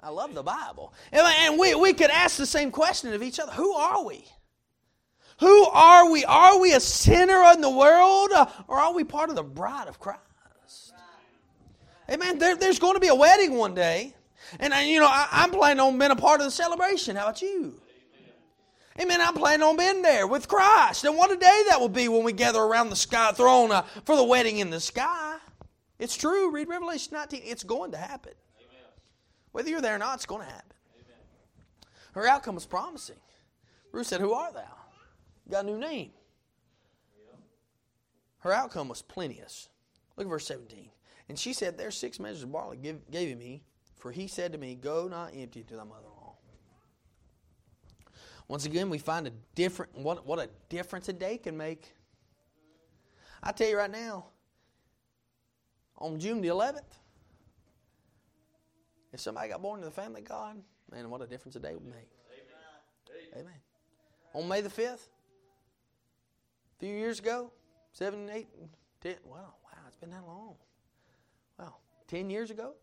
I 0.02 0.08
love 0.08 0.34
the 0.34 0.42
Bible. 0.42 0.94
And 1.12 1.58
we, 1.58 1.74
we 1.74 1.92
could 1.92 2.10
ask 2.10 2.38
the 2.38 2.46
same 2.46 2.70
question 2.70 3.12
of 3.12 3.22
each 3.22 3.38
other 3.38 3.52
Who 3.52 3.72
are 3.74 4.04
we? 4.04 4.24
Who 5.40 5.64
are 5.64 6.10
we? 6.10 6.24
Are 6.24 6.58
we 6.58 6.72
a 6.72 6.80
sinner 6.80 7.42
in 7.52 7.60
the 7.60 7.70
world 7.70 8.30
or 8.66 8.78
are 8.78 8.94
we 8.94 9.04
part 9.04 9.30
of 9.30 9.36
the 9.36 9.42
bride 9.42 9.88
of 9.88 9.98
Christ? 9.98 10.20
Amen. 12.10 12.38
There, 12.38 12.56
there's 12.56 12.78
going 12.78 12.94
to 12.94 13.00
be 13.00 13.08
a 13.08 13.14
wedding 13.14 13.54
one 13.54 13.74
day. 13.74 14.14
And, 14.58 14.74
you 14.88 15.00
know, 15.00 15.06
I, 15.06 15.28
I'm 15.30 15.50
planning 15.50 15.80
on 15.80 15.98
being 15.98 16.10
a 16.10 16.16
part 16.16 16.40
of 16.40 16.46
the 16.46 16.50
celebration. 16.50 17.16
How 17.16 17.24
about 17.24 17.40
you? 17.40 17.79
Amen. 19.00 19.20
I'm 19.20 19.34
planning 19.34 19.62
on 19.62 19.76
being 19.76 20.02
there 20.02 20.26
with 20.26 20.46
Christ. 20.46 21.04
And 21.04 21.16
what 21.16 21.30
a 21.30 21.36
day 21.36 21.62
that 21.68 21.80
will 21.80 21.88
be 21.88 22.08
when 22.08 22.22
we 22.22 22.32
gather 22.32 22.60
around 22.60 22.90
the 22.90 22.96
sky 22.96 23.32
throne 23.32 23.72
uh, 23.72 23.82
for 24.04 24.16
the 24.16 24.24
wedding 24.24 24.58
in 24.58 24.70
the 24.70 24.80
sky. 24.80 25.38
It's 25.98 26.16
true. 26.16 26.50
Read 26.50 26.68
Revelation 26.68 27.14
19. 27.14 27.42
It's 27.44 27.62
going 27.62 27.92
to 27.92 27.96
happen. 27.96 28.32
Amen. 28.58 28.84
Whether 29.52 29.70
you're 29.70 29.80
there 29.80 29.96
or 29.96 29.98
not, 29.98 30.16
it's 30.16 30.26
going 30.26 30.42
to 30.42 30.52
happen. 30.52 30.72
Amen. 30.94 31.18
Her 32.12 32.26
outcome 32.26 32.56
was 32.56 32.66
promising. 32.66 33.16
Ruth 33.92 34.06
said, 34.06 34.20
Who 34.20 34.32
art 34.32 34.54
thou? 34.54 34.76
You 35.46 35.52
got 35.52 35.64
a 35.64 35.66
new 35.66 35.78
name. 35.78 36.10
Her 38.40 38.52
outcome 38.52 38.88
was 38.88 39.02
plenteous. 39.02 39.68
Look 40.16 40.26
at 40.26 40.30
verse 40.30 40.46
17. 40.46 40.90
And 41.28 41.38
she 41.38 41.52
said, 41.52 41.78
There's 41.78 41.96
six 41.96 42.18
measures 42.18 42.42
of 42.42 42.52
barley 42.52 42.76
gave 42.76 43.00
he 43.28 43.34
me, 43.34 43.62
for 43.96 44.12
he 44.12 44.26
said 44.26 44.52
to 44.52 44.58
me, 44.58 44.74
Go 44.74 45.08
not 45.08 45.32
empty 45.34 45.62
to 45.62 45.76
thy 45.76 45.84
mother 45.84 46.09
once 48.50 48.66
again, 48.66 48.90
we 48.90 48.98
find 48.98 49.28
a 49.28 49.32
different 49.54 49.96
what 49.96 50.26
what 50.26 50.40
a 50.40 50.48
difference 50.68 51.08
a 51.08 51.12
day 51.12 51.38
can 51.38 51.56
make. 51.56 51.94
I 53.40 53.52
tell 53.52 53.68
you 53.68 53.78
right 53.78 53.90
now, 53.90 54.26
on 55.96 56.18
June 56.18 56.40
the 56.40 56.48
11th, 56.48 56.80
if 59.12 59.20
somebody 59.20 59.50
got 59.50 59.62
born 59.62 59.78
in 59.78 59.84
the 59.84 59.92
family 59.92 60.22
of 60.22 60.28
God, 60.28 60.56
man, 60.90 61.08
what 61.10 61.22
a 61.22 61.28
difference 61.28 61.54
a 61.54 61.60
day 61.60 61.74
would 61.74 61.86
make. 61.86 62.10
Amen. 63.32 63.46
Amen. 63.46 63.60
On 64.34 64.48
May 64.48 64.62
the 64.62 64.68
5th, 64.68 64.94
a 64.94 66.80
few 66.80 66.92
years 66.92 67.20
ago, 67.20 67.52
seven, 67.92 68.28
eight, 68.30 68.48
ten, 69.00 69.14
wow, 69.24 69.54
wow, 69.62 69.78
it's 69.86 69.96
been 69.96 70.10
that 70.10 70.26
long. 70.26 70.56
Wow, 71.56 71.76
10 72.08 72.28
years 72.28 72.50
ago, 72.50 72.74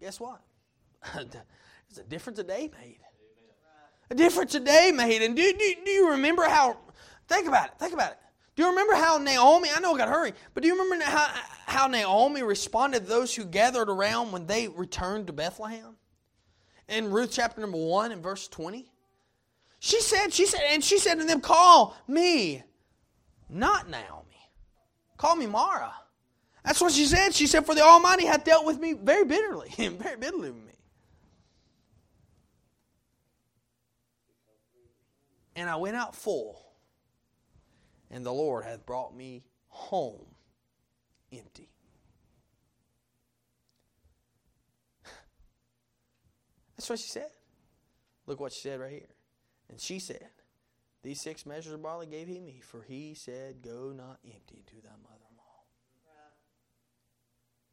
guess 0.00 0.18
what? 0.18 0.40
it's 1.14 1.98
a 1.98 2.02
difference 2.02 2.40
a 2.40 2.44
day 2.44 2.72
made 2.82 2.98
a 4.10 4.14
difference 4.14 4.54
a 4.54 4.60
day 4.60 4.92
made. 4.94 5.22
And 5.22 5.36
do, 5.36 5.52
do, 5.52 5.74
do 5.84 5.90
you 5.90 6.10
remember 6.10 6.44
how, 6.44 6.76
think 7.28 7.48
about 7.48 7.68
it, 7.68 7.72
think 7.78 7.92
about 7.92 8.12
it. 8.12 8.18
Do 8.54 8.62
you 8.62 8.70
remember 8.70 8.94
how 8.94 9.18
Naomi, 9.18 9.68
I 9.74 9.80
know 9.80 9.94
I 9.94 9.98
got 9.98 10.06
to 10.06 10.12
hurry, 10.12 10.32
but 10.54 10.62
do 10.62 10.68
you 10.68 10.80
remember 10.80 11.04
how, 11.04 11.28
how 11.66 11.86
Naomi 11.88 12.42
responded 12.42 13.00
to 13.00 13.06
those 13.06 13.34
who 13.34 13.44
gathered 13.44 13.90
around 13.90 14.32
when 14.32 14.46
they 14.46 14.68
returned 14.68 15.26
to 15.26 15.32
Bethlehem? 15.34 15.96
In 16.88 17.10
Ruth 17.10 17.30
chapter 17.32 17.60
number 17.60 17.76
1 17.76 18.12
and 18.12 18.22
verse 18.22 18.48
20. 18.48 18.90
She 19.78 20.00
said, 20.00 20.32
she 20.32 20.46
said, 20.46 20.60
and 20.70 20.82
she 20.82 20.98
said 20.98 21.18
to 21.18 21.24
them, 21.24 21.40
Call 21.40 21.96
me, 22.08 22.62
not 23.50 23.90
Naomi. 23.90 24.22
Call 25.18 25.36
me 25.36 25.46
Mara. 25.46 25.92
That's 26.64 26.80
what 26.80 26.92
she 26.92 27.04
said. 27.04 27.34
She 27.34 27.46
said, 27.46 27.66
For 27.66 27.74
the 27.74 27.82
Almighty 27.82 28.26
hath 28.26 28.44
dealt 28.44 28.64
with 28.64 28.78
me 28.78 28.94
very 28.94 29.24
bitterly, 29.24 29.68
very 29.76 30.16
bitterly 30.16 30.50
with 30.50 30.64
me. 30.64 30.72
And 35.56 35.68
I 35.70 35.76
went 35.76 35.96
out 35.96 36.14
full, 36.14 36.62
and 38.10 38.24
the 38.24 38.32
Lord 38.32 38.64
hath 38.64 38.84
brought 38.86 39.16
me 39.16 39.42
home 39.68 40.26
empty. 41.32 41.70
That's 46.76 46.88
what 46.88 46.98
she 46.98 47.08
said. 47.08 47.30
Look 48.26 48.38
what 48.38 48.52
she 48.52 48.60
said 48.60 48.80
right 48.80 48.92
here. 48.92 49.08
And 49.70 49.80
she 49.80 49.98
said, 49.98 50.28
These 51.02 51.20
six 51.22 51.46
measures 51.46 51.72
of 51.72 51.82
barley 51.82 52.06
gave 52.06 52.28
he 52.28 52.38
me, 52.38 52.60
for 52.62 52.82
he 52.82 53.14
said, 53.14 53.62
Go 53.62 53.92
not 53.96 54.18
empty 54.24 54.62
to 54.66 54.74
thy 54.82 54.90
mother 55.02 55.24
in 55.30 55.36
law. 55.36 55.64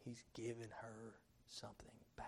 He's 0.05 0.23
given 0.33 0.69
her 0.81 1.15
something 1.49 1.91
back. 2.17 2.27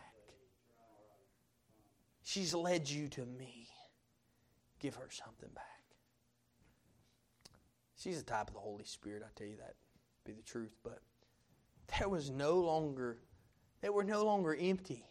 She's 2.23 2.53
led 2.53 2.89
you 2.89 3.07
to 3.09 3.25
me. 3.25 3.69
Give 4.85 4.93
her 4.97 5.09
something 5.09 5.49
back. 5.55 5.63
She's 7.95 8.19
the 8.19 8.23
type 8.23 8.49
of 8.49 8.53
the 8.53 8.59
Holy 8.59 8.83
Spirit, 8.83 9.23
I 9.25 9.29
tell 9.35 9.47
you 9.47 9.57
that 9.57 9.73
be 10.23 10.33
the 10.33 10.43
truth. 10.43 10.75
But 10.83 10.99
there 11.97 12.07
was 12.07 12.29
no 12.29 12.59
longer, 12.59 13.17
they 13.81 13.89
were 13.89 14.03
no 14.03 14.23
longer 14.23 14.55
empty. 14.55 15.03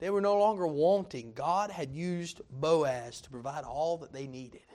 They 0.00 0.10
were 0.10 0.20
no 0.20 0.36
longer 0.36 0.66
wanting. 0.66 1.34
God 1.34 1.70
had 1.70 1.92
used 1.92 2.40
Boaz 2.50 3.20
to 3.20 3.30
provide 3.30 3.62
all 3.62 3.96
that 3.98 4.12
they 4.12 4.26
needed. 4.26 4.66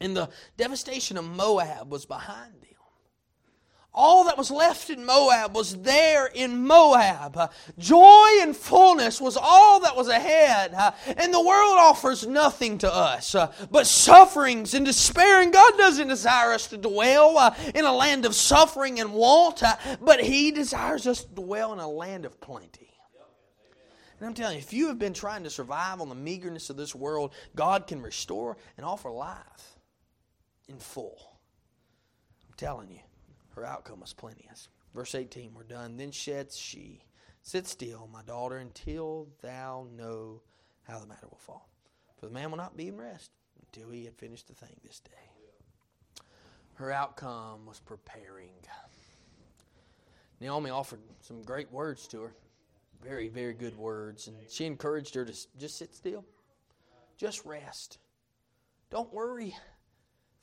And 0.00 0.16
the 0.16 0.30
devastation 0.56 1.16
of 1.16 1.24
Moab 1.24 1.92
was 1.92 2.06
behind 2.06 2.54
them. 2.54 2.77
All 3.94 4.24
that 4.24 4.38
was 4.38 4.50
left 4.50 4.90
in 4.90 5.04
Moab 5.04 5.56
was 5.56 5.82
there 5.82 6.26
in 6.26 6.66
Moab. 6.66 7.50
Joy 7.78 8.28
and 8.42 8.56
fullness 8.56 9.20
was 9.20 9.36
all 9.36 9.80
that 9.80 9.96
was 9.96 10.08
ahead. 10.08 10.72
And 11.16 11.34
the 11.34 11.44
world 11.44 11.74
offers 11.78 12.26
nothing 12.26 12.78
to 12.78 12.94
us 12.94 13.34
but 13.70 13.86
sufferings 13.86 14.74
and 14.74 14.86
despair. 14.86 15.42
And 15.42 15.52
God 15.52 15.76
doesn't 15.78 16.08
desire 16.08 16.52
us 16.52 16.68
to 16.68 16.76
dwell 16.76 17.38
uh, 17.38 17.54
in 17.74 17.84
a 17.84 17.92
land 17.92 18.24
of 18.24 18.34
suffering 18.34 19.00
and 19.00 19.12
want, 19.12 19.62
uh, 19.62 19.76
but 20.00 20.20
He 20.20 20.52
desires 20.52 21.06
us 21.06 21.24
to 21.24 21.34
dwell 21.34 21.72
in 21.72 21.78
a 21.78 21.88
land 21.88 22.24
of 22.24 22.40
plenty. 22.40 22.90
And 24.20 24.26
I'm 24.26 24.34
telling 24.34 24.56
you, 24.56 24.62
if 24.62 24.72
you 24.72 24.88
have 24.88 24.98
been 24.98 25.14
trying 25.14 25.44
to 25.44 25.50
survive 25.50 26.00
on 26.00 26.08
the 26.08 26.14
meagerness 26.14 26.70
of 26.70 26.76
this 26.76 26.94
world, 26.94 27.32
God 27.54 27.86
can 27.86 28.02
restore 28.02 28.56
and 28.76 28.84
offer 28.84 29.10
life 29.10 29.78
in 30.68 30.78
full. 30.78 31.38
I'm 32.48 32.54
telling 32.56 32.90
you 32.90 33.00
her 33.58 33.66
outcome 33.66 34.00
was 34.00 34.12
plenteous. 34.12 34.68
Verse 34.94 35.14
18, 35.14 35.52
we're 35.54 35.64
done. 35.64 35.96
Then 35.96 36.12
said 36.12 36.52
she, 36.52 37.02
Sit 37.42 37.66
still, 37.66 38.08
my 38.12 38.22
daughter, 38.22 38.58
until 38.58 39.28
thou 39.42 39.86
know 39.96 40.42
how 40.82 40.98
the 40.98 41.06
matter 41.06 41.26
will 41.30 41.38
fall. 41.38 41.68
For 42.18 42.26
the 42.26 42.32
man 42.32 42.50
will 42.50 42.58
not 42.58 42.76
be 42.76 42.88
in 42.88 42.96
rest 42.96 43.30
until 43.60 43.90
he 43.90 44.04
had 44.04 44.16
finished 44.16 44.48
the 44.48 44.54
thing 44.54 44.76
this 44.82 45.00
day. 45.00 45.10
Her 46.74 46.92
outcome 46.92 47.66
was 47.66 47.80
preparing. 47.80 48.52
Naomi 50.40 50.70
offered 50.70 51.00
some 51.20 51.42
great 51.42 51.70
words 51.72 52.06
to 52.08 52.22
her. 52.22 52.34
Very, 53.02 53.28
very 53.28 53.54
good 53.54 53.76
words. 53.76 54.28
And 54.28 54.36
she 54.48 54.64
encouraged 54.66 55.14
her 55.14 55.24
to 55.24 55.32
just 55.32 55.78
sit 55.78 55.94
still. 55.94 56.24
Just 57.16 57.44
rest. 57.44 57.98
Don't 58.90 59.12
worry. 59.12 59.56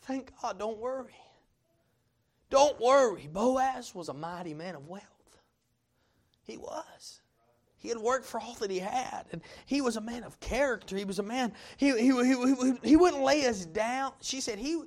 Thank 0.01 0.32
God, 0.41 0.59
don't 0.59 0.78
worry. 0.78 1.16
Don't 2.50 2.80
worry. 2.80 3.30
Boaz 3.32 3.93
was 3.93 4.10
a 4.10 4.14
mighty 4.14 4.54
man 4.54 4.76
of 4.76 4.88
wealth. 4.88 5.04
He 6.43 6.58
was. 6.58 7.22
He 7.78 7.89
had 7.89 7.98
worked 7.98 8.26
for 8.26 8.39
all 8.39 8.56
that 8.56 8.72
he 8.72 8.80
had, 8.80 9.26
and 9.32 9.41
he 9.68 9.82
was 9.82 9.96
a 9.96 10.02
man 10.02 10.24
of 10.24 10.39
character. 10.39 10.98
He 10.98 11.06
was 11.06 11.20
a 11.20 11.24
man, 11.24 11.54
he, 11.78 11.91
he, 11.91 12.12
he, 12.12 12.74
he, 12.84 12.96
wouldn't 12.96 13.22
lay 13.22 13.46
us 13.46 13.66
down. 13.66 14.14
She 14.22 14.41
said, 14.41 14.58
he, 14.58 14.82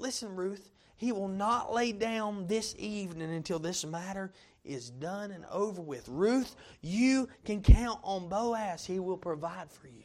Listen, 0.00 0.34
Ruth, 0.34 0.70
he 0.96 1.12
will 1.12 1.28
not 1.28 1.72
lay 1.72 1.92
down 1.92 2.46
this 2.46 2.74
evening 2.78 3.34
until 3.34 3.58
this 3.58 3.84
matter 3.84 4.32
is 4.64 4.90
done 4.90 5.30
and 5.30 5.44
over 5.50 5.82
with. 5.82 6.08
Ruth, 6.08 6.56
you 6.80 7.28
can 7.44 7.62
count 7.62 8.00
on 8.02 8.28
Boaz. 8.28 8.86
He 8.86 8.98
will 8.98 9.18
provide 9.18 9.70
for 9.70 9.88
you. 9.88 10.04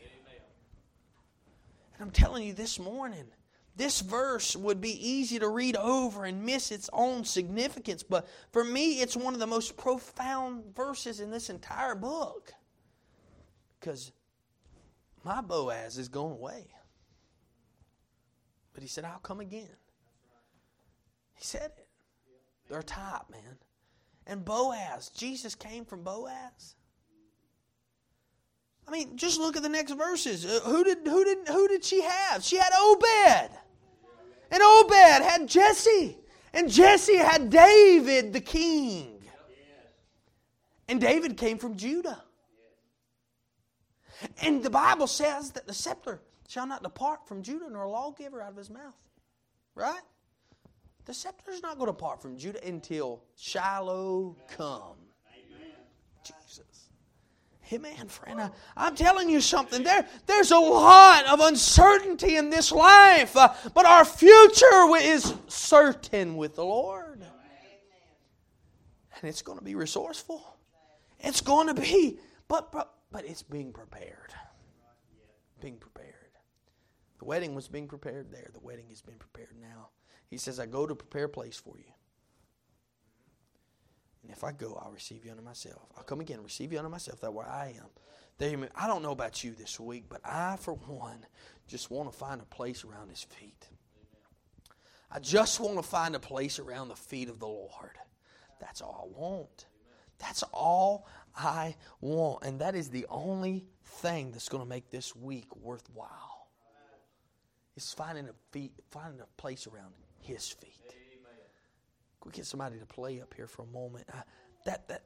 And 1.93 2.03
I'm 2.03 2.11
telling 2.11 2.45
you 2.45 2.53
this 2.53 2.77
morning, 2.77 3.25
this 3.75 3.99
verse 3.99 4.55
would 4.55 4.79
be 4.79 5.07
easy 5.07 5.37
to 5.39 5.49
read 5.49 5.75
over 5.75 6.23
and 6.23 6.45
miss 6.45 6.71
its 6.71 6.89
own 6.93 7.25
significance, 7.25 8.03
but 8.03 8.27
for 8.51 8.63
me, 8.63 9.01
it's 9.01 9.17
one 9.17 9.33
of 9.33 9.39
the 9.39 9.47
most 9.47 9.75
profound 9.75 10.75
verses 10.75 11.19
in 11.19 11.29
this 11.29 11.49
entire 11.49 11.95
book. 11.95 12.53
Because 13.79 14.13
my 15.23 15.41
Boaz 15.41 15.97
is 15.97 16.07
going 16.07 16.33
away. 16.33 16.67
But 18.73 18.81
he 18.81 18.87
said, 18.87 19.03
I'll 19.03 19.19
come 19.19 19.41
again. 19.41 19.69
He 21.33 21.43
said 21.43 21.71
it. 21.77 21.87
They're 22.69 22.81
top, 22.81 23.29
man. 23.29 23.57
And 24.25 24.43
Boaz, 24.45 25.09
Jesus 25.09 25.53
came 25.53 25.85
from 25.85 26.03
Boaz. 26.03 26.75
I 28.87 28.91
mean, 28.91 29.17
just 29.17 29.39
look 29.39 29.57
at 29.57 29.63
the 29.63 29.69
next 29.69 29.91
verses. 29.93 30.45
Uh, 30.45 30.59
who 30.63 30.83
did 30.83 30.99
who 31.05 31.25
did 31.25 31.47
who 31.47 31.67
did 31.67 31.83
she 31.83 32.01
have? 32.01 32.43
She 32.43 32.57
had 32.57 32.69
Obed. 32.79 33.51
And 34.51 34.61
Obed 34.61 34.93
had 34.93 35.47
Jesse. 35.47 36.17
And 36.53 36.71
Jesse 36.71 37.17
had 37.17 37.49
David 37.49 38.33
the 38.33 38.41
king. 38.41 39.21
And 40.87 41.01
David 41.01 41.35
came 41.37 41.57
from 41.57 41.75
Judah. 41.75 42.23
And 44.41 44.63
the 44.63 44.69
Bible 44.69 45.07
says 45.07 45.51
that 45.51 45.67
the 45.67 45.73
scepter 45.73 46.21
shall 46.47 46.67
not 46.67 46.83
depart 46.83 47.27
from 47.27 47.41
Judah, 47.41 47.69
nor 47.69 47.83
a 47.83 47.89
lawgiver 47.89 48.41
out 48.41 48.51
of 48.51 48.57
his 48.57 48.69
mouth. 48.69 48.95
Right? 49.73 50.01
The 51.05 51.13
scepter 51.13 51.51
is 51.51 51.61
not 51.61 51.77
going 51.77 51.87
to 51.87 51.93
depart 51.93 52.21
from 52.21 52.37
Judah 52.37 52.65
until 52.65 53.21
Shiloh 53.35 54.35
come. 57.69 57.85
Amen, 57.85 58.07
friend. 58.07 58.41
I, 58.41 58.49
I'm 58.77 58.95
telling 58.95 59.29
you 59.29 59.41
something. 59.41 59.83
There, 59.83 60.07
there's 60.25 60.51
a 60.51 60.59
lot 60.59 61.25
of 61.25 61.39
uncertainty 61.39 62.37
in 62.37 62.49
this 62.49 62.71
life, 62.71 63.35
uh, 63.35 63.53
but 63.73 63.85
our 63.85 64.05
future 64.05 64.95
is 64.97 65.33
certain 65.47 66.37
with 66.37 66.55
the 66.55 66.65
Lord. 66.65 67.23
And 69.21 69.29
it's 69.29 69.41
going 69.41 69.57
to 69.57 69.63
be 69.63 69.75
resourceful. 69.75 70.57
It's 71.19 71.41
going 71.41 71.67
to 71.67 71.73
be, 71.73 72.19
but, 72.47 72.71
but, 72.71 72.93
but 73.11 73.25
it's 73.25 73.41
being 73.41 73.71
prepared. 73.71 74.33
Being 75.61 75.77
prepared. 75.77 76.13
The 77.19 77.25
wedding 77.25 77.55
was 77.55 77.67
being 77.67 77.87
prepared 77.87 78.31
there. 78.31 78.49
The 78.53 78.59
wedding 78.59 78.85
has 78.89 79.01
been 79.01 79.15
prepared 79.15 79.55
now. 79.59 79.89
He 80.29 80.37
says, 80.37 80.59
I 80.59 80.65
go 80.65 80.85
to 80.85 80.93
prepare 80.95 81.25
a 81.25 81.29
place 81.29 81.57
for 81.57 81.77
you. 81.77 81.91
And 84.25 84.35
if 84.35 84.43
I 84.43 84.51
go, 84.51 84.81
I'll 84.81 84.91
receive 84.91 85.23
you 85.23 85.29
unto 85.29 85.43
myself. 85.43 85.85
I'll 85.95 86.03
come 86.03 86.19
again, 86.19 86.41
receive 86.41 86.73
you 86.73 86.79
unto 86.79 86.89
myself, 86.89 87.21
that 87.21 87.31
where 87.31 87.47
I 87.47 87.75
am. 87.77 87.89
There, 88.39 88.69
I 88.75 88.87
don't 88.87 89.03
know 89.03 89.11
about 89.11 89.43
you 89.43 89.51
this 89.53 89.79
week, 89.79 90.05
but 90.09 90.19
I, 90.25 90.57
for 90.59 90.73
one, 90.73 91.27
just 91.67 91.91
want 91.91 92.11
to 92.11 92.17
find 92.17 92.41
a 92.41 92.45
place 92.45 92.83
around 92.83 93.09
his 93.09 93.21
feet. 93.21 93.67
I 95.11 95.19
just 95.19 95.59
want 95.59 95.75
to 95.77 95.83
find 95.83 96.15
a 96.15 96.19
place 96.19 96.57
around 96.57 96.87
the 96.87 96.95
feet 96.95 97.29
of 97.29 97.37
the 97.37 97.45
Lord. 97.45 97.99
That's 98.59 98.81
all 98.81 99.13
I 99.15 99.19
want. 99.19 99.67
That's 100.17 100.41
all 100.51 101.07
I 101.37 101.75
want. 102.01 102.45
And 102.45 102.61
that 102.61 102.73
is 102.73 102.89
the 102.89 103.05
only 103.09 103.67
thing 103.83 104.31
that's 104.31 104.49
going 104.49 104.63
to 104.63 104.69
make 104.69 104.89
this 104.89 105.15
week 105.15 105.55
worthwhile. 105.55 106.47
Is 107.75 107.93
finding 107.93 108.27
a 108.27 108.33
feet, 108.51 108.71
finding 108.89 109.21
a 109.21 109.27
place 109.39 109.67
around 109.67 109.93
his 110.19 110.47
feet 110.49 110.95
we 112.25 112.31
get 112.31 112.45
somebody 112.45 112.79
to 112.79 112.85
play 112.85 113.21
up 113.21 113.33
here 113.33 113.47
for 113.47 113.63
a 113.63 113.67
moment? 113.67 114.05
I, 114.13 114.21
that 114.65 114.87
that 114.87 115.03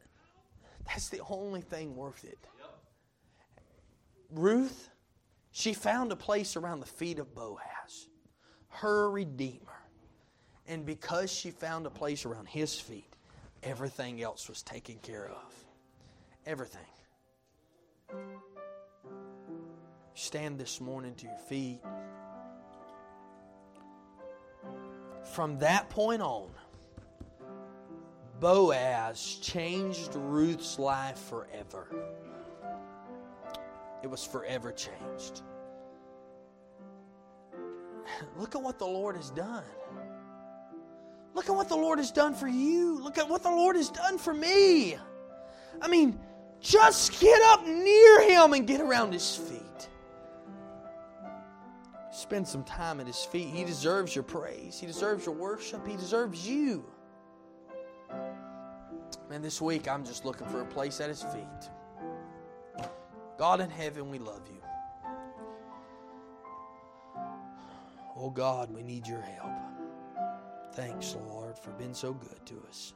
that's 0.88 1.10
the 1.10 1.22
only 1.30 1.62
thing 1.62 1.96
worth 1.96 2.24
it. 2.24 2.40
Ruth, 4.32 4.90
she 5.52 5.74
found 5.74 6.12
a 6.12 6.16
place 6.16 6.56
around 6.56 6.80
the 6.80 6.86
feet 6.86 7.20
of 7.20 7.34
Boaz, 7.34 8.08
her 8.70 9.10
redeemer. 9.10 9.66
And 10.68 10.86
because 10.86 11.32
she 11.32 11.50
found 11.50 11.88
a 11.88 11.90
place 11.90 12.26
around 12.26 12.48
his 12.48 12.80
feet, 12.80 13.12
everything 13.64 14.22
else 14.22 14.48
was 14.48 14.62
taken 14.62 14.96
care 15.00 15.28
of. 15.28 15.54
Everything. 16.46 16.82
Stand 20.14 20.60
this 20.60 20.80
morning 20.80 21.16
to 21.16 21.26
your 21.26 21.38
feet. 21.48 21.82
From 25.34 25.58
that 25.60 25.90
point 25.90 26.22
on, 26.22 26.50
Boaz 28.40 29.40
changed 29.42 30.16
Ruth's 30.16 30.80
life 30.80 31.20
forever. 31.30 31.88
It 34.02 34.08
was 34.08 34.24
forever 34.24 34.72
changed. 34.72 35.42
Look 38.38 38.56
at 38.56 38.62
what 38.62 38.80
the 38.80 38.86
Lord 38.86 39.16
has 39.16 39.30
done. 39.32 39.64
Look 41.34 41.50
at 41.50 41.56
what 41.56 41.70
the 41.70 41.76
Lord 41.76 42.00
has 42.00 42.12
done 42.12 42.34
for 42.34 42.48
you. 42.48 43.00
Look 43.02 43.18
at 43.18 43.28
what 43.28 43.44
the 43.44 43.52
Lord 43.52 43.76
has 43.76 43.90
done 43.90 44.18
for 44.18 44.34
me. 44.34 44.98
I 45.82 45.88
mean, 45.88 46.20
just 46.60 47.20
get 47.20 47.42
up 47.44 47.66
near 47.66 48.22
Him 48.30 48.54
and 48.54 48.66
get 48.66 48.82
around 48.82 49.14
His 49.14 49.36
feet. 49.36 49.90
Spend 52.12 52.48
some 52.48 52.64
time 52.64 53.00
at 53.00 53.08
His 53.08 53.24
feet. 53.24 53.50
He 53.50 53.64
deserves 53.64 54.16
your 54.16 54.24
praise, 54.24 54.80
He 54.80 54.88
deserves 54.88 55.26
your 55.26 55.36
worship, 55.36 55.86
He 55.88 55.96
deserves 55.96 56.48
you. 56.48 56.86
Man, 59.30 59.44
this 59.44 59.62
week 59.62 59.88
I'm 59.88 60.04
just 60.04 60.26
looking 60.26 60.48
for 60.48 60.62
a 60.62 60.66
place 60.66 61.00
at 61.00 61.10
His 61.10 61.22
feet. 61.22 61.70
God 63.38 63.62
in 63.62 63.70
heaven, 63.70 64.10
we 64.10 64.18
love 64.18 64.42
you. 64.48 64.62
Oh 68.18 68.32
God, 68.32 68.74
we 68.74 68.82
need 68.82 69.08
your 69.08 69.22
help. 69.22 69.54
Thanks, 70.74 71.16
Lord, 71.28 71.58
for 71.58 71.70
being 71.72 71.94
so 71.94 72.12
good 72.14 72.44
to 72.48 72.64
us. 72.68 72.94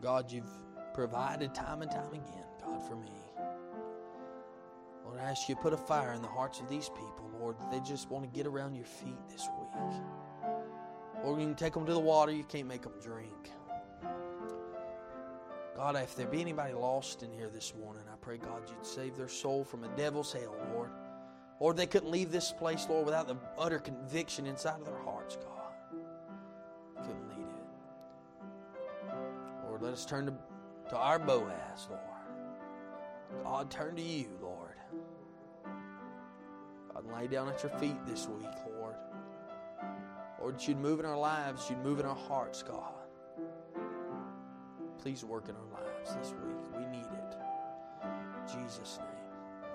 God, 0.00 0.32
you've 0.32 0.50
provided 0.94 1.54
time 1.54 1.82
and 1.82 1.90
time 1.90 2.10
again, 2.10 2.46
God, 2.64 2.82
for 2.88 2.96
me. 2.96 3.12
Lord, 5.04 5.20
I 5.20 5.30
ask 5.30 5.48
you 5.48 5.54
to 5.54 5.60
put 5.60 5.72
a 5.72 5.76
fire 5.76 6.14
in 6.14 6.22
the 6.22 6.28
hearts 6.28 6.58
of 6.60 6.68
these 6.68 6.88
people, 6.88 7.30
Lord, 7.38 7.56
they 7.70 7.80
just 7.80 8.10
want 8.10 8.24
to 8.24 8.30
get 8.36 8.46
around 8.46 8.74
your 8.74 8.86
feet 8.86 9.28
this 9.28 9.46
week. 9.58 10.00
Lord, 11.26 11.40
you 11.40 11.46
can 11.48 11.56
take 11.56 11.72
them 11.74 11.84
to 11.86 11.92
the 11.92 11.98
water, 11.98 12.30
you 12.30 12.44
can't 12.44 12.68
make 12.68 12.82
them 12.82 12.92
drink. 13.02 13.50
God, 15.74 15.96
if 15.96 16.14
there 16.14 16.28
be 16.28 16.40
anybody 16.40 16.72
lost 16.72 17.24
in 17.24 17.32
here 17.32 17.48
this 17.52 17.74
morning, 17.74 18.04
I 18.10 18.14
pray, 18.20 18.38
God, 18.38 18.62
you'd 18.68 18.86
save 18.86 19.16
their 19.16 19.28
soul 19.28 19.64
from 19.64 19.82
a 19.82 19.88
devil's 19.96 20.32
hell, 20.32 20.54
Lord. 20.72 20.90
Lord, 21.60 21.76
they 21.76 21.86
couldn't 21.86 22.12
leave 22.12 22.30
this 22.30 22.52
place, 22.52 22.86
Lord, 22.88 23.06
without 23.06 23.26
the 23.26 23.36
utter 23.58 23.80
conviction 23.80 24.46
inside 24.46 24.78
of 24.78 24.84
their 24.84 25.02
hearts, 25.02 25.36
God. 25.36 25.72
Couldn't 26.98 27.28
lead 27.30 27.48
it. 27.48 29.14
Lord, 29.68 29.82
let 29.82 29.94
us 29.94 30.06
turn 30.06 30.26
to, 30.26 30.34
to 30.90 30.96
our 30.96 31.18
Boaz, 31.18 31.88
Lord. 31.90 33.42
God, 33.42 33.68
turn 33.68 33.96
to 33.96 34.02
you, 34.02 34.28
Lord. 34.40 34.76
God, 36.94 37.04
lay 37.12 37.26
down 37.26 37.48
at 37.48 37.64
your 37.64 37.72
feet 37.80 37.96
this 38.06 38.28
week, 38.28 38.46
Lord. 38.78 38.94
Lord, 40.46 40.62
you'd 40.62 40.78
move 40.78 41.00
in 41.00 41.06
our 41.06 41.18
lives, 41.18 41.68
you'd 41.68 41.82
move 41.82 41.98
in 41.98 42.06
our 42.06 42.14
hearts, 42.14 42.62
God. 42.62 42.94
Please 44.96 45.24
work 45.24 45.48
in 45.48 45.56
our 45.56 45.82
lives 45.82 46.14
this 46.14 46.34
week. 46.34 46.56
We 46.78 46.86
need 46.86 47.04
it. 47.04 47.34
In 48.04 48.62
Jesus' 48.62 49.00
name. 49.00 49.15